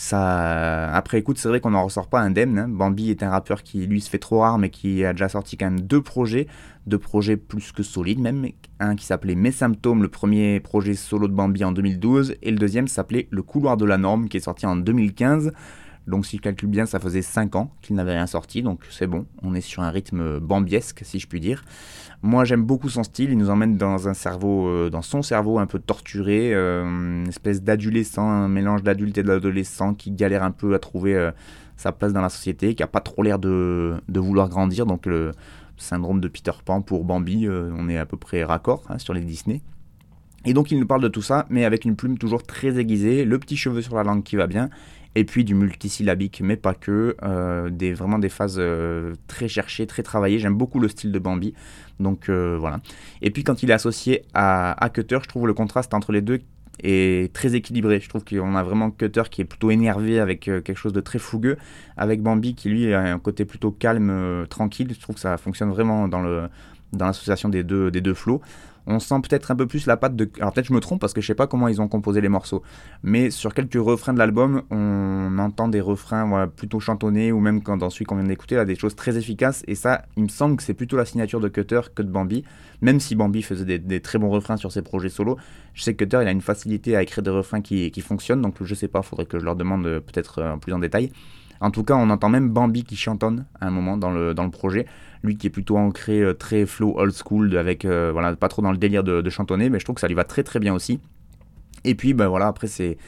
Ça, 0.00 0.92
après 0.94 1.18
écoute, 1.18 1.38
c'est 1.38 1.48
vrai 1.48 1.60
qu'on 1.60 1.72
n'en 1.72 1.82
ressort 1.82 2.06
pas 2.06 2.20
indemne. 2.20 2.56
Hein. 2.56 2.68
Bambi 2.68 3.10
est 3.10 3.24
un 3.24 3.30
rappeur 3.30 3.64
qui 3.64 3.84
lui 3.84 4.00
se 4.00 4.08
fait 4.08 4.20
trop 4.20 4.38
rare, 4.38 4.56
mais 4.56 4.70
qui 4.70 5.04
a 5.04 5.12
déjà 5.12 5.28
sorti 5.28 5.56
quand 5.56 5.66
même 5.66 5.80
deux 5.80 6.00
projets, 6.00 6.46
deux 6.86 7.00
projets 7.00 7.36
plus 7.36 7.72
que 7.72 7.82
solides 7.82 8.20
même. 8.20 8.46
Un 8.78 8.94
qui 8.94 9.04
s'appelait 9.04 9.34
Mes 9.34 9.50
symptômes, 9.50 10.04
le 10.04 10.08
premier 10.08 10.60
projet 10.60 10.94
solo 10.94 11.26
de 11.26 11.32
Bambi 11.32 11.64
en 11.64 11.72
2012, 11.72 12.36
et 12.42 12.52
le 12.52 12.58
deuxième 12.58 12.86
s'appelait 12.86 13.26
Le 13.30 13.42
couloir 13.42 13.76
de 13.76 13.84
la 13.84 13.98
norme, 13.98 14.28
qui 14.28 14.36
est 14.36 14.40
sorti 14.40 14.66
en 14.66 14.76
2015. 14.76 15.52
Donc 16.08 16.26
si 16.26 16.38
je 16.38 16.42
calcule 16.42 16.70
bien, 16.70 16.86
ça 16.86 16.98
faisait 16.98 17.22
5 17.22 17.54
ans 17.54 17.70
qu'il 17.82 17.94
n'avait 17.96 18.14
rien 18.14 18.26
sorti, 18.26 18.62
donc 18.62 18.80
c'est 18.90 19.06
bon, 19.06 19.26
on 19.42 19.54
est 19.54 19.60
sur 19.60 19.82
un 19.82 19.90
rythme 19.90 20.40
bambiesque 20.40 21.00
si 21.04 21.18
je 21.18 21.26
puis 21.26 21.38
dire. 21.38 21.62
Moi 22.22 22.44
j'aime 22.44 22.64
beaucoup 22.64 22.88
son 22.88 23.04
style, 23.04 23.30
il 23.30 23.38
nous 23.38 23.50
emmène 23.50 23.76
dans 23.76 24.08
un 24.08 24.14
cerveau, 24.14 24.66
euh, 24.66 24.90
dans 24.90 25.02
son 25.02 25.22
cerveau 25.22 25.58
un 25.58 25.66
peu 25.66 25.78
torturé, 25.78 26.52
euh, 26.52 26.82
une 26.84 27.28
espèce 27.28 27.62
d'adolescent, 27.62 28.28
un 28.28 28.48
mélange 28.48 28.82
d'adulte 28.82 29.18
et 29.18 29.22
d'adolescent 29.22 29.94
qui 29.94 30.10
galère 30.10 30.42
un 30.42 30.50
peu 30.50 30.74
à 30.74 30.78
trouver 30.80 31.14
euh, 31.14 31.30
sa 31.76 31.92
place 31.92 32.12
dans 32.12 32.22
la 32.22 32.28
société, 32.28 32.74
qui 32.74 32.82
a 32.82 32.88
pas 32.88 33.00
trop 33.00 33.22
l'air 33.22 33.38
de, 33.38 34.00
vouloir 34.08 34.48
grandir, 34.48 34.84
donc 34.84 35.06
le 35.06 35.32
syndrome 35.76 36.20
de 36.20 36.26
Peter 36.26 36.50
Pan 36.64 36.80
pour 36.80 37.04
Bambi, 37.04 37.46
on 37.48 37.88
est 37.88 37.98
à 37.98 38.04
peu 38.04 38.16
près 38.16 38.42
raccord 38.42 38.82
hein, 38.88 38.98
sur 38.98 39.14
les 39.14 39.20
Disney. 39.20 39.60
Et 40.44 40.54
donc 40.54 40.72
il 40.72 40.80
nous 40.80 40.86
parle 40.86 41.02
de 41.02 41.08
tout 41.08 41.22
ça, 41.22 41.46
mais 41.50 41.64
avec 41.64 41.84
une 41.84 41.94
plume 41.94 42.18
toujours 42.18 42.42
très 42.42 42.80
aiguisée, 42.80 43.24
le 43.24 43.38
petit 43.38 43.56
cheveu 43.56 43.80
sur 43.80 43.94
la 43.94 44.02
langue 44.02 44.24
qui 44.24 44.34
va 44.34 44.48
bien, 44.48 44.70
et 45.18 45.24
puis 45.24 45.44
du 45.44 45.56
multisyllabique, 45.56 46.40
mais 46.44 46.56
pas 46.56 46.74
que, 46.74 47.16
euh, 47.24 47.70
des, 47.70 47.92
vraiment 47.92 48.20
des 48.20 48.28
phases 48.28 48.54
euh, 48.60 49.14
très 49.26 49.48
cherchées, 49.48 49.84
très 49.88 50.04
travaillées. 50.04 50.38
J'aime 50.38 50.54
beaucoup 50.54 50.78
le 50.78 50.86
style 50.86 51.10
de 51.10 51.18
Bambi, 51.18 51.54
donc 51.98 52.28
euh, 52.28 52.56
voilà. 52.56 52.78
Et 53.20 53.32
puis 53.32 53.42
quand 53.42 53.64
il 53.64 53.70
est 53.70 53.74
associé 53.74 54.22
à, 54.32 54.72
à, 54.80 54.88
Cutter, 54.90 55.18
je 55.20 55.28
trouve 55.28 55.48
le 55.48 55.54
contraste 55.54 55.92
entre 55.92 56.12
les 56.12 56.22
deux 56.22 56.38
est 56.84 57.32
très 57.34 57.56
équilibré. 57.56 57.98
Je 57.98 58.08
trouve 58.08 58.24
qu'on 58.24 58.54
a 58.54 58.62
vraiment 58.62 58.92
Cutter 58.92 59.24
qui 59.28 59.40
est 59.40 59.44
plutôt 59.44 59.72
énervé 59.72 60.20
avec 60.20 60.42
quelque 60.42 60.76
chose 60.76 60.92
de 60.92 61.00
très 61.00 61.18
fougueux, 61.18 61.56
avec 61.96 62.22
Bambi 62.22 62.54
qui 62.54 62.68
lui 62.68 62.94
a 62.94 63.00
un 63.00 63.18
côté 63.18 63.44
plutôt 63.44 63.72
calme, 63.72 64.46
tranquille. 64.48 64.86
Je 64.94 65.00
trouve 65.00 65.16
que 65.16 65.20
ça 65.20 65.36
fonctionne 65.36 65.70
vraiment 65.70 66.06
dans 66.06 66.48
dans 66.92 67.06
l'association 67.06 67.48
des 67.48 67.64
deux, 67.64 67.90
des 67.90 68.00
deux 68.00 68.14
flots 68.14 68.40
on 68.88 68.98
sent 68.98 69.16
peut-être 69.22 69.50
un 69.50 69.56
peu 69.56 69.66
plus 69.66 69.86
la 69.86 69.98
patte 69.98 70.16
de. 70.16 70.28
Alors 70.38 70.52
peut-être 70.52 70.66
je 70.66 70.72
me 70.72 70.80
trompe 70.80 71.00
parce 71.00 71.12
que 71.12 71.20
je 71.20 71.26
sais 71.26 71.34
pas 71.34 71.46
comment 71.46 71.68
ils 71.68 71.80
ont 71.80 71.88
composé 71.88 72.22
les 72.22 72.30
morceaux, 72.30 72.62
mais 73.02 73.30
sur 73.30 73.52
quelques 73.52 73.74
refrains 73.74 74.14
de 74.14 74.18
l'album, 74.18 74.62
on 74.70 75.38
entend 75.38 75.68
des 75.68 75.82
refrains 75.82 76.48
plutôt 76.48 76.80
chantonnés 76.80 77.30
ou 77.30 77.38
même 77.38 77.62
quand 77.62 77.76
dans 77.76 77.90
celui 77.90 78.06
qu'on 78.06 78.16
vient 78.16 78.24
d'écouter, 78.24 78.56
là, 78.56 78.64
des 78.64 78.76
choses 78.76 78.96
très 78.96 79.18
efficaces. 79.18 79.62
Et 79.68 79.74
ça, 79.74 80.02
il 80.16 80.22
me 80.24 80.28
semble 80.28 80.56
que 80.56 80.62
c'est 80.62 80.74
plutôt 80.74 80.96
la 80.96 81.04
signature 81.04 81.38
de 81.38 81.48
Cutter 81.48 81.82
que 81.94 82.02
de 82.02 82.10
Bambi. 82.10 82.44
Même 82.80 82.98
si 82.98 83.14
Bambi 83.14 83.42
faisait 83.42 83.78
des, 83.78 84.00
très 84.00 84.18
bons 84.18 84.30
refrains 84.30 84.56
sur 84.56 84.72
ses 84.72 84.82
projets 84.82 85.10
solo, 85.10 85.36
je 85.74 85.82
sais 85.82 85.94
que 85.94 86.04
Cutter 86.04 86.20
il 86.22 86.28
a 86.28 86.30
une 86.30 86.40
facilité 86.40 86.96
à 86.96 87.02
écrire 87.02 87.22
des 87.22 87.30
refrains 87.30 87.60
qui, 87.60 88.00
fonctionnent. 88.00 88.40
Donc 88.40 88.56
je 88.62 88.74
sais 88.74 88.88
pas, 88.88 89.02
faudrait 89.02 89.26
que 89.26 89.38
je 89.38 89.44
leur 89.44 89.54
demande 89.56 89.86
euh, 89.86 90.00
peut-être 90.00 90.38
euh, 90.38 90.56
plus 90.56 90.72
en 90.72 90.78
détail. 90.78 91.12
En 91.60 91.70
tout 91.70 91.82
cas, 91.82 91.94
on 91.94 92.08
entend 92.08 92.30
même 92.30 92.48
Bambi 92.48 92.84
qui 92.84 92.96
chantonne 92.96 93.44
à 93.60 93.66
un 93.66 93.70
moment 93.70 93.96
dans 93.96 94.10
le 94.10 94.50
projet. 94.50 94.86
Lui 95.22 95.36
qui 95.36 95.46
est 95.46 95.50
plutôt 95.50 95.76
ancré 95.76 96.20
euh, 96.20 96.34
très 96.34 96.66
flow 96.66 96.94
old 96.96 97.12
school, 97.12 97.56
avec 97.56 97.84
euh, 97.84 98.10
voilà, 98.12 98.36
pas 98.36 98.48
trop 98.48 98.62
dans 98.62 98.72
le 98.72 98.78
délire 98.78 99.04
de, 99.04 99.30
chantonner, 99.30 99.70
mais 99.70 99.78
je 99.78 99.84
trouve 99.84 99.94
que 99.94 100.00
ça 100.00 100.08
lui 100.08 100.14
va 100.14 100.24
très 100.24 100.42
très 100.42 100.58
bien 100.60 100.74
aussi. 100.74 101.00
Et 101.84 101.94
puis 101.94 102.14
ben 102.14 102.28
voilà, 102.28 102.46
après 102.46 102.66
c'est 102.66 102.98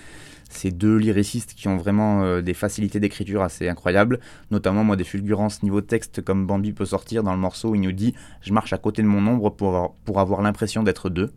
ces 0.49 0.73
deux 0.73 0.97
lyricistes 0.97 1.55
qui 1.55 1.69
ont 1.69 1.77
vraiment 1.77 2.23
euh, 2.23 2.41
des 2.43 2.55
facilités 2.55 2.99
d'écriture 3.01 3.43
assez 3.43 3.69
incroyables, 3.69 4.19
notamment 4.51 4.83
moi 4.85 4.97
des 4.97 5.05
fulgurances 5.05 5.63
niveau 5.63 5.81
texte 5.81 6.23
comme 6.23 6.47
Bambi 6.47 6.73
peut 6.73 6.85
sortir 6.85 7.23
dans 7.23 7.33
le 7.33 7.39
morceau, 7.39 7.75
il 7.75 7.81
nous 7.81 7.93
dit 7.93 8.15
je 8.43 8.53
marche 8.53 8.73
à 8.73 8.79
côté 8.79 9.03
de 9.03 9.07
mon 9.07 9.27
ombre 9.27 9.51
pour 9.51 10.21
avoir 10.21 10.43
l'impression 10.43 10.83
d'être 10.83 11.09
deux. 11.11 11.33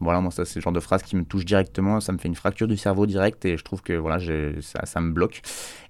Voilà, 0.00 0.20
moi 0.20 0.30
ça 0.30 0.44
c'est 0.44 0.56
le 0.56 0.62
genre 0.62 0.72
de 0.72 0.80
phrase 0.80 1.02
qui 1.02 1.16
me 1.16 1.24
touche 1.24 1.44
directement, 1.44 2.00
ça 2.00 2.12
me 2.12 2.18
fait 2.18 2.28
une 2.28 2.34
fracture 2.34 2.68
du 2.68 2.76
cerveau 2.76 3.06
direct 3.06 3.44
et 3.44 3.56
je 3.56 3.64
trouve 3.64 3.82
que 3.82 3.92
voilà, 3.92 4.18
ça, 4.60 4.86
ça 4.86 5.00
me 5.00 5.12
bloque. 5.12 5.42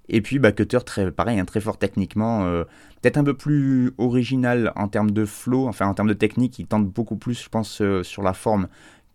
Et 0.09 0.23
puis 0.23 0.39
bah, 0.39 0.53
Cutter, 0.53 0.79
très, 0.85 1.11
pareil, 1.11 1.39
hein, 1.39 1.45
très 1.45 1.61
fort 1.61 1.77
techniquement, 1.79 2.45
euh, 2.45 2.65
peut-être 3.03 3.19
un 3.19 3.25
peu 3.25 3.35
plus 3.35 3.93
original 3.99 4.73
en 4.77 4.89
termes 4.89 5.11
de 5.11 5.25
flow, 5.25 5.69
enfin 5.69 5.87
en 5.87 5.95
termes 5.95 6.09
de 6.09 6.15
technique, 6.15 6.59
il 6.59 6.67
tente 6.67 6.87
beaucoup 6.87 7.17
plus, 7.17 7.43
je 7.43 7.49
pense, 7.49 7.83
euh, 7.83 8.03
sur 8.03 8.23
la 8.23 8.33
forme 8.33 8.69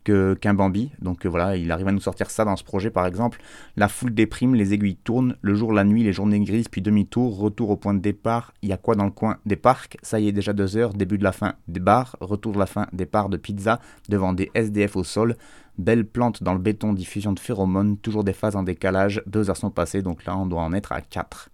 qu'un 0.03 0.53
Bambi. 0.53 0.91
Donc 1.01 1.25
euh, 1.25 1.29
voilà, 1.29 1.55
il 1.55 1.71
arrive 1.71 1.87
à 1.87 1.91
nous 1.91 1.99
sortir 1.99 2.29
ça 2.29 2.45
dans 2.45 2.55
ce 2.55 2.63
projet 2.63 2.89
par 2.89 3.05
exemple. 3.05 3.41
La 3.77 3.87
foule 3.87 4.13
déprime, 4.13 4.55
les 4.55 4.73
aiguilles 4.73 4.95
tournent, 4.95 5.35
le 5.41 5.55
jour, 5.55 5.73
la 5.73 5.83
nuit, 5.83 6.03
les 6.03 6.13
journées 6.13 6.39
grises, 6.39 6.67
puis 6.67 6.81
demi-tour, 6.81 7.37
retour 7.37 7.69
au 7.69 7.77
point 7.77 7.93
de 7.93 7.99
départ. 7.99 8.53
Il 8.61 8.69
y 8.69 8.73
a 8.73 8.77
quoi 8.77 8.95
dans 8.95 9.05
le 9.05 9.11
coin 9.11 9.37
Des 9.45 9.55
parcs, 9.55 9.97
ça 10.01 10.19
y 10.19 10.27
est 10.27 10.31
déjà 10.31 10.53
deux 10.53 10.77
heures, 10.77 10.93
début 10.93 11.17
de 11.17 11.23
la 11.23 11.31
fin 11.31 11.53
des 11.67 11.79
bars, 11.79 12.15
retour 12.19 12.53
de 12.53 12.59
la 12.59 12.65
fin, 12.65 12.87
départ 12.93 13.29
de 13.29 13.37
pizza, 13.37 13.79
devant 14.09 14.33
des 14.33 14.51
SDF 14.53 14.95
au 14.95 15.03
sol. 15.03 15.35
Belle 15.77 16.05
plante 16.05 16.43
dans 16.43 16.53
le 16.53 16.59
béton, 16.59 16.93
diffusion 16.93 17.33
de 17.33 17.39
phéromones, 17.39 17.97
toujours 17.97 18.23
des 18.23 18.33
phases 18.33 18.55
en 18.55 18.61
décalage, 18.61 19.23
deux 19.25 19.49
heures 19.49 19.57
sont 19.57 19.71
passées, 19.71 20.03
donc 20.03 20.23
là 20.25 20.37
on 20.37 20.45
doit 20.45 20.61
en 20.61 20.71
être 20.73 20.91
à 20.91 21.01
quatre. 21.01 21.49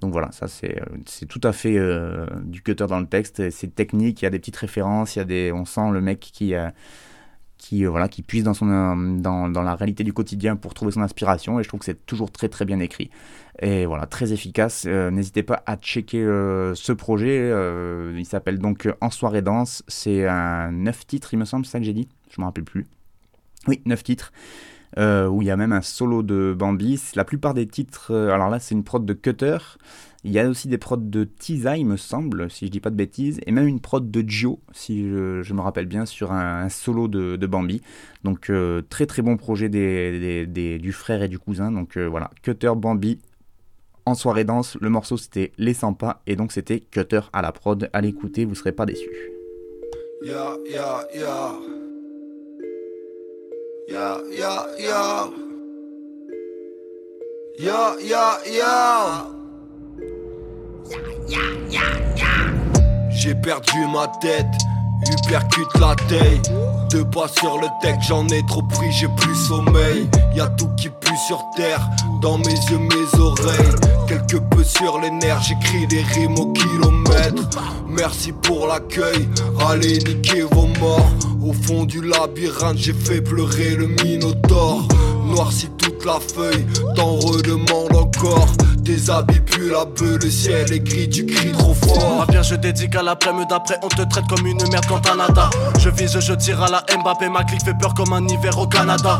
Donc 0.00 0.12
voilà, 0.12 0.32
ça 0.32 0.48
c'est 0.48 0.80
euh, 0.80 1.26
tout 1.28 1.40
à 1.42 1.52
fait 1.52 1.76
euh, 1.76 2.26
du 2.44 2.62
cutter 2.62 2.86
dans 2.86 3.00
le 3.00 3.06
texte, 3.06 3.50
c'est 3.50 3.74
technique, 3.74 4.22
il 4.22 4.24
y 4.24 4.28
a 4.28 4.30
des 4.30 4.38
petites 4.38 4.56
références, 4.56 5.16
il 5.16 5.18
y 5.18 5.22
a 5.22 5.24
des, 5.24 5.52
on 5.52 5.66
sent 5.66 5.90
le 5.92 6.00
mec 6.00 6.20
qui, 6.20 6.54
qui, 7.58 7.84
voilà, 7.84 8.08
qui 8.08 8.22
puise 8.22 8.44
dans, 8.44 8.54
son, 8.54 8.66
dans, 8.66 9.48
dans, 9.48 9.62
la 9.62 9.74
réalité 9.74 10.04
du 10.04 10.12
quotidien 10.12 10.56
pour 10.56 10.74
trouver 10.74 10.92
son 10.92 11.02
inspiration, 11.02 11.58
et 11.58 11.62
je 11.62 11.68
trouve 11.68 11.80
que 11.80 11.86
c'est 11.86 12.06
toujours 12.06 12.30
très 12.30 12.48
très 12.48 12.64
bien 12.64 12.80
écrit. 12.80 13.10
Et 13.62 13.86
voilà, 13.86 14.06
très 14.06 14.32
efficace. 14.32 14.84
N'hésitez 14.84 15.42
pas 15.42 15.62
à 15.66 15.76
checker 15.76 16.22
ce 16.74 16.92
projet, 16.92 17.52
il 18.16 18.26
s'appelle 18.26 18.58
donc 18.58 18.88
En 19.00 19.10
soirée 19.10 19.42
danse, 19.42 19.84
c'est 19.88 20.26
un 20.26 20.72
9 20.72 21.06
titres 21.06 21.32
il 21.32 21.38
me 21.38 21.44
semble, 21.44 21.64
c'est 21.64 21.72
ça 21.72 21.78
que 21.78 21.84
j'ai 21.84 21.92
dit, 21.92 22.08
je 22.30 22.40
me 22.40 22.46
rappelle 22.46 22.64
plus. 22.64 22.86
Oui, 23.68 23.80
9 23.86 24.02
titres. 24.02 24.32
Euh, 24.96 25.26
où 25.26 25.42
il 25.42 25.48
y 25.48 25.50
a 25.50 25.56
même 25.56 25.72
un 25.72 25.82
solo 25.82 26.22
de 26.22 26.54
Bambi. 26.56 27.00
La 27.16 27.24
plupart 27.24 27.52
des 27.52 27.66
titres, 27.66 28.12
euh, 28.12 28.32
alors 28.32 28.48
là 28.48 28.60
c'est 28.60 28.74
une 28.74 28.84
prod 28.84 29.04
de 29.04 29.12
Cutter, 29.12 29.58
il 30.24 30.32
y 30.32 30.38
a 30.38 30.48
aussi 30.48 30.68
des 30.68 30.78
prods 30.78 30.96
de 30.96 31.24
Tiza, 31.24 31.76
il 31.76 31.84
me 31.84 31.98
semble, 31.98 32.50
si 32.50 32.66
je 32.66 32.70
dis 32.70 32.80
pas 32.80 32.88
de 32.88 32.96
bêtises, 32.96 33.40
et 33.46 33.52
même 33.52 33.66
une 33.66 33.80
prod 33.80 34.10
de 34.10 34.28
Gio, 34.28 34.58
si 34.72 35.06
je, 35.06 35.52
me 35.52 35.60
rappelle 35.60 35.84
bien, 35.84 36.06
sur 36.06 36.32
un, 36.32 36.68
solo 36.70 37.08
de, 37.08 37.46
Bambi. 37.46 37.82
Donc 38.24 38.48
euh, 38.48 38.80
très 38.88 39.04
très 39.04 39.20
bon 39.20 39.36
projet 39.36 39.68
du 39.68 40.92
frère 40.92 41.22
et 41.22 41.28
du 41.28 41.38
cousin. 41.38 41.70
Donc 41.70 41.98
voilà, 41.98 42.30
Cutter, 42.42 42.72
Bambi, 42.74 43.18
en 44.06 44.14
soirée 44.14 44.44
danse, 44.44 44.78
le 44.80 44.88
morceau 44.88 45.18
c'était 45.18 45.52
Les 45.58 45.74
100 45.74 45.92
pas, 45.94 46.22
et 46.26 46.36
donc 46.36 46.52
c'était 46.52 46.80
Cutter 46.80 47.20
à 47.34 47.42
la 47.42 47.52
prod. 47.52 47.90
À 47.92 48.00
l'écouter, 48.00 48.46
vous 48.46 48.54
serez 48.54 48.72
pas 48.72 48.86
déçus. 48.86 49.10
Yeah, 50.22 50.56
yeah, 50.70 51.06
yeah. 51.14 51.52
Yeah, 53.86 54.18
yeah, 54.32 54.66
yeah. 54.78 55.30
Yeah, 57.58 57.96
yeah, 58.00 58.38
yeah. 58.46 59.43
J'ai 63.10 63.34
perdu 63.34 63.86
ma 63.92 64.06
tête, 64.20 64.46
hypercute 65.06 65.78
la 65.80 65.94
taille. 66.08 66.42
Deux 66.90 67.04
pas 67.04 67.26
sur 67.28 67.58
le 67.58 67.68
deck, 67.82 67.96
j'en 68.06 68.26
ai 68.28 68.44
trop 68.46 68.62
pris, 68.62 68.92
j'ai 68.92 69.08
plus 69.16 69.34
sommeil. 69.34 70.08
Y'a 70.34 70.46
tout 70.48 70.68
qui 70.76 70.88
pue 70.88 71.16
sur 71.26 71.42
terre, 71.56 71.80
dans 72.20 72.38
mes 72.38 72.52
yeux, 72.52 72.78
mes 72.78 73.20
oreilles. 73.20 73.74
Quelque 74.06 74.36
peu 74.36 74.62
sur 74.62 75.00
les 75.00 75.10
nerfs, 75.10 75.42
j'écris 75.42 75.86
des 75.86 76.02
rimes 76.02 76.38
au 76.38 76.52
kilomètre. 76.52 77.48
Merci 77.88 78.32
pour 78.32 78.66
l'accueil, 78.66 79.28
allez 79.66 79.98
niquer 79.98 80.42
vos 80.42 80.68
morts. 80.80 81.10
Au 81.42 81.52
fond 81.52 81.84
du 81.84 82.02
labyrinthe, 82.02 82.78
j'ai 82.78 82.92
fait 82.92 83.20
pleurer 83.20 83.76
le 83.76 83.86
minotaure. 83.86 84.86
Noirci 85.34 85.68
toute 85.78 86.04
la 86.04 86.20
feuille, 86.20 86.64
t'en 86.94 87.16
redemande 87.16 87.96
encore. 87.96 88.46
Tes 88.84 89.10
habits 89.10 89.40
puent 89.40 89.70
la 89.72 89.84
beuh, 89.84 90.18
le 90.22 90.30
ciel 90.30 90.72
est 90.72 90.78
gris, 90.78 91.08
tu 91.08 91.26
cries 91.26 91.50
trop 91.52 91.74
fort. 91.74 92.20
Ah 92.22 92.26
bien, 92.30 92.42
je 92.42 92.54
dédique 92.54 92.94
à 92.94 93.02
l'après-midi 93.02 93.46
d'après, 93.50 93.78
on 93.82 93.88
te 93.88 94.02
traite 94.02 94.26
comme 94.28 94.46
une 94.46 94.62
merde 94.70 94.84
quand 94.88 95.00
Canada. 95.00 95.50
Je 95.80 95.90
vise, 95.90 96.16
je 96.20 96.32
tire 96.34 96.62
à 96.62 96.68
la 96.70 96.84
Mbappé, 96.96 97.28
ma 97.28 97.42
clique 97.42 97.64
fait 97.64 97.76
peur 97.76 97.94
comme 97.94 98.12
un 98.12 98.24
hiver 98.28 98.56
au 98.58 98.68
Canada. 98.68 99.18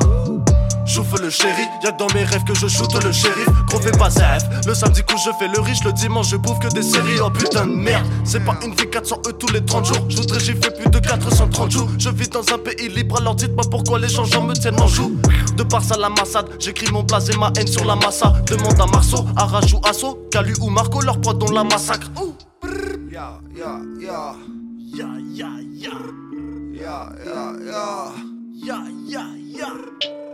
J'ouvre 0.95 1.19
le 1.21 1.29
chéri, 1.29 1.63
y'a 1.83 1.91
que 1.91 1.99
dans 1.99 2.07
mes 2.15 2.23
rêves 2.23 2.45
que 2.45 2.55
je 2.55 2.69
shoote 2.69 3.03
le 3.03 3.11
shérif. 3.11 3.49
Gros 3.67 3.81
fais 3.81 3.91
pas 3.91 4.11
zef. 4.11 4.45
Le 4.65 4.75
samedi 4.75 5.03
coup 5.03 5.17
je 5.19 5.31
fais 5.41 5.49
le 5.49 5.61
riche, 5.61 5.83
le 5.83 5.93
dimanche 5.93 6.29
je 6.29 6.37
bouffe 6.37 6.61
que 6.61 6.69
des 6.69 6.85
séries. 6.85 7.19
Oh 7.21 7.31
putain 7.31 7.67
de 7.67 7.73
merde, 7.75 8.07
c'est 8.23 8.45
pas 8.45 8.57
une 8.65 8.73
vie 8.77 8.89
400 8.89 9.23
E 9.27 9.33
tous 9.33 9.53
les 9.53 9.65
30 9.65 9.87
jours. 9.87 10.07
Je 10.09 10.19
voudrais 10.19 10.39
j'y 10.39 10.53
fais 10.53 10.71
plus 10.71 10.89
de 10.89 10.99
430 11.01 11.71
jours. 11.73 11.89
Je 11.99 12.11
vis 12.11 12.29
dans 12.29 12.43
un 12.55 12.59
pays 12.59 12.89
libre, 12.89 13.17
alors 13.19 13.35
dites-moi 13.35 13.65
pourquoi 13.69 13.99
les 13.99 14.09
gens 14.09 14.23
me 14.23 14.55
tiennent 14.55 14.81
en 14.81 14.87
joue. 14.87 15.19
De 15.57 15.65
par 15.65 15.83
ça 15.83 15.97
la 15.99 16.11
massade, 16.11 16.49
j'écris 16.61 16.93
mon 16.93 17.03
blaze 17.03 17.29
et 17.29 17.37
ma 17.39 17.51
haine 17.59 17.67
sur 17.67 17.85
la 17.85 17.97
massa. 17.97 18.33
Demande 18.47 18.81
à 18.81 18.87
Marceau, 18.87 19.27
Arrache 19.35 19.75
ou 19.75 19.81
Asso, 19.85 20.29
Calu 20.31 20.55
ou 20.61 20.71
Marco, 20.71 21.01
leur 21.01 21.21
poids 21.21 21.35
dont 21.35 21.51
la 21.51 21.65
massacre. 21.65 22.09
Ya, 23.11 23.41
ya, 23.53 23.81
ya. 24.01 24.35
Ya, 24.95 25.07
ya, 25.35 25.49
ya. 25.75 25.91
Ya, 26.73 27.13
ya, 27.25 27.53
ya. 27.67 28.13
Ya, 28.65 28.77
ya, 29.09 29.23
ya. 29.49 29.55
Ya, 29.57 30.24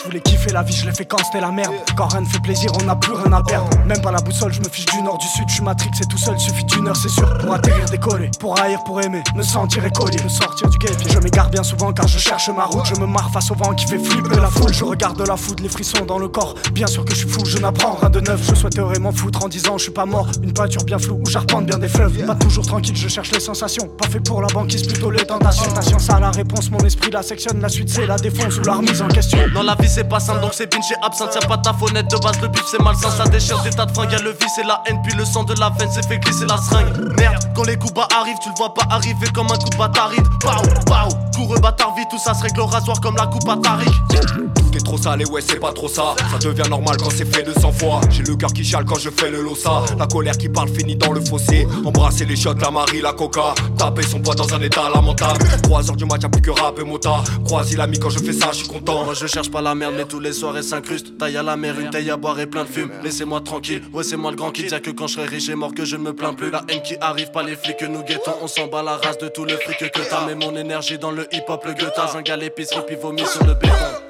Je 0.00 0.04
voulais 0.06 0.20
kiffer 0.22 0.50
la 0.50 0.62
vie, 0.62 0.72
je 0.72 0.86
l'ai 0.86 0.94
fait 0.94 1.04
quand 1.04 1.22
c'était 1.22 1.42
la 1.42 1.50
merde. 1.50 1.74
Quand 1.94 2.08
rien 2.08 2.22
ne 2.22 2.26
fait 2.26 2.40
plaisir, 2.40 2.72
on 2.80 2.84
n'a 2.84 2.96
plus 2.96 3.12
rien 3.12 3.30
à 3.32 3.42
perdre. 3.42 3.68
Même 3.84 4.00
pas 4.00 4.10
la 4.10 4.20
boussole, 4.20 4.50
je 4.50 4.60
me 4.60 4.68
fiche 4.70 4.86
du 4.86 5.02
nord, 5.02 5.18
du 5.18 5.26
sud, 5.26 5.44
je 5.46 5.54
suis 5.54 5.62
Matrix 5.62 5.90
et 6.00 6.06
tout 6.06 6.16
seul, 6.16 6.40
suffit 6.40 6.64
d'une 6.64 6.88
heure, 6.88 6.96
c'est 6.96 7.10
sûr. 7.10 7.28
Pour 7.38 7.52
atterrir, 7.52 7.84
décoller, 7.84 8.30
pour 8.40 8.58
haïr, 8.58 8.82
pour 8.84 9.00
aimer, 9.02 9.22
me 9.36 9.42
sentir 9.42 9.84
écolier, 9.84 10.16
me 10.24 10.28
sortir 10.30 10.70
du 10.70 10.78
guépier. 10.78 11.10
Je 11.12 11.18
m'égare 11.18 11.50
bien 11.50 11.62
souvent 11.62 11.92
car 11.92 12.08
je 12.08 12.18
cherche 12.18 12.48
ma 12.48 12.64
route, 12.64 12.86
je 12.86 12.98
me 12.98 13.06
marre 13.06 13.30
face 13.30 13.50
au 13.50 13.54
vent 13.54 13.74
qui 13.74 13.86
fait 13.86 13.98
flipper 13.98 14.36
la 14.36 14.48
foule. 14.48 14.72
Je 14.72 14.84
regarde 14.84 15.20
la 15.20 15.36
foudre, 15.36 15.62
les 15.62 15.68
frissons 15.68 16.06
dans 16.06 16.18
le 16.18 16.28
corps. 16.28 16.54
Bien 16.72 16.86
sûr 16.86 17.04
que 17.04 17.12
je 17.12 17.18
suis 17.18 17.28
fou, 17.28 17.44
je 17.44 17.58
n'apprends 17.58 17.96
rien 17.96 18.08
de 18.08 18.20
neuf. 18.20 18.40
Je 18.48 18.54
souhaiterais 18.54 18.98
m'en 18.98 19.12
foutre 19.12 19.44
en 19.44 19.48
disant 19.48 19.76
je 19.76 19.82
suis 19.82 19.92
pas 19.92 20.06
mort. 20.06 20.28
Une 20.42 20.54
peinture 20.54 20.84
bien 20.84 20.98
floue 20.98 21.20
où 21.22 21.28
j'arpente 21.28 21.66
bien 21.66 21.76
des 21.76 21.88
fleuves. 21.88 22.24
Pas 22.24 22.36
toujours 22.36 22.66
tranquille, 22.66 22.96
je 22.96 23.08
cherche 23.08 23.32
les 23.32 23.40
sensations. 23.40 23.86
Pas 23.86 24.08
fait 24.08 24.20
pour 24.20 24.40
la 24.40 24.48
banquise, 24.48 24.86
plutôt 24.86 25.10
les 25.10 25.26
tentations. 25.26 25.70
Ta 25.74 25.82
science 25.82 26.08
a 26.08 26.20
la 26.20 26.30
réponse, 26.30 26.70
mon 26.70 26.78
esprit 26.78 27.10
la 27.10 27.22
sectionne. 27.22 27.60
La 27.60 27.68
suite 27.68 27.90
c'est 27.90 28.06
la 28.06 28.16
défense 28.16 28.56
ou 28.56 28.62
la. 28.70 29.48
Dans 29.54 29.62
la 29.62 29.74
vie 29.74 29.88
c'est 29.88 30.04
pas 30.04 30.20
simple 30.20 30.40
donc 30.40 30.54
c'est 30.54 30.72
et 30.74 30.78
absinthe. 31.02 31.34
Y'a 31.34 31.46
pas 31.46 31.58
ta 31.58 31.72
fenêtre 31.72 32.08
de 32.08 32.22
base 32.22 32.40
le 32.40 32.48
bif 32.48 32.62
c'est 32.70 32.82
malsain. 32.82 33.10
Ça 33.10 33.24
déchire 33.24 33.60
des 33.62 33.70
tas 33.70 33.86
de 33.86 33.92
fringues 33.92 34.12
Y'a 34.12 34.18
le 34.18 34.30
vice 34.30 34.58
et 34.62 34.66
la 34.66 34.82
haine. 34.86 35.00
Puis 35.02 35.16
le 35.16 35.24
sang 35.24 35.44
de 35.44 35.54
la 35.58 35.70
veine 35.70 35.88
C'est 35.92 36.06
fait 36.06 36.18
glisser 36.18 36.46
la 36.46 36.56
seringue. 36.56 37.14
Merde 37.18 37.44
quand 37.54 37.64
les 37.64 37.76
coups 37.76 37.94
bas 37.94 38.08
arrivent 38.16 38.38
tu 38.42 38.48
le 38.48 38.54
vois 38.56 38.72
pas 38.72 38.86
arriver 38.90 39.26
comme 39.34 39.46
un 39.46 39.56
coup 39.56 39.68
de 39.70 39.76
bataride 39.76 40.26
Pau 40.40 40.50
pau 40.86 41.16
Coureux 41.34 41.58
bâtard 41.58 41.94
vite 41.96 42.08
tout 42.10 42.18
ça 42.18 42.34
se 42.34 42.42
règle 42.42 42.60
au 42.60 42.66
rasoir 42.66 43.00
comme 43.00 43.16
la 43.16 43.26
coupe 43.26 43.48
à 43.48 43.56
Tariq 43.56 44.59
Tout 44.70 44.76
est 44.76 44.80
trop 44.82 44.98
sale 44.98 45.22
et 45.22 45.24
ouais 45.24 45.40
c'est 45.40 45.58
pas 45.58 45.72
trop 45.72 45.88
ça. 45.88 46.14
Ça 46.30 46.38
devient 46.38 46.68
normal 46.68 46.96
quand 47.02 47.10
c'est 47.10 47.24
fait 47.24 47.42
200 47.42 47.72
fois. 47.72 48.00
J'ai 48.08 48.22
le 48.22 48.36
cœur 48.36 48.52
qui 48.52 48.64
chale 48.64 48.84
quand 48.84 48.98
je 48.98 49.10
fais 49.10 49.28
le 49.28 49.42
losa 49.42 49.82
La 49.98 50.06
colère 50.06 50.38
qui 50.38 50.48
parle 50.48 50.68
finit 50.68 50.94
dans 50.94 51.10
le 51.10 51.20
fossé. 51.20 51.66
Embrasser 51.84 52.24
les 52.24 52.36
shots, 52.36 52.54
la 52.54 52.70
Marie, 52.70 53.00
la 53.00 53.12
coca. 53.12 53.54
Taper 53.76 54.02
son 54.02 54.20
poids 54.20 54.36
dans 54.36 54.54
un 54.54 54.60
état 54.60 54.88
lamentable. 54.94 55.44
3 55.62 55.90
heures 55.90 55.96
du 55.96 56.04
match 56.04 56.22
y'a 56.22 56.28
plus 56.28 56.42
que 56.42 56.50
rap 56.52 56.78
et 56.78 56.84
mota. 56.84 57.16
Croise 57.44 57.76
l'ami 57.76 57.98
quand 57.98 58.10
je 58.10 58.20
fais 58.20 58.32
ça 58.32 58.50
je 58.52 58.58
suis 58.58 58.68
content. 58.68 59.04
Moi 59.04 59.14
je 59.14 59.26
cherche 59.26 59.50
pas 59.50 59.60
la 59.60 59.74
merde 59.74 59.94
mais 59.96 60.04
tous 60.04 60.20
les 60.20 60.32
soirs 60.32 60.56
elle 60.56 60.62
s'incruste. 60.62 61.18
Taille 61.18 61.36
à 61.36 61.42
la 61.42 61.56
mer, 61.56 61.80
une 61.80 61.90
taille 61.90 62.10
à 62.10 62.16
boire 62.16 62.38
et 62.38 62.46
plein 62.46 62.62
de 62.62 62.68
fume. 62.68 62.90
Laissez-moi 63.02 63.40
tranquille, 63.40 63.82
ouais 63.92 64.04
c'est 64.04 64.16
moi 64.16 64.30
le 64.30 64.36
grand 64.36 64.52
qui 64.52 64.62
dit 64.62 64.80
que 64.80 64.90
quand 64.90 65.08
je 65.08 65.14
serai 65.14 65.26
riche 65.26 65.48
et 65.48 65.56
mort 65.56 65.74
que 65.74 65.84
je 65.84 65.96
ne 65.96 66.02
me 66.02 66.14
plains 66.14 66.34
plus. 66.34 66.50
La 66.50 66.62
haine 66.68 66.82
qui 66.82 66.94
arrive, 67.00 67.32
pas 67.32 67.42
les 67.42 67.56
flics 67.56 67.78
que 67.78 67.86
nous 67.86 68.04
guettons. 68.04 68.34
On 68.40 68.46
s'en 68.46 68.68
bat 68.68 68.84
la 68.84 68.98
race 68.98 69.18
de 69.18 69.26
tout 69.26 69.44
le 69.44 69.56
fric 69.56 69.78
que 69.78 70.00
t'as. 70.08 70.26
Mets 70.26 70.36
mon 70.36 70.54
énergie 70.54 70.98
dans 70.98 71.10
le 71.10 71.26
hip-hop, 71.34 71.64
le 71.64 71.72
guettaz 71.72 72.14
Un 72.16 72.22
gars 72.22 72.36
l'épicerie 72.36 72.82
puis 72.86 72.96
sur 73.26 73.44
le 73.44 73.54
béton 73.54 74.09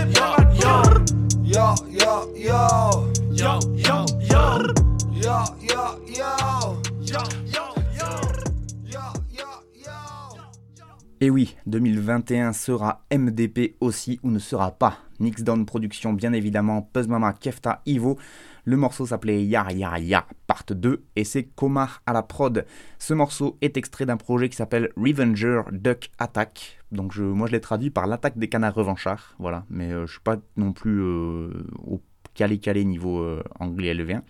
Et 11.23 11.29
oui, 11.29 11.55
2021 11.67 12.51
sera 12.51 13.05
MDP 13.13 13.75
aussi 13.79 14.19
ou 14.23 14.31
ne 14.31 14.39
sera 14.39 14.71
pas. 14.71 14.97
Nixdown 15.19 15.67
Production 15.67 16.13
bien 16.13 16.33
évidemment, 16.33 16.81
Puzz 16.81 17.07
Mama, 17.07 17.33
Kefta, 17.33 17.83
Ivo. 17.85 18.17
Le 18.65 18.75
morceau 18.75 19.05
s'appelait 19.05 19.45
Ya 19.45 19.71
Ya 19.71 19.99
Ya, 19.99 20.25
part 20.47 20.63
2, 20.67 21.03
et 21.15 21.23
c'est 21.23 21.43
Komar 21.43 22.01
à 22.07 22.13
la 22.13 22.23
prod. 22.23 22.65
Ce 22.97 23.13
morceau 23.13 23.55
est 23.61 23.77
extrait 23.77 24.07
d'un 24.07 24.17
projet 24.17 24.49
qui 24.49 24.55
s'appelle 24.55 24.89
Revenger 24.97 25.61
Duck 25.71 26.09
Attack. 26.17 26.79
Donc 26.91 27.15
moi 27.17 27.45
je 27.45 27.51
l'ai 27.51 27.61
traduit 27.61 27.91
par 27.91 28.07
l'attaque 28.07 28.39
des 28.39 28.49
canards 28.49 28.73
revanchards, 28.73 29.35
voilà. 29.37 29.63
Mais 29.69 29.91
euh, 29.91 30.07
je 30.07 30.13
suis 30.13 30.21
pas 30.21 30.37
non 30.57 30.73
plus 30.73 31.01
euh, 31.01 31.67
au 31.85 32.01
calé 32.33 32.57
calé 32.59 32.85
niveau 32.85 33.21
euh, 33.21 33.43
anglais 33.59 33.93
LV1. 33.93 34.21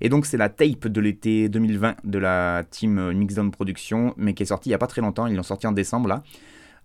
Et 0.00 0.08
donc 0.08 0.26
c'est 0.26 0.36
la 0.36 0.48
tape 0.48 0.86
de 0.86 1.00
l'été 1.00 1.48
2020 1.48 1.96
de 2.04 2.18
la 2.18 2.64
team 2.70 3.12
Mixdown 3.12 3.50
Production, 3.50 4.14
mais 4.16 4.34
qui 4.34 4.44
est 4.44 4.46
sortie 4.46 4.68
il 4.68 4.72
n'y 4.72 4.76
a 4.76 4.78
pas 4.78 4.86
très 4.86 5.00
longtemps, 5.00 5.26
ils 5.26 5.36
l'ont 5.36 5.42
sorti 5.42 5.66
en 5.66 5.72
décembre 5.72 6.08
là. 6.08 6.22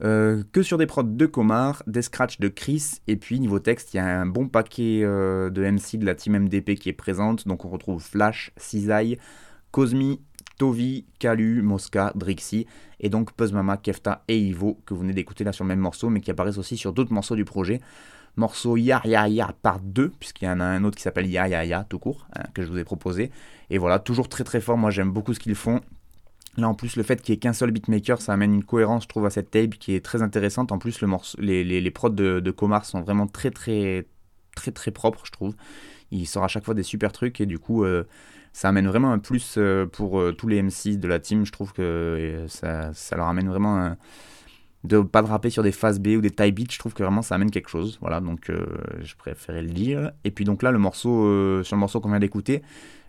Euh, 0.04 0.44
que 0.52 0.64
sur 0.64 0.78
des 0.78 0.86
prods 0.86 1.04
de 1.04 1.26
Comar, 1.26 1.84
des 1.88 2.02
scratchs 2.02 2.40
de 2.40 2.48
Chris, 2.48 3.02
et 3.08 3.16
puis 3.16 3.40
niveau 3.40 3.60
texte, 3.60 3.94
il 3.94 3.98
y 3.98 4.00
a 4.00 4.06
un 4.06 4.26
bon 4.26 4.48
paquet 4.48 5.02
euh, 5.04 5.50
de 5.50 5.62
MC 5.64 5.98
de 5.98 6.06
la 6.06 6.16
team 6.16 6.38
MDP 6.38 6.76
qui 6.76 6.90
est 6.90 6.94
présente, 6.94 7.48
donc 7.48 7.64
on 7.64 7.70
retrouve 7.70 8.04
Flash, 8.04 8.52
Cisaille, 8.58 9.18
Cosmi, 9.72 10.20
Tovi, 10.58 11.06
Kalu, 11.20 11.62
Mosca, 11.62 12.12
Drixie, 12.16 12.68
et 13.00 13.10
donc 13.10 13.34
Puzzmama, 13.34 13.78
Kefta 13.78 14.24
et 14.28 14.38
Ivo, 14.38 14.80
que 14.86 14.94
vous 14.94 15.02
venez 15.02 15.14
d'écouter 15.14 15.44
là 15.44 15.52
sur 15.52 15.64
le 15.64 15.70
même 15.70 15.80
morceau, 15.80 16.10
mais 16.10 16.22
qui 16.22 16.32
apparaissent 16.32 16.58
aussi 16.58 16.76
sur 16.76 16.92
d'autres 16.92 17.14
morceaux 17.14 17.36
du 17.36 17.46
projet. 17.46 17.80
Morceau 18.36 18.78
Ya 18.78 19.02
Ya 19.06 19.28
Ya 19.28 19.54
par 19.62 19.80
2, 19.80 20.10
puisqu'il 20.20 20.46
y 20.46 20.50
en 20.50 20.60
a 20.60 20.66
un 20.66 20.84
autre 20.84 20.98
qui 20.98 21.04
s'appelle 21.04 21.28
Ya 21.28 21.48
Ya 21.48 21.64
Ya 21.64 21.86
tout 21.88 22.00
court, 22.00 22.28
hein, 22.36 22.44
que 22.54 22.64
je 22.64 22.68
vous 22.68 22.78
ai 22.78 22.84
proposé. 22.84 23.32
Et 23.70 23.78
voilà, 23.78 24.00
toujours 24.00 24.30
très 24.30 24.44
très 24.44 24.62
fort, 24.62 24.78
moi 24.78 24.92
j'aime 24.92 25.12
beaucoup 25.12 25.34
ce 25.34 25.40
qu'ils 25.40 25.56
font. 25.56 25.82
Là, 26.58 26.70
en 26.70 26.76
plus, 26.76 26.96
le 26.96 27.04
fait 27.04 27.22
qu'il 27.22 27.34
n'y 27.34 27.38
ait 27.38 27.40
qu'un 27.40 27.54
seul 27.54 27.72
beatmaker, 27.72 28.22
ça 28.22 28.34
amène 28.34 28.54
une 28.54 28.64
cohérence, 28.64 29.04
je 29.04 29.08
trouve, 29.08 29.26
à 29.26 29.32
cette 29.32 29.50
tape 29.50 29.72
qui 29.72 29.96
est 29.96 30.06
très 30.06 30.22
intéressante. 30.22 30.72
En 30.72 30.78
plus, 30.78 31.02
le 31.02 31.08
morceau, 31.08 31.38
les, 31.42 31.64
les, 31.64 31.82
les 31.82 31.92
prods 31.92 32.10
de, 32.10 32.40
de 32.40 32.52
Komar 32.52 32.86
sont 32.86 33.02
vraiment 33.02 33.26
très, 33.26 33.50
très, 33.50 34.06
très, 34.56 34.72
très 34.72 34.92
propres, 34.92 35.24
je 35.26 35.32
trouve. 35.32 35.56
Il 36.12 36.28
sort 36.28 36.44
à 36.44 36.48
chaque 36.48 36.64
fois 36.64 36.76
des 36.76 36.84
super 36.84 37.12
trucs 37.12 37.42
et 37.42 37.48
du 37.48 37.58
coup, 37.58 37.84
euh, 37.84 38.04
ça 38.54 38.70
amène 38.70 38.88
vraiment 38.88 39.12
un 39.12 39.18
plus 39.18 39.56
euh, 39.58 39.88
pour 39.88 40.20
euh, 40.20 40.32
tous 40.32 40.48
les 40.48 40.62
MC 40.62 41.00
de 41.00 41.08
la 41.08 41.20
team. 41.20 41.44
Je 41.44 41.52
trouve 41.52 41.74
que 41.74 42.46
ça, 42.48 42.94
ça, 42.94 43.16
leur 43.16 43.28
amène 43.28 43.50
vraiment 43.50 43.78
un, 43.78 43.98
de 44.84 45.00
pas 45.00 45.22
de 45.22 45.28
rapper 45.28 45.50
sur 45.50 45.64
des 45.64 45.72
phases 45.72 46.00
B 46.00 46.10
ou 46.10 46.22
des 46.22 46.32
tie 46.32 46.52
beats. 46.52 46.72
Je 46.72 46.80
trouve 46.80 46.94
que 46.94 47.04
vraiment 47.04 47.22
ça 47.22 47.36
amène 47.36 47.52
quelque 47.52 47.70
chose. 47.70 47.98
Voilà, 48.02 48.20
donc 48.20 48.50
euh, 48.50 48.66
je 49.02 49.16
préférais 49.16 49.62
le 49.62 49.70
dire. 49.70 50.12
Et 50.24 50.32
puis 50.32 50.46
donc 50.46 50.64
là, 50.64 50.72
le 50.72 50.80
morceau, 50.80 51.26
euh, 51.26 51.64
sur 51.64 51.76
le 51.76 51.80
morceau 51.80 52.02
qu'on 52.02 52.10
vient 52.10 52.20
d'écouter, 52.20 52.62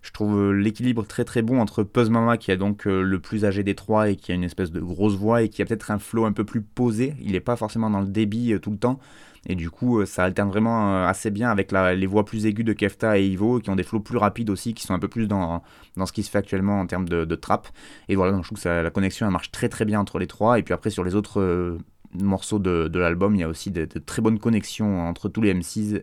je 0.03 0.13
trouve 0.13 0.39
euh, 0.39 0.51
l'équilibre 0.53 1.05
très 1.05 1.25
très 1.25 1.43
bon 1.43 1.61
entre 1.61 1.83
Puzz 1.83 2.11
Mama 2.11 2.37
qui 2.37 2.51
est 2.51 2.57
donc 2.57 2.85
le 2.85 3.19
plus 3.19 3.45
âgé 3.45 3.63
des 3.63 3.75
trois 3.75 4.11
et 4.11 4.17
qui 4.17 4.33
a 4.33 4.35
une 4.35 4.45
espèce 4.45 4.71
de 4.71 4.81
grosse 4.81 5.15
voix 5.15 5.43
et 5.43 5.49
qui 5.49 5.63
a 5.63 5.65
peut-être 5.65 5.91
un 5.91 5.99
flow 5.99 6.25
un 6.25 6.33
peu 6.33 6.45
plus 6.45 6.63
posé. 6.63 7.15
Il 7.21 7.33
n'est 7.33 7.41
pas 7.41 7.57
forcément 7.57 7.91
dans 7.91 8.01
le 8.01 8.09
débit 8.09 8.55
tout 8.61 8.71
le 8.71 8.79
temps. 8.79 9.01
Et 9.47 9.55
du 9.55 9.71
coup, 9.71 10.01
euh, 10.01 10.07
ça 10.07 10.25
alterne 10.25 10.49
vraiment 10.49 10.95
euh, 10.95 11.07
assez 11.07 11.31
bien 11.31 11.51
avec 11.51 11.73
les 11.73 12.07
voix 12.07 12.25
plus 12.25 12.47
aiguës 12.47 12.65
de 12.65 12.73
Kefta 12.73 13.19
et 13.19 13.27
Ivo 13.27 13.61
qui 13.61 13.71
ont 13.71 13.77
des 13.77 13.83
flows 13.83 14.01
plus 14.01 14.17
rapides 14.17 14.51
aussi, 14.51 14.75
qui 14.75 14.85
sont 14.85 14.95
un 14.95 14.99
peu 14.99 15.09
plus 15.09 15.27
dans, 15.27 15.63
dans 15.97 16.07
ce 16.07 16.13
qui 16.13 16.23
se 16.23 16.31
fait 16.31 16.39
actuellement 16.39 16.81
en 16.81 16.87
termes 16.87 17.09
de, 17.09 17.25
de 17.25 17.35
trap. 17.35 17.69
Et 18.09 18.17
voilà, 18.17 18.37
je 18.37 18.43
trouve 18.43 18.61
que 18.61 18.69
la 18.69 18.91
connexion 18.91 19.27
elle 19.27 19.33
marche 19.33 19.51
très 19.51 19.69
très 19.69 19.85
bien 19.85 20.01
entre 20.01 20.19
les 20.19 20.27
trois. 20.27 20.59
Et 20.59 20.63
puis 20.63 20.73
après, 20.73 20.91
sur 20.91 21.05
les 21.05 21.15
autres 21.15 21.41
euh, 21.41 21.79
morceaux 22.15 22.59
de, 22.59 22.89
de 22.89 22.99
l'album, 22.99 23.35
il 23.35 23.41
y 23.41 23.45
a 23.45 23.49
aussi 23.49 23.71
de, 23.71 23.85
très 23.85 24.23
bonnes 24.23 24.39
connexions 24.39 25.07
entre 25.07 25.29
tous 25.29 25.43
les 25.43 25.53
MCs, 25.53 26.01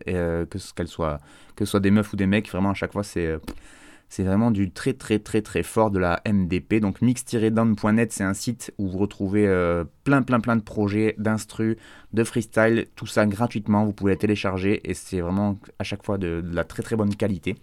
que 0.48 0.58
ce 0.58 0.72
qu'elles 0.74 0.88
soient, 0.88 1.18
que 1.56 1.64
ce 1.64 1.70
soit 1.72 1.80
des 1.80 1.90
meufs 1.90 2.12
ou 2.12 2.16
des 2.16 2.26
mecs. 2.26 2.50
Vraiment, 2.50 2.70
à 2.70 2.74
chaque 2.74 2.92
fois, 2.92 3.02
c'est. 3.02 3.38
C'est 4.12 4.24
vraiment 4.24 4.50
du 4.50 4.70
très 4.70 4.92
très 4.92 5.18
très 5.18 5.40
très 5.40 5.62
fort 5.62 5.90
de 5.90 5.98
la 5.98 6.20
MDP. 6.30 6.80
Donc 6.80 7.00
mix-down.net, 7.00 8.12
c'est 8.12 8.24
un 8.24 8.34
site 8.34 8.70
où 8.76 8.86
vous 8.86 8.98
retrouvez 8.98 9.46
euh, 9.46 9.84
plein 10.04 10.20
plein 10.20 10.38
plein 10.38 10.56
de 10.56 10.60
projets, 10.60 11.14
d'instru, 11.16 11.78
de 12.12 12.22
freestyle, 12.22 12.88
tout 12.94 13.06
ça 13.06 13.24
gratuitement. 13.24 13.86
Vous 13.86 13.94
pouvez 13.94 14.12
la 14.12 14.16
télécharger 14.16 14.82
et 14.84 14.92
c'est 14.92 15.22
vraiment 15.22 15.58
à 15.78 15.84
chaque 15.84 16.04
fois 16.04 16.18
de, 16.18 16.44
la 16.52 16.64
très 16.64 16.82
très 16.82 16.94
bonne 16.94 17.14
qualité. 17.16 17.56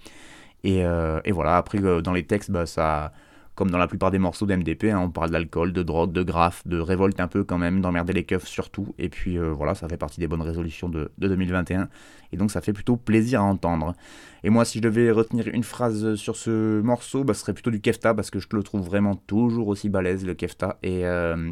Et, 0.64 0.84
euh, 0.84 1.20
voilà, 1.30 1.58
après 1.58 1.78
euh, 1.84 2.02
dans 2.02 2.14
les 2.14 2.24
textes, 2.24 2.50
bah, 2.50 2.66
ça, 2.66 3.14
comme 3.60 3.72
dans 3.72 3.78
la 3.78 3.88
plupart 3.88 4.10
des 4.10 4.20
morceaux 4.20 4.45
d'MDP, 4.45 4.86
hein, 4.86 5.01
on 5.03 5.10
parle 5.10 5.32
d'alcool, 5.32 5.74
de 5.74 5.84
drogue, 5.84 6.14
de 6.14 6.24
graphe, 6.24 6.66
de 6.66 6.80
révolte 6.80 7.20
un 7.20 7.28
peu 7.28 7.43
quand 7.43 7.57
même, 7.57 7.82
d'emmerder 7.82 8.14
les 8.14 8.24
keufs 8.24 8.47
surtout. 8.47 8.95
Et 8.97 9.10
puis 9.10 9.38
euh, 9.38 9.51
voilà, 9.51 9.76
ça 9.76 9.89
fait 9.89 9.97
partie 9.97 10.22
des 10.22 10.28
bonnes 10.28 10.41
résolutions 10.41 10.88
de, 10.88 11.12
de 11.18 11.28
2021. 11.28 11.89
Et 12.32 12.38
donc 12.38 12.51
ça 12.51 12.62
fait 12.62 12.72
plutôt 12.72 12.95
plaisir 12.95 13.41
à 13.41 13.43
entendre. 13.43 13.95
Et 14.45 14.49
moi, 14.49 14.64
si 14.64 14.78
je 14.78 14.84
devais 14.84 15.12
retenir 15.12 15.49
une 15.49 15.64
phrase 15.64 16.16
sur 16.16 16.38
ce 16.38 16.80
morceau, 16.80 17.26
bah, 17.26 17.34
ce 17.34 17.41
serait 17.41 17.53
plutôt 17.53 17.70
du 17.70 17.82
Kefta, 17.82 18.14
parce 18.14 18.32
que 18.32 18.39
je 18.39 18.47
le 18.53 18.64
trouve 18.64 18.86
vraiment 18.86 19.16
toujours 19.16 19.68
aussi 19.68 19.89
balèze, 19.89 20.26
le 20.26 20.36
Kefta. 20.36 20.78
Et, 20.82 21.05
euh, 21.05 21.51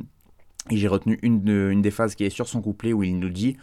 j'ai 0.71 0.87
retenu 0.87 1.19
une 1.23 1.81
des 1.81 1.91
phases 1.91 2.15
qui 2.15 2.23
est 2.23 2.29
sur 2.29 2.47
son 2.47 2.61
couplet 2.61 2.93
où 2.93 3.03
il 3.03 3.19
nous 3.19 3.29
dit 3.29 3.57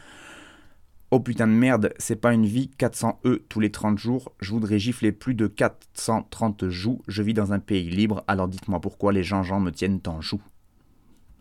Oh 1.17 1.21
putain 1.21 1.47
de 1.47 1.53
merde, 1.53 1.95
c'est 1.97 2.17
pas 2.17 2.33
une 2.33 2.45
vie, 2.45 2.71
400 2.77 3.21
E 3.25 3.45
tous 3.49 3.61
les 3.61 3.71
30 3.71 3.97
jours, 3.99 4.33
je 4.41 4.51
voudrais 4.51 4.81
gifler 4.81 5.13
plus 5.13 5.35
de 5.35 5.47
430 5.47 6.69
joues, 6.71 7.03
je 7.07 7.23
vis 7.23 7.35
dans 7.35 7.53
un 7.53 7.61
pays 7.61 7.89
libre, 7.89 8.25
alors 8.27 8.49
dites-moi 8.49 8.81
pourquoi 8.81 9.13
les 9.13 9.23
gens-gens 9.23 9.61
me 9.61 9.71
tiennent 9.71 10.01
en 10.09 10.21
joue. 10.21 10.43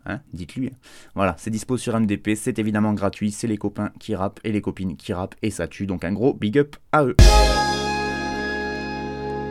Hein, 0.06 0.20
dites-lui. 0.32 0.70
Voilà, 1.16 1.34
c'est 1.40 1.50
dispo 1.50 1.76
sur 1.76 1.98
MDP, 1.98 2.36
c'est 2.36 2.60
évidemment 2.60 2.92
gratuit, 2.92 3.32
c'est 3.32 3.48
les 3.48 3.56
copains 3.56 3.90
qui 3.98 4.14
rappent 4.14 4.38
et 4.44 4.52
les 4.52 4.60
copines 4.60 4.96
qui 4.96 5.12
rappent 5.12 5.34
et 5.42 5.50
ça 5.50 5.66
tue, 5.66 5.86
donc 5.86 6.04
un 6.04 6.12
gros 6.12 6.34
big 6.34 6.56
up 6.56 6.76
à 6.92 7.02
eux. 7.06 7.16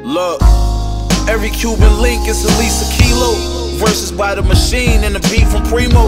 Look, 0.06 0.42
every 1.28 1.52
Cuban 1.52 2.02
link 2.02 2.26
is 2.30 2.46
at 2.46 2.58
least 2.62 2.82
a 2.82 3.04
kilo. 3.04 3.34
Versus 3.78 4.14
by 4.14 4.36
the 4.36 4.48
machine 4.48 5.04
and 5.04 5.16
the 5.16 5.30
beat 5.30 5.50
from 5.50 5.64
Primo. 5.64 6.08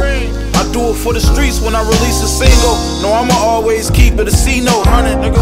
I 0.65 0.71
do 0.73 0.89
it 0.89 0.97
for 0.97 1.13
the 1.13 1.21
streets 1.21 1.61
when 1.61 1.77
I 1.77 1.85
release 1.85 2.25
a 2.25 2.29
single. 2.29 2.73
No, 3.05 3.13
I'ma 3.13 3.37
always 3.37 3.93
keep 3.93 4.17
it 4.17 4.25
a 4.25 4.33
C 4.33 4.65
note, 4.65 4.89
hundred 4.89 5.21
nigga. 5.21 5.37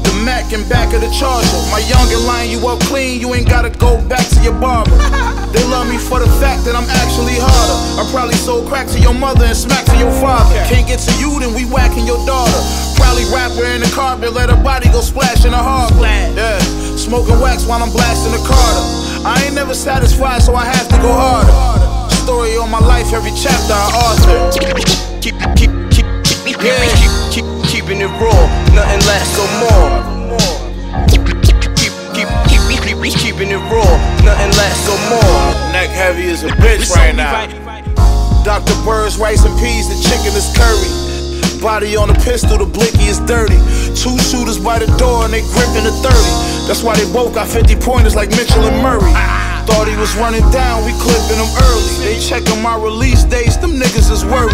The 0.00 0.12
Mac 0.24 0.56
in 0.56 0.64
back 0.72 0.96
of 0.96 1.04
the 1.04 1.10
charger. 1.12 1.60
My 1.68 1.84
youngin' 1.84 2.24
line 2.24 2.48
you 2.48 2.64
up 2.64 2.80
clean, 2.88 3.20
you 3.20 3.34
ain't 3.36 3.44
gotta 3.44 3.68
go 3.68 4.00
back 4.08 4.24
to 4.32 4.40
your 4.40 4.56
barber. 4.56 4.96
They 5.52 5.60
love 5.68 5.84
me 5.92 6.00
for 6.00 6.16
the 6.16 6.30
fact 6.40 6.64
that 6.64 6.72
I'm 6.72 6.88
actually 7.04 7.36
harder. 7.36 7.78
I 8.00 8.08
probably 8.08 8.40
sold 8.40 8.64
crack 8.72 8.88
to 8.96 8.98
your 8.98 9.12
mother 9.12 9.44
and 9.44 9.56
smack 9.56 9.84
to 9.92 9.96
your 10.00 10.12
father. 10.16 10.56
Can't 10.64 10.88
get 10.88 11.04
to 11.04 11.12
you, 11.20 11.36
then 11.44 11.52
we 11.52 11.68
whacking 11.68 12.08
your 12.08 12.24
daughter. 12.24 12.56
Probably 12.96 13.28
rapper 13.28 13.68
in 13.68 13.84
the 13.84 13.90
carpet, 13.92 14.32
let 14.32 14.48
her 14.48 14.60
body 14.64 14.88
go 14.88 15.04
splash 15.04 15.44
in 15.44 15.52
the 15.52 15.60
hard 15.60 15.92
Yeah, 16.00 16.56
smoking 16.96 17.36
wax 17.36 17.68
while 17.68 17.84
I'm 17.84 17.92
blasting 17.92 18.32
the 18.32 18.40
Carter. 18.40 19.28
I 19.28 19.44
ain't 19.44 19.54
never 19.54 19.76
satisfied, 19.76 20.40
so 20.40 20.56
I 20.56 20.64
have 20.64 20.88
to 20.88 20.96
go 21.04 21.12
harder. 21.12 21.83
Story 22.24 22.56
of 22.56 22.70
my 22.70 22.80
life, 22.80 23.12
every 23.12 23.36
chapter 23.36 23.76
I 23.76 23.84
author. 24.00 24.48
Keep, 25.20 25.36
keep, 25.60 25.68
keep, 25.92 26.08
keep, 26.24 26.56
yeah. 26.56 26.72
keep, 26.96 27.12
keep, 27.28 27.44
keeping 27.68 28.00
it 28.00 28.08
raw, 28.16 28.40
nothing 28.72 29.04
lasts 29.04 29.36
so 29.36 29.44
more. 29.60 29.92
Keep, 31.04 31.20
keep, 31.28 31.44
keep, 31.44 31.68
keep, 31.76 31.92
keep, 32.16 33.12
keeping 33.20 33.52
it 33.52 33.60
raw, 33.68 33.92
nothing 34.24 34.56
lasts 34.56 34.88
so 34.88 34.96
more. 35.12 35.36
Neck 35.76 35.92
heavy 35.92 36.32
as 36.32 36.44
a 36.44 36.48
bitch 36.64 36.88
right 36.96 37.14
now. 37.14 37.44
Dr. 38.42 38.72
Bird's 38.88 39.18
rice 39.18 39.44
and 39.44 39.52
peas, 39.60 39.92
the 39.92 40.00
chicken 40.08 40.32
is 40.32 40.48
curry. 40.56 41.60
Body 41.60 41.94
on 41.94 42.08
the 42.08 42.14
pistol, 42.24 42.56
the 42.56 42.64
blicky 42.64 43.04
is 43.04 43.20
dirty. 43.28 43.60
Two 44.00 44.16
shooters 44.16 44.58
by 44.58 44.78
the 44.78 44.88
door 44.96 45.26
and 45.26 45.32
they 45.34 45.42
gripping 45.52 45.84
the 45.84 45.92
30. 46.00 46.16
That's 46.64 46.82
why 46.82 46.96
they 46.96 47.04
both 47.12 47.34
got 47.34 47.48
50 47.48 47.76
pointers 47.84 48.16
like 48.16 48.30
Mitchell 48.30 48.64
and 48.64 48.80
Murray. 48.80 49.43
Thought 49.64 49.88
he 49.88 49.96
was 49.96 50.14
running 50.16 50.44
down, 50.52 50.84
we 50.84 50.92
clipping 51.00 51.40
him 51.40 51.48
early. 51.68 51.88
They 52.04 52.20
checking 52.20 52.60
my 52.60 52.76
release 52.76 53.24
dates, 53.24 53.56
them 53.56 53.72
niggas 53.80 54.12
is 54.12 54.24
worried. 54.24 54.52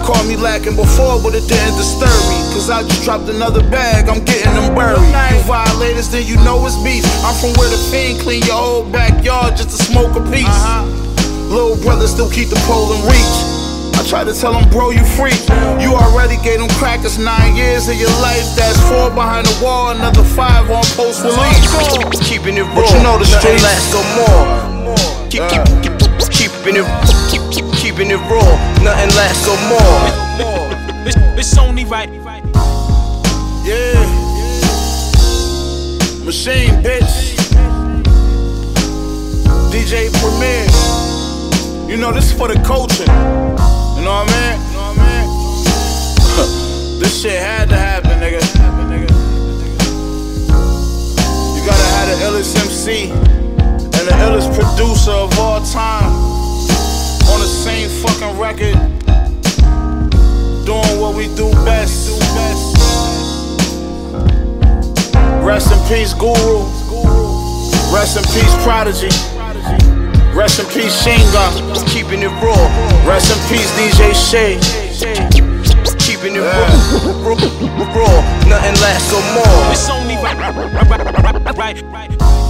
Called 0.00 0.26
me 0.26 0.36
lacking 0.36 0.76
before, 0.76 1.20
but 1.20 1.34
it 1.34 1.44
didn't 1.44 1.76
disturb 1.76 2.16
me. 2.32 2.38
Cause 2.56 2.70
I 2.70 2.82
just 2.82 3.04
dropped 3.04 3.28
another 3.28 3.60
bag, 3.68 4.08
I'm 4.08 4.24
getting 4.24 4.54
them 4.54 4.74
buried. 4.74 5.00
You 5.02 5.42
violators, 5.44 6.08
then 6.10 6.26
you 6.26 6.36
know 6.40 6.64
it's 6.64 6.76
beef. 6.82 7.04
I'm 7.20 7.36
from 7.36 7.52
where 7.60 7.68
the 7.68 7.80
fiend 7.92 8.20
clean 8.20 8.42
your 8.44 8.56
whole 8.56 8.88
backyard 8.90 9.56
just 9.56 9.76
to 9.76 9.78
smoke 9.78 10.16
a 10.16 10.24
piece. 10.30 10.48
Uh-huh. 10.48 11.52
Little 11.52 11.76
brother 11.84 12.06
still 12.08 12.30
keep 12.30 12.48
the 12.48 12.60
pole 12.66 12.92
in 12.92 13.02
reach. 13.06 13.55
I 13.96 14.04
try 14.06 14.24
to 14.24 14.32
tell 14.32 14.52
him, 14.52 14.68
bro, 14.70 14.90
you 14.90 15.04
free. 15.16 15.32
You 15.80 15.96
already 15.96 16.36
gave 16.44 16.60
them 16.60 16.68
crackers 16.76 17.18
nine 17.18 17.56
years 17.56 17.88
of 17.88 17.96
your 17.96 18.12
life. 18.20 18.44
That's 18.54 18.78
four 18.88 19.10
behind 19.10 19.46
the 19.46 19.64
wall, 19.64 19.90
another 19.90 20.22
five 20.22 20.70
on 20.70 20.84
post 20.92 21.24
release. 21.24 22.28
Keeping 22.28 22.56
it 22.56 22.62
raw, 22.62 22.74
but 22.76 22.92
you 22.92 23.02
know 23.02 23.18
the 23.18 23.24
streets 23.24 23.62
last 23.64 23.92
no 23.96 24.02
more. 24.14 24.96
Keep, 25.30 25.48
keep, 25.48 25.64
keep, 25.82 25.96
keeping 26.30 26.76
it, 26.76 26.86
keep, 27.30 27.42
keep, 27.50 27.66
keeping 27.74 28.10
it 28.10 28.20
raw. 28.28 28.46
Nothing 28.84 29.10
lasts 29.16 29.46
no 29.48 29.56
more. 29.72 30.26
It's, 31.06 31.16
it's 31.16 31.58
only 31.58 31.84
right. 31.84 32.10
Yeah. 33.64 34.26
Machine, 36.24 36.70
bitch. 36.82 37.34
DJ 39.72 40.12
Premier. 40.20 40.66
You 41.88 41.96
know 41.96 42.12
this 42.12 42.32
is 42.32 42.38
for 42.38 42.48
the 42.48 42.60
culture. 42.64 43.55
Know 44.06 44.22
what 44.22 44.30
I 44.30 44.54
mean? 44.54 44.72
Know 44.72 44.78
what 44.86 44.98
I 45.00 45.10
mean? 45.18 47.00
this 47.00 47.22
shit 47.22 47.42
had 47.42 47.68
to 47.70 47.76
happen, 47.76 48.12
nigga. 48.22 48.38
You 51.56 51.60
gotta 51.66 51.88
have 51.90 52.06
the 52.06 52.14
illest 52.24 52.54
MC 52.54 53.10
and 53.10 54.06
the 54.06 54.14
illest 54.22 54.54
producer 54.54 55.10
of 55.10 55.36
all 55.40 55.60
time 55.60 56.12
on 57.32 57.40
the 57.40 57.48
same 57.48 57.88
fucking 57.88 58.38
record, 58.38 58.78
doing 60.64 61.00
what 61.00 61.16
we 61.16 61.26
do 61.34 61.50
best. 61.64 62.06
Do 62.06 62.16
best. 62.38 62.76
Rest 65.44 65.72
in 65.72 65.80
peace, 65.88 66.14
Guru. 66.14 66.62
Rest 67.92 68.16
in 68.18 68.22
peace, 68.22 68.54
Prodigy. 68.62 69.35
Rest 70.36 70.60
in 70.60 70.66
peace, 70.66 71.02
Shinga. 71.02 71.86
Keeping 71.88 72.20
it 72.20 72.28
raw. 72.44 73.08
Rest 73.08 73.32
in 73.32 73.38
peace, 73.48 73.72
DJ 73.72 74.12
Shay. 74.12 74.60
Keeping 75.98 76.36
it 76.36 76.40
raw. 76.40 76.68
raw. 77.96 78.46
Nothing 78.46 78.74
lasts 78.82 79.12
no 79.12 79.20
more. 79.32 79.72
It's 79.72 79.88
only 79.88 80.14
right. 80.16 80.36
right, 80.38 81.56
right, 81.56 81.56
right, 81.56 81.82
right. 81.82 82.45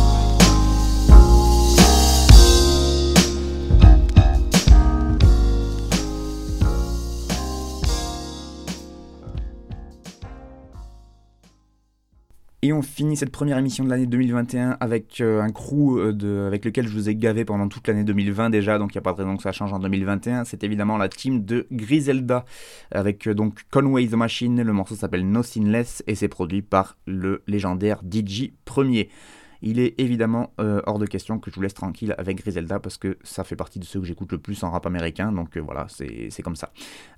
Et 12.67 12.73
on 12.73 12.83
finit 12.83 13.17
cette 13.17 13.31
première 13.31 13.59
émission 13.59 13.85
de 13.85 13.91
l'année 13.91 14.07
2021 14.07 14.77
avec 14.81 15.21
euh, 15.21 15.41
un 15.41 15.53
crew 15.53 16.01
euh, 16.01 16.49
avec 16.49 16.65
lequel 16.65 16.89
je 16.89 16.93
vous 16.93 17.09
ai 17.09 17.15
gavé 17.15 17.45
pendant 17.45 17.69
toute 17.69 17.87
l'année 17.87 18.03
2020 18.03 18.51
déjà, 18.51 18.77
donc 18.77 18.93
il 18.93 18.97
n'y 18.97 18.99
a 18.99 19.03
pas 19.03 19.13
de 19.13 19.19
raison 19.19 19.37
que 19.37 19.45
ça 19.45 19.53
change 19.53 19.73
en 19.73 19.79
2021. 19.79 20.43
C'est 20.43 20.65
évidemment 20.65 20.97
la 20.97 21.09
team 21.09 21.45
de 21.45 21.69
Griselda 21.71 22.45
avec 22.91 23.29
euh, 23.29 23.35
donc 23.35 23.61
Conway 23.71 24.09
the 24.09 24.15
Machine. 24.15 24.61
Le 24.61 24.73
morceau 24.73 24.97
s'appelle 24.97 25.31
No 25.31 25.45
Sinless 25.45 26.03
et 26.09 26.17
c'est 26.17 26.27
produit 26.27 26.61
par 26.61 26.97
le 27.07 27.45
légendaire 27.47 28.03
DJ 28.03 28.51
Premier. 28.65 29.11
Il 29.63 29.79
est 29.79 29.95
évidemment 29.99 30.53
hors 30.59 30.99
de 30.99 31.07
question 31.07 31.39
que 31.39 31.51
je 31.51 31.57
vous 31.57 31.63
laisse 31.63 31.73
tranquille 31.73 32.17
avec 32.19 32.39
Griselda 32.39 32.81
parce 32.81 32.99
que 32.99 33.17
ça 33.23 33.45
fait 33.45 33.57
partie 33.57 33.79
de 33.79 33.85
ceux 33.85 34.01
que 34.01 34.07
j'écoute 34.07 34.33
le 34.33 34.39
plus 34.39 34.63
en 34.65 34.71
rap 34.71 34.87
américain, 34.87 35.33
donc 35.33 35.57
voilà, 35.57 35.87
c'est 35.89 36.43
comme 36.43 36.57
ça. 36.57 36.73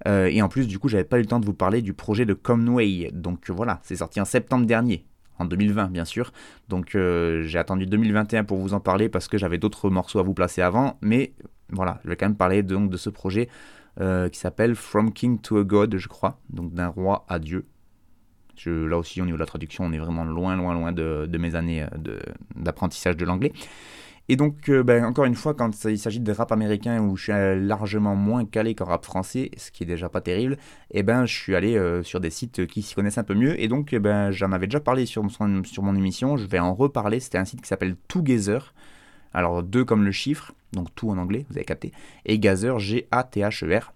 Et 0.07 0.41
en 0.41 0.49
plus, 0.49 0.69
du 0.69 0.79
coup, 0.79 0.89
j'avais 0.89 1.05
pas 1.05 1.19
eu 1.19 1.23
le 1.23 1.27
temps 1.27 1.41
de 1.41 1.47
vous 1.47 1.53
parler 1.53 1.83
du 1.83 1.95
projet 1.95 2.27
de 2.27 2.35
Conway, 2.35 3.11
donc 3.13 3.51
voilà, 3.51 3.81
c'est 3.83 3.97
sorti 3.97 4.21
en 4.21 4.25
septembre 4.25 4.67
dernier 4.67 5.05
en 5.39 5.45
2020 5.45 5.89
bien 5.89 6.05
sûr. 6.05 6.33
Donc 6.69 6.95
euh, 6.95 7.43
j'ai 7.43 7.59
attendu 7.59 7.87
2021 7.87 8.45
pour 8.45 8.59
vous 8.59 8.75
en 8.75 8.81
parler 8.81 9.09
parce 9.09 9.29
que 9.29 9.39
j'avais 9.39 9.59
d'autres 9.59 9.91
morceaux 9.91 10.19
à 10.19 10.23
vous 10.23 10.35
placer 10.35 10.63
avant. 10.63 10.99
Mais 11.01 11.33
voilà, 11.71 12.01
je 12.05 12.09
vais 12.09 12.17
quand 12.17 12.27
même 12.27 12.37
parler 12.37 12.63
donc 12.63 12.91
de 12.91 12.97
ce 12.97 13.11
projet 13.11 13.49
euh, 14.01 14.29
qui 14.29 14.39
s'appelle 14.39 14.75
From 14.75 15.13
King 15.13 15.41
to 15.41 15.59
a 15.59 15.65
God, 15.65 15.97
je 15.97 16.09
crois. 16.09 16.39
Donc 16.51 16.73
d'un 16.73 16.89
roi 16.89 17.25
à 17.29 17.39
Dieu. 17.39 17.67
Je, 18.57 18.71
là 18.71 18.99
aussi 18.99 19.21
au 19.21 19.25
niveau 19.25 19.37
de 19.37 19.43
la 19.43 19.47
traduction, 19.47 19.85
on 19.85 19.93
est 19.93 19.99
vraiment 19.99 20.25
loin, 20.25 20.57
loin, 20.57 20.75
loin 20.75 20.93
de, 20.93 21.29
mes 21.39 21.55
années 21.55 21.83
euh, 21.83 22.19
d'apprentissage 22.57 23.17
de 23.17 23.25
l'anglais. 23.25 23.53
Et 24.31 24.37
donc, 24.37 24.69
euh, 24.69 24.83
ben, 24.83 25.05
encore 25.05 25.25
une 25.25 25.35
fois, 25.35 25.55
quand 25.55 25.85
il 25.85 25.99
s'agit 25.99 26.21
de 26.21 26.33
rap 26.33 26.53
américain 26.53 27.01
où 27.01 27.17
je 27.17 27.23
suis 27.25 27.67
largement 27.67 28.15
moins 28.15 28.45
calé 28.45 28.75
qu'en 28.75 28.85
rap 28.85 29.05
français, 29.05 29.51
ce 29.57 29.71
qui 29.71 29.85
est 29.85 29.87
déjà 29.87 30.11
pas 30.11 30.21
terrible, 30.21 30.59
eh 30.91 31.03
ben, 31.03 31.25
je 31.25 31.35
suis 31.35 31.57
allé 31.57 31.77
euh, 31.77 32.03
sur 32.03 32.21
des 32.21 32.29
sites 32.29 32.67
qui 32.67 32.83
s'y 32.83 32.95
connaissent 32.95 33.17
un 33.17 33.25
peu 33.25 33.35
mieux. 33.35 33.59
Et 33.61 33.69
donc, 33.69 33.93
eh 33.95 33.99
ben, 33.99 34.31
j'en 34.31 34.53
avais 34.53 34.67
déjà 34.67 34.81
parlé 34.81 35.07
sur 35.07 35.23
mon, 35.23 35.65
sur 35.65 35.83
mon 35.83 35.97
émission, 35.97 36.37
je 36.37 36.47
vais 36.47 36.59
en 36.59 36.75
reparler. 36.75 37.21
C'était 37.21 37.39
un 37.39 37.47
site 37.47 37.63
qui 37.63 37.69
s'appelle 37.69 37.97
Together. 38.07 38.75
Alors, 39.33 39.63
deux 39.63 39.85
comme 39.85 40.05
le 40.05 40.13
chiffre, 40.13 40.53
donc 40.73 40.95
tout 40.95 41.11
en 41.11 41.17
anglais, 41.17 41.47
vous 41.49 41.57
avez 41.57 41.65
capté, 41.65 41.93
et 42.25 42.39
Gazer, 42.39 42.79
G-A-T-H-E-R. 42.79 43.93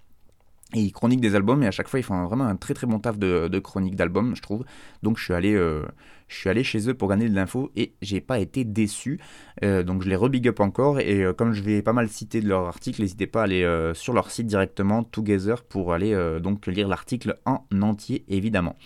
Et 0.74 0.80
ils 0.80 0.92
chroniquent 0.92 1.20
des 1.20 1.34
albums 1.34 1.62
et 1.62 1.66
à 1.66 1.70
chaque 1.70 1.88
fois 1.88 2.00
ils 2.00 2.04
font 2.04 2.24
vraiment 2.24 2.44
un 2.44 2.56
très 2.56 2.74
très 2.74 2.86
bon 2.86 2.98
taf 2.98 3.18
de, 3.18 3.58
chronique 3.58 3.94
d'albums, 3.94 4.34
je 4.34 4.42
trouve. 4.42 4.64
Donc 5.02 5.18
je 5.18 5.24
suis 5.24 5.34
allé, 5.34 5.54
euh, 5.54 5.84
je 6.28 6.36
suis 6.36 6.48
allé 6.48 6.64
chez 6.64 6.88
eux 6.88 6.94
pour 6.94 7.08
gagner 7.08 7.28
de 7.28 7.34
l'info 7.34 7.70
et 7.76 7.92
j'ai 8.00 8.20
pas 8.20 8.38
été 8.38 8.64
déçu. 8.64 9.20
Euh, 9.62 9.82
donc 9.82 10.02
je 10.02 10.08
les 10.08 10.16
rebig 10.16 10.48
up 10.48 10.60
encore 10.60 10.98
et 10.98 11.22
euh, 11.22 11.32
comme 11.32 11.52
je 11.52 11.62
vais 11.62 11.82
pas 11.82 11.92
mal 11.92 12.08
citer 12.08 12.40
de 12.40 12.48
leur 12.48 12.66
article, 12.66 13.02
n'hésitez 13.02 13.26
pas 13.26 13.40
à 13.40 13.44
aller 13.44 13.92
sur 13.94 14.14
leur 14.14 14.30
site 14.30 14.46
directement, 14.46 15.04
Together, 15.04 15.62
pour 15.62 15.92
aller 15.92 16.16
donc 16.40 16.66
lire 16.66 16.88
l'article 16.88 17.38
en 17.44 17.64
entier 17.82 18.24
évidemment. 18.28 18.76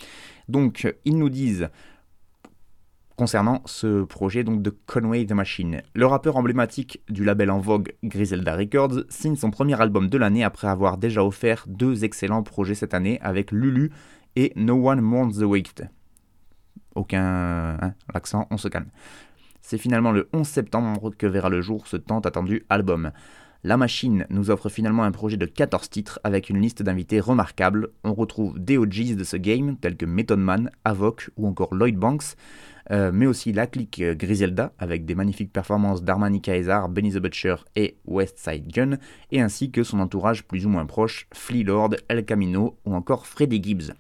Donc 0.49 0.93
ils 1.05 1.17
nous 1.17 1.31
disent 1.31 1.69
concernant 3.17 3.63
ce 3.65 4.05
projet 4.05 4.45
donc 4.45 4.63
de 4.63 4.75
Conway 4.87 5.25
the 5.25 5.33
Machine. 5.33 5.83
Le 5.95 6.07
rappeur 6.07 6.37
emblématique 6.37 7.03
du 7.09 7.25
label 7.25 7.51
en 7.51 7.59
vogue 7.59 7.95
Griselda 8.05 8.55
Records 8.55 9.05
signe 9.09 9.37
son 9.37 9.51
premier 9.51 9.81
album 9.81 10.09
de 10.09 10.19
l'année 10.19 10.45
après 10.45 10.69
avoir 10.69 10.99
déjà 10.99 11.25
offert 11.25 11.65
deux 11.67 12.05
excellents 12.05 12.43
projets 12.43 12.75
cette 12.75 12.95
année 12.95 13.19
avec 13.23 13.51
Lulu 13.51 13.91
et 14.37 14.53
No 14.55 14.75
One 14.89 15.01
Mourns 15.01 15.33
the 15.33 15.45
Wicked. 15.45 15.91
Aucun 16.95 17.79
hein, 17.81 18.47
on 18.51 18.57
se 18.57 18.69
calme. 18.69 18.91
C'est 19.61 19.79
finalement 19.79 20.13
le 20.13 20.29
11 20.33 20.47
septembre 20.47 21.11
que 21.17 21.27
verra 21.27 21.49
le 21.49 21.61
jour 21.61 21.87
ce 21.87 21.97
tant 21.97 22.21
attendu 22.21 22.65
album. 22.69 23.11
La 23.67 23.77
machine 23.77 24.27
nous 24.31 24.53
offre 24.53 24.69
finalement 24.69 25.03
un 25.03 25.11
projet 25.11 25.37
de 25.37 25.45
14 25.45 25.91
titres 25.91 26.21
avec 26.23 26.51
une 26.51 26.61
liste 26.61 26.85
d'invités 26.85 27.19
remarquables. 27.19 27.89
On 28.05 28.15
retrouve 28.15 28.61
des 28.61 28.79
OGs 28.79 29.17
de 29.17 29.25
ce 29.25 29.37
game 29.37 29.77
tels 29.77 29.97
que 29.97 30.07
Method 30.07 30.39
Man, 30.39 30.71
Avoc 30.85 31.31
ou 31.37 31.49
encore 31.49 31.75
Lloyd 31.75 31.97
Banks, 31.97 32.37
euh, 32.93 33.11
mais 33.13 33.27
aussi 33.27 33.53
la 33.53 33.67
clique 33.67 34.01
euh, 34.01 34.15
Griselda 34.15 34.73
avec 34.79 35.05
des 35.05 35.17
magnifiques 35.17 35.53
performances 35.53 36.05
d'Armani 36.05 36.41
Kaisar, 36.41 36.89
Benny 36.89 37.11
the 37.11 37.19
Butcher 37.19 37.57
et 37.75 37.97
Westside 38.07 38.69
Gun, 38.73 38.99
et 39.33 39.41
ainsi 39.41 39.73
que 39.73 39.83
son 39.83 39.99
entourage 39.99 40.45
plus 40.45 40.65
ou 40.65 40.69
moins 40.69 40.87
proche, 40.87 41.27
Flea 41.35 41.65
Lord, 41.65 41.97
El 42.07 42.25
Camino 42.25 42.79
ou 42.85 42.95
encore 42.95 43.27
Freddie 43.27 43.61
Gibbs. 43.61 43.93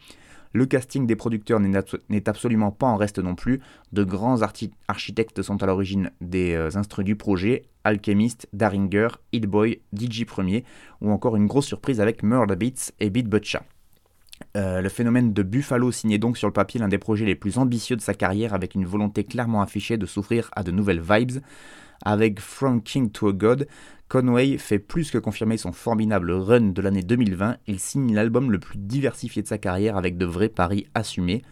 Le 0.52 0.64
casting 0.64 1.06
des 1.06 1.16
producteurs 1.16 1.60
n'est 1.60 2.28
absolument 2.28 2.70
pas 2.70 2.86
en 2.86 2.96
reste 2.96 3.18
non 3.18 3.34
plus. 3.34 3.60
De 3.92 4.04
grands 4.04 4.40
architectes 4.88 5.42
sont 5.42 5.62
à 5.62 5.66
l'origine 5.66 6.12
des 6.22 6.54
euh, 6.54 6.70
instruments 6.76 7.04
du 7.04 7.16
projet, 7.16 7.64
Alchemist, 7.86 8.48
Daringer, 8.52 9.08
Hitboy, 9.32 9.80
DJ 9.96 10.24
Premier, 10.24 10.64
ou 11.00 11.12
encore 11.12 11.36
une 11.36 11.46
grosse 11.46 11.66
surprise 11.66 12.00
avec 12.00 12.24
Murder 12.24 12.56
Beats 12.56 12.92
et 12.98 13.10
Beat 13.10 13.28
Butcha. 13.28 13.62
Euh, 14.56 14.82
le 14.82 14.88
phénomène 14.88 15.32
de 15.32 15.42
Buffalo 15.42 15.92
signait 15.92 16.18
donc 16.18 16.36
sur 16.36 16.48
le 16.48 16.52
papier 16.52 16.80
l'un 16.80 16.88
des 16.88 16.98
projets 16.98 17.24
les 17.24 17.36
plus 17.36 17.58
ambitieux 17.58 17.96
de 17.96 18.02
sa 18.02 18.12
carrière 18.12 18.54
avec 18.54 18.74
une 18.74 18.84
volonté 18.84 19.22
clairement 19.24 19.62
affichée 19.62 19.96
de 19.96 20.04
s'offrir 20.04 20.50
à 20.56 20.64
de 20.64 20.72
nouvelles 20.72 21.00
vibes. 21.00 21.38
Avec 22.04 22.40
From 22.40 22.82
King 22.82 23.10
to 23.10 23.28
a 23.28 23.32
God, 23.32 23.68
Conway 24.08 24.56
fait 24.56 24.78
plus 24.78 25.10
que 25.10 25.18
confirmer 25.18 25.56
son 25.56 25.72
formidable 25.72 26.30
run 26.30 26.70
de 26.70 26.80
l'année 26.80 27.02
2020, 27.02 27.56
il 27.66 27.80
signe 27.80 28.14
l'album 28.14 28.52
le 28.52 28.60
plus 28.60 28.78
diversifié 28.78 29.42
de 29.42 29.48
sa 29.48 29.58
carrière 29.58 29.96
avec 29.96 30.16
de 30.16 30.24
vrais 30.24 30.48
paris 30.48 30.86
assumés. 30.94 31.42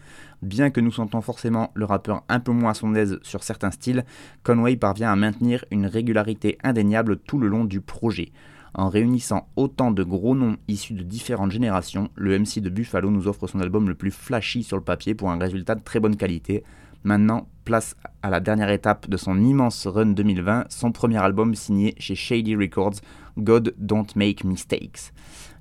Bien 0.41 0.69
que 0.69 0.79
nous 0.79 0.91
sentons 0.91 1.19
forcément 1.19 1.71
le 1.73 1.83
rappeur 1.83 2.23
un 2.29 2.39
peu 2.39 2.53
moins 2.53 2.71
à 2.71 2.73
son 2.73 2.95
aise 2.95 3.19
sur 3.23 3.43
certains 3.43 3.71
styles, 3.71 4.05
Conway 4.43 4.77
parvient 4.77 5.11
à 5.11 5.17
maintenir 5.17 5.65
une 5.69 5.85
régularité 5.85 6.57
indéniable 6.63 7.17
tout 7.17 7.39
le 7.39 7.49
long 7.49 7.65
du 7.65 7.81
projet. 7.81 8.31
En 8.73 8.87
réunissant 8.87 9.49
autant 9.57 9.91
de 9.91 10.03
gros 10.03 10.33
noms 10.33 10.55
issus 10.69 10.93
de 10.93 11.03
différentes 11.03 11.51
générations, 11.51 12.09
le 12.15 12.39
MC 12.39 12.61
de 12.61 12.69
Buffalo 12.69 13.09
nous 13.09 13.27
offre 13.27 13.47
son 13.47 13.59
album 13.59 13.89
le 13.89 13.95
plus 13.95 14.11
flashy 14.11 14.63
sur 14.63 14.77
le 14.77 14.83
papier 14.83 15.13
pour 15.13 15.29
un 15.29 15.37
résultat 15.37 15.75
de 15.75 15.83
très 15.83 15.99
bonne 15.99 16.15
qualité. 16.15 16.63
Maintenant, 17.05 17.47
place 17.65 17.95
à 18.23 18.31
la 18.31 18.39
dernière 18.39 18.71
étape 18.71 19.07
de 19.07 19.15
son 19.15 19.39
immense 19.39 19.85
run 19.85 20.07
2020, 20.07 20.65
son 20.69 20.91
premier 20.91 21.19
album 21.19 21.53
signé 21.53 21.93
chez 21.99 22.15
Shady 22.15 22.55
Records, 22.55 22.95
God 23.37 23.75
Don't 23.77 24.07
Make 24.15 24.43
Mistakes. 24.43 25.13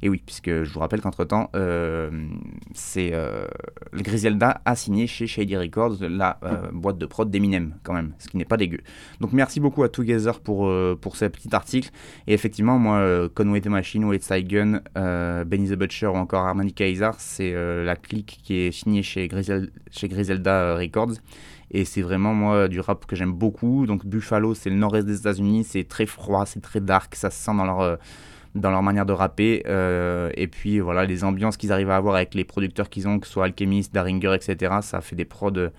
Et 0.05 0.11
oui, 0.11 0.21
puisque 0.25 0.65
je 0.65 0.71
vous 0.71 0.81
rappelle 0.81 1.01
qu'entre-temps, 1.01 1.49
euh, 1.57 2.11
c'est 2.75 3.13
euh, 3.15 3.47
Griselda 3.95 4.61
a 4.67 4.77
signé 4.77 5.07
chez 5.07 5.27
Shady 5.27 5.57
Records 5.57 5.97
la 6.03 6.39
euh, 6.45 6.71
boîte 6.75 6.99
de 6.99 7.07
prod 7.07 7.31
d'Eminem, 7.31 7.77
quand 7.85 7.95
même, 7.95 8.13
ce 8.19 8.29
qui 8.29 8.37
n'est 8.37 8.45
pas 8.45 8.59
dégueu. 8.59 8.81
Donc 9.21 9.33
merci 9.33 9.61
beaucoup 9.61 9.83
à 9.83 9.89
Together 9.89 10.41
pour, 10.41 10.71
pour 11.01 11.17
ce 11.17 11.25
petit 11.25 11.49
article. 11.55 11.89
Et 12.27 12.35
effectivement, 12.35 12.79
moi, 12.79 13.31
Conway 13.35 13.63
the 13.63 13.69
Machine, 13.69 14.07
Side 14.21 14.47
Gun, 14.47 14.83
Benny 15.47 15.71
the 15.71 15.75
Butcher 15.75 16.09
ou 16.09 16.17
encore 16.17 16.45
Armani 16.45 16.75
Kaiser, 16.75 17.13
c'est 17.17 17.55
la 17.83 17.97
clique 17.97 18.41
qui 18.43 18.57
est 18.57 18.73
signée 18.73 19.03
chez, 19.03 19.27
chez 19.91 20.09
Griselda 20.09 20.77
Records. 20.77 21.15
Et 21.71 21.87
c'est 21.87 22.03
vraiment, 22.03 22.35
moi, 22.35 22.69
du 22.69 22.79
rap 22.81 23.07
que 23.07 23.17
j'aime 23.17 23.33
beaucoup. 23.33 23.87
Donc 23.87 24.05
Buffalo, 24.05 24.53
c'est 24.53 24.69
le 24.69 24.77
nord-est 24.77 25.07
des 25.07 25.21
États-Unis, 25.21 25.65
c'est 25.65 25.89
très 25.89 26.05
froid, 26.05 26.45
c'est 26.45 26.61
très 26.61 26.81
dark, 26.83 27.15
ça 27.15 27.31
se 27.31 27.43
sent 27.43 27.57
dans 27.57 27.65
leur 27.65 27.99
dans 28.55 28.71
leur 28.71 28.83
manière 28.83 29.07
de 29.07 29.13
rapper. 29.13 29.63
Euh, 29.67 30.31
et 30.35 30.47
puis 30.47 30.81
voilà, 30.81 31.05
les 31.05 31.25
ambiances 31.25 31.57
qu'ils 31.57 31.73
arrivent 31.73 31.91
à 31.91 31.97
avoir 31.97 32.15
avec 32.17 32.35
les 32.35 32.45
producteurs 32.45 32.89
qu'ils 32.89 33.09
ont, 33.09 33.19
que 33.19 33.27
ce 33.27 33.33
soit 33.33 33.45
Alchemist, 33.45 33.93
Daringer, 33.93 34.35
etc. 34.35 34.77
Ça 34.83 35.01
fait 35.01 35.17
des 35.17 35.25
prods 35.25 35.71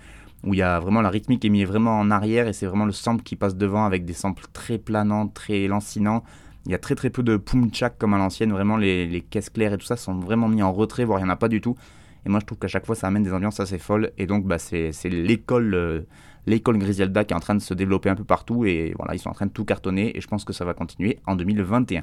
où 0.44 0.54
il 0.54 0.58
y 0.58 0.62
a 0.62 0.78
vraiment 0.78 1.00
la 1.00 1.10
rythmique 1.10 1.44
est 1.44 1.48
mise 1.48 1.66
vraiment 1.66 1.98
en 1.98 2.10
arrière 2.10 2.46
et 2.46 2.52
c'est 2.52 2.66
vraiment 2.66 2.84
le 2.84 2.92
sample 2.92 3.22
qui 3.22 3.36
passe 3.36 3.56
devant 3.56 3.84
avec 3.84 4.04
des 4.04 4.12
samples 4.12 4.44
très 4.52 4.78
planants, 4.78 5.28
très 5.28 5.66
lancinants. 5.66 6.22
Il 6.66 6.72
y 6.72 6.74
a 6.74 6.78
très 6.78 6.94
très 6.94 7.10
peu 7.10 7.22
de 7.22 7.36
pum-chak 7.36 7.96
comme 7.98 8.14
à 8.14 8.18
l'ancienne, 8.18 8.52
vraiment 8.52 8.76
les, 8.76 9.06
les, 9.06 9.20
caisses 9.20 9.50
claires 9.50 9.72
et 9.72 9.78
tout 9.78 9.86
ça 9.86 9.96
sont 9.96 10.18
vraiment 10.18 10.48
mis 10.48 10.62
en 10.62 10.72
retrait, 10.72 11.04
voire 11.04 11.20
il 11.20 11.22
n'y 11.22 11.28
en 11.28 11.32
a 11.32 11.36
pas 11.36 11.48
du 11.48 11.60
tout. 11.60 11.76
Et 12.24 12.28
moi 12.28 12.40
je 12.40 12.46
trouve 12.46 12.58
qu'à 12.58 12.68
chaque 12.68 12.86
fois 12.86 12.94
ça 12.94 13.06
amène 13.06 13.22
des 13.22 13.32
ambiances 13.32 13.60
assez 13.60 13.78
folles 13.78 14.12
et 14.18 14.26
donc 14.26 14.44
bah, 14.44 14.58
c'est 14.58 14.92
l'école 15.04 15.74
euh, 15.74 16.00
l'école 16.46 16.78
Griselda 16.78 17.24
qui 17.24 17.32
est 17.32 17.36
en 17.36 17.40
train 17.40 17.54
de 17.54 17.60
se 17.60 17.74
développer 17.74 18.10
un 18.10 18.16
peu 18.16 18.24
partout 18.24 18.64
et 18.64 18.94
voilà 18.96 19.14
ils 19.14 19.18
sont 19.18 19.30
en 19.30 19.34
train 19.34 19.46
de 19.46 19.52
tout 19.52 19.64
cartonner 19.64 20.16
et 20.16 20.20
je 20.20 20.28
pense 20.28 20.44
que 20.44 20.52
ça 20.52 20.64
va 20.64 20.74
continuer 20.74 21.18
en 21.26 21.36
2021. 21.36 22.02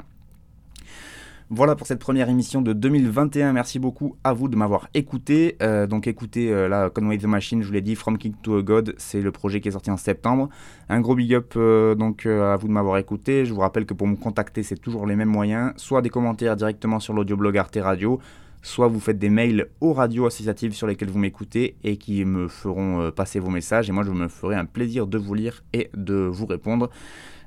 Voilà 1.56 1.76
pour 1.76 1.86
cette 1.86 2.00
première 2.00 2.30
émission 2.30 2.64
de 2.64 2.74
2021. 2.74 3.54
Merci 3.54 3.78
beaucoup 3.78 4.16
à 4.24 4.34
vous 4.34 4.48
de 4.48 4.56
m'avoir 4.56 4.88
écouté. 4.96 5.56
Euh, 5.62 5.86
donc 5.86 6.08
écoutez, 6.08 6.52
euh, 6.52 6.68
là, 6.68 6.90
Conway 6.90 7.20
the 7.20 7.26
Machine, 7.26 7.62
je 7.62 7.68
vous 7.68 7.74
l'ai 7.74 7.82
dit, 7.82 7.94
From 7.94 8.18
King 8.18 8.34
to 8.42 8.58
a 8.58 8.64
God, 8.64 8.96
c'est 8.98 9.22
le 9.22 9.32
projet 9.32 9.62
qui 9.62 9.68
est 9.68 9.74
sorti 9.74 9.92
en 9.92 9.98
septembre. 9.98 10.50
Un 10.90 11.00
gros 11.00 11.14
big 11.14 11.32
up 11.36 11.54
euh, 11.56 11.94
donc 11.94 12.26
à 12.26 12.56
vous 12.56 12.68
de 12.68 12.74
m'avoir 12.74 12.98
écouté. 12.98 13.46
Je 13.46 13.54
vous 13.54 13.60
rappelle 13.60 13.86
que 13.86 13.94
pour 13.94 14.08
me 14.08 14.16
contacter, 14.16 14.64
c'est 14.64 14.78
toujours 14.78 15.06
les 15.06 15.16
mêmes 15.16 15.30
moyens. 15.30 15.74
Soit 15.76 16.02
des 16.02 16.10
commentaires 16.10 16.56
directement 16.56 17.00
sur 17.00 17.14
l'audioblog 17.14 17.56
Arte 17.56 17.78
Radio, 17.80 18.20
soit 18.64 18.88
vous 18.88 19.00
faites 19.00 19.20
des 19.20 19.30
mails 19.30 19.68
aux 19.80 19.94
radios 19.94 20.26
associatives 20.26 20.74
sur 20.74 20.88
lesquelles 20.88 21.12
vous 21.12 21.20
m'écoutez 21.20 21.76
et 21.84 21.98
qui 21.98 22.26
me 22.26 22.48
feront 22.48 23.12
passer 23.12 23.40
vos 23.40 23.52
messages. 23.52 23.88
Et 23.88 23.92
moi, 23.92 24.04
je 24.04 24.10
me 24.10 24.28
ferai 24.28 24.56
un 24.56 24.66
plaisir 24.66 25.06
de 25.06 25.20
vous 25.20 25.36
lire 25.36 25.64
et 25.72 25.92
de 25.94 26.16
vous 26.16 26.48
répondre. 26.48 26.90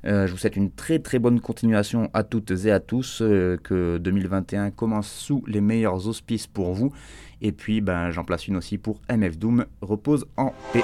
Euh, 0.05 0.27
je 0.27 0.31
vous 0.31 0.37
souhaite 0.37 0.55
une 0.55 0.71
très 0.71 0.99
très 0.99 1.19
bonne 1.19 1.39
continuation 1.39 2.09
à 2.13 2.23
toutes 2.23 2.51
et 2.65 2.71
à 2.71 2.79
tous, 2.79 3.21
euh, 3.21 3.57
que 3.61 3.97
2021 3.97 4.71
commence 4.71 5.11
sous 5.11 5.43
les 5.47 5.61
meilleurs 5.61 6.07
auspices 6.07 6.47
pour 6.47 6.73
vous. 6.73 6.93
Et 7.41 7.51
puis 7.51 7.81
ben, 7.81 8.11
j'en 8.11 8.23
place 8.23 8.47
une 8.47 8.57
aussi 8.57 8.77
pour 8.77 8.99
MF 9.09 9.37
Doom, 9.37 9.65
repose 9.81 10.25
en 10.37 10.53
paix. 10.73 10.83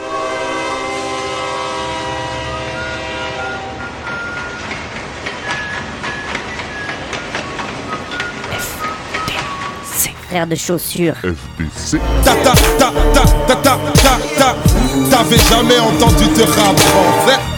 frère 10.34 10.48
de 10.48 10.56
chaussures. 10.56 11.14
FDC. 11.18 12.00
Ta 12.26 12.34
ta 12.34 12.54
ta 12.80 12.92
ta 13.14 13.24
ta 13.46 13.56
ta 13.56 13.78
ta 13.94 14.18
ta. 14.36 14.56
T'avais 15.12 15.38
jamais 15.38 15.78
entendu 15.78 16.26
te 16.34 16.42
rap 16.42 16.76
en 16.96 17.28
fait 17.28 17.53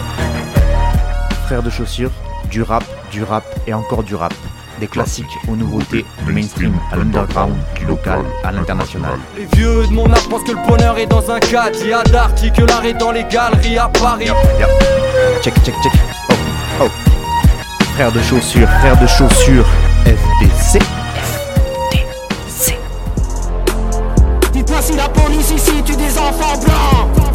frères 1.46 1.62
de 1.62 1.70
chaussures, 1.70 2.10
du 2.50 2.64
rap, 2.64 2.84
du 3.12 3.24
rap 3.24 3.44
et 3.68 3.74
encore 3.74 4.02
du 4.02 4.16
rap. 4.16 4.34
Des 4.80 4.88
classiques 4.88 5.38
aux 5.48 5.56
nouveautés, 5.56 6.04
du 6.26 6.34
mainstream 6.34 6.74
à 6.92 6.96
l'underground, 6.96 7.54
du 7.76 7.86
local 7.86 8.22
à 8.44 8.52
l'international. 8.52 9.20
Les 9.38 9.46
vieux 9.46 9.86
de 9.86 9.94
mon 9.94 10.12
âge 10.12 10.28
pensent 10.28 10.44
que 10.44 10.54
le 10.54 10.68
bonheur 10.68 10.98
est 10.98 11.06
dans 11.06 11.30
un 11.30 11.40
cadre. 11.40 11.78
Il 11.82 11.90
y 11.90 11.94
a 11.94 12.04
d'artis 12.04 12.52
que 12.52 12.64
l'art 12.64 12.84
est 12.84 12.96
dans 12.96 13.12
les 13.12 13.24
galeries 13.26 13.78
à 13.78 13.88
Paris. 13.88 14.26
Yep, 14.26 14.36
yep. 14.60 14.70
Check, 15.44 15.54
check, 15.64 15.76
check. 15.84 15.94
Oh, 16.30 16.34
oh. 16.82 16.90
Frères 17.94 18.12
de 18.12 18.22
chaussures, 18.24 18.68
frères 18.80 19.00
de 19.00 19.08
chaussures, 19.08 19.68
FDC. 20.04 20.80
FDC. 21.92 22.80
Dites-moi 24.52 24.82
si 24.82 24.96
la 24.96 25.10
police 25.10 25.52
ici 25.52 25.84
tue 25.84 25.96
des 25.96 26.18
enfants 26.18 26.58
blancs. 26.58 27.35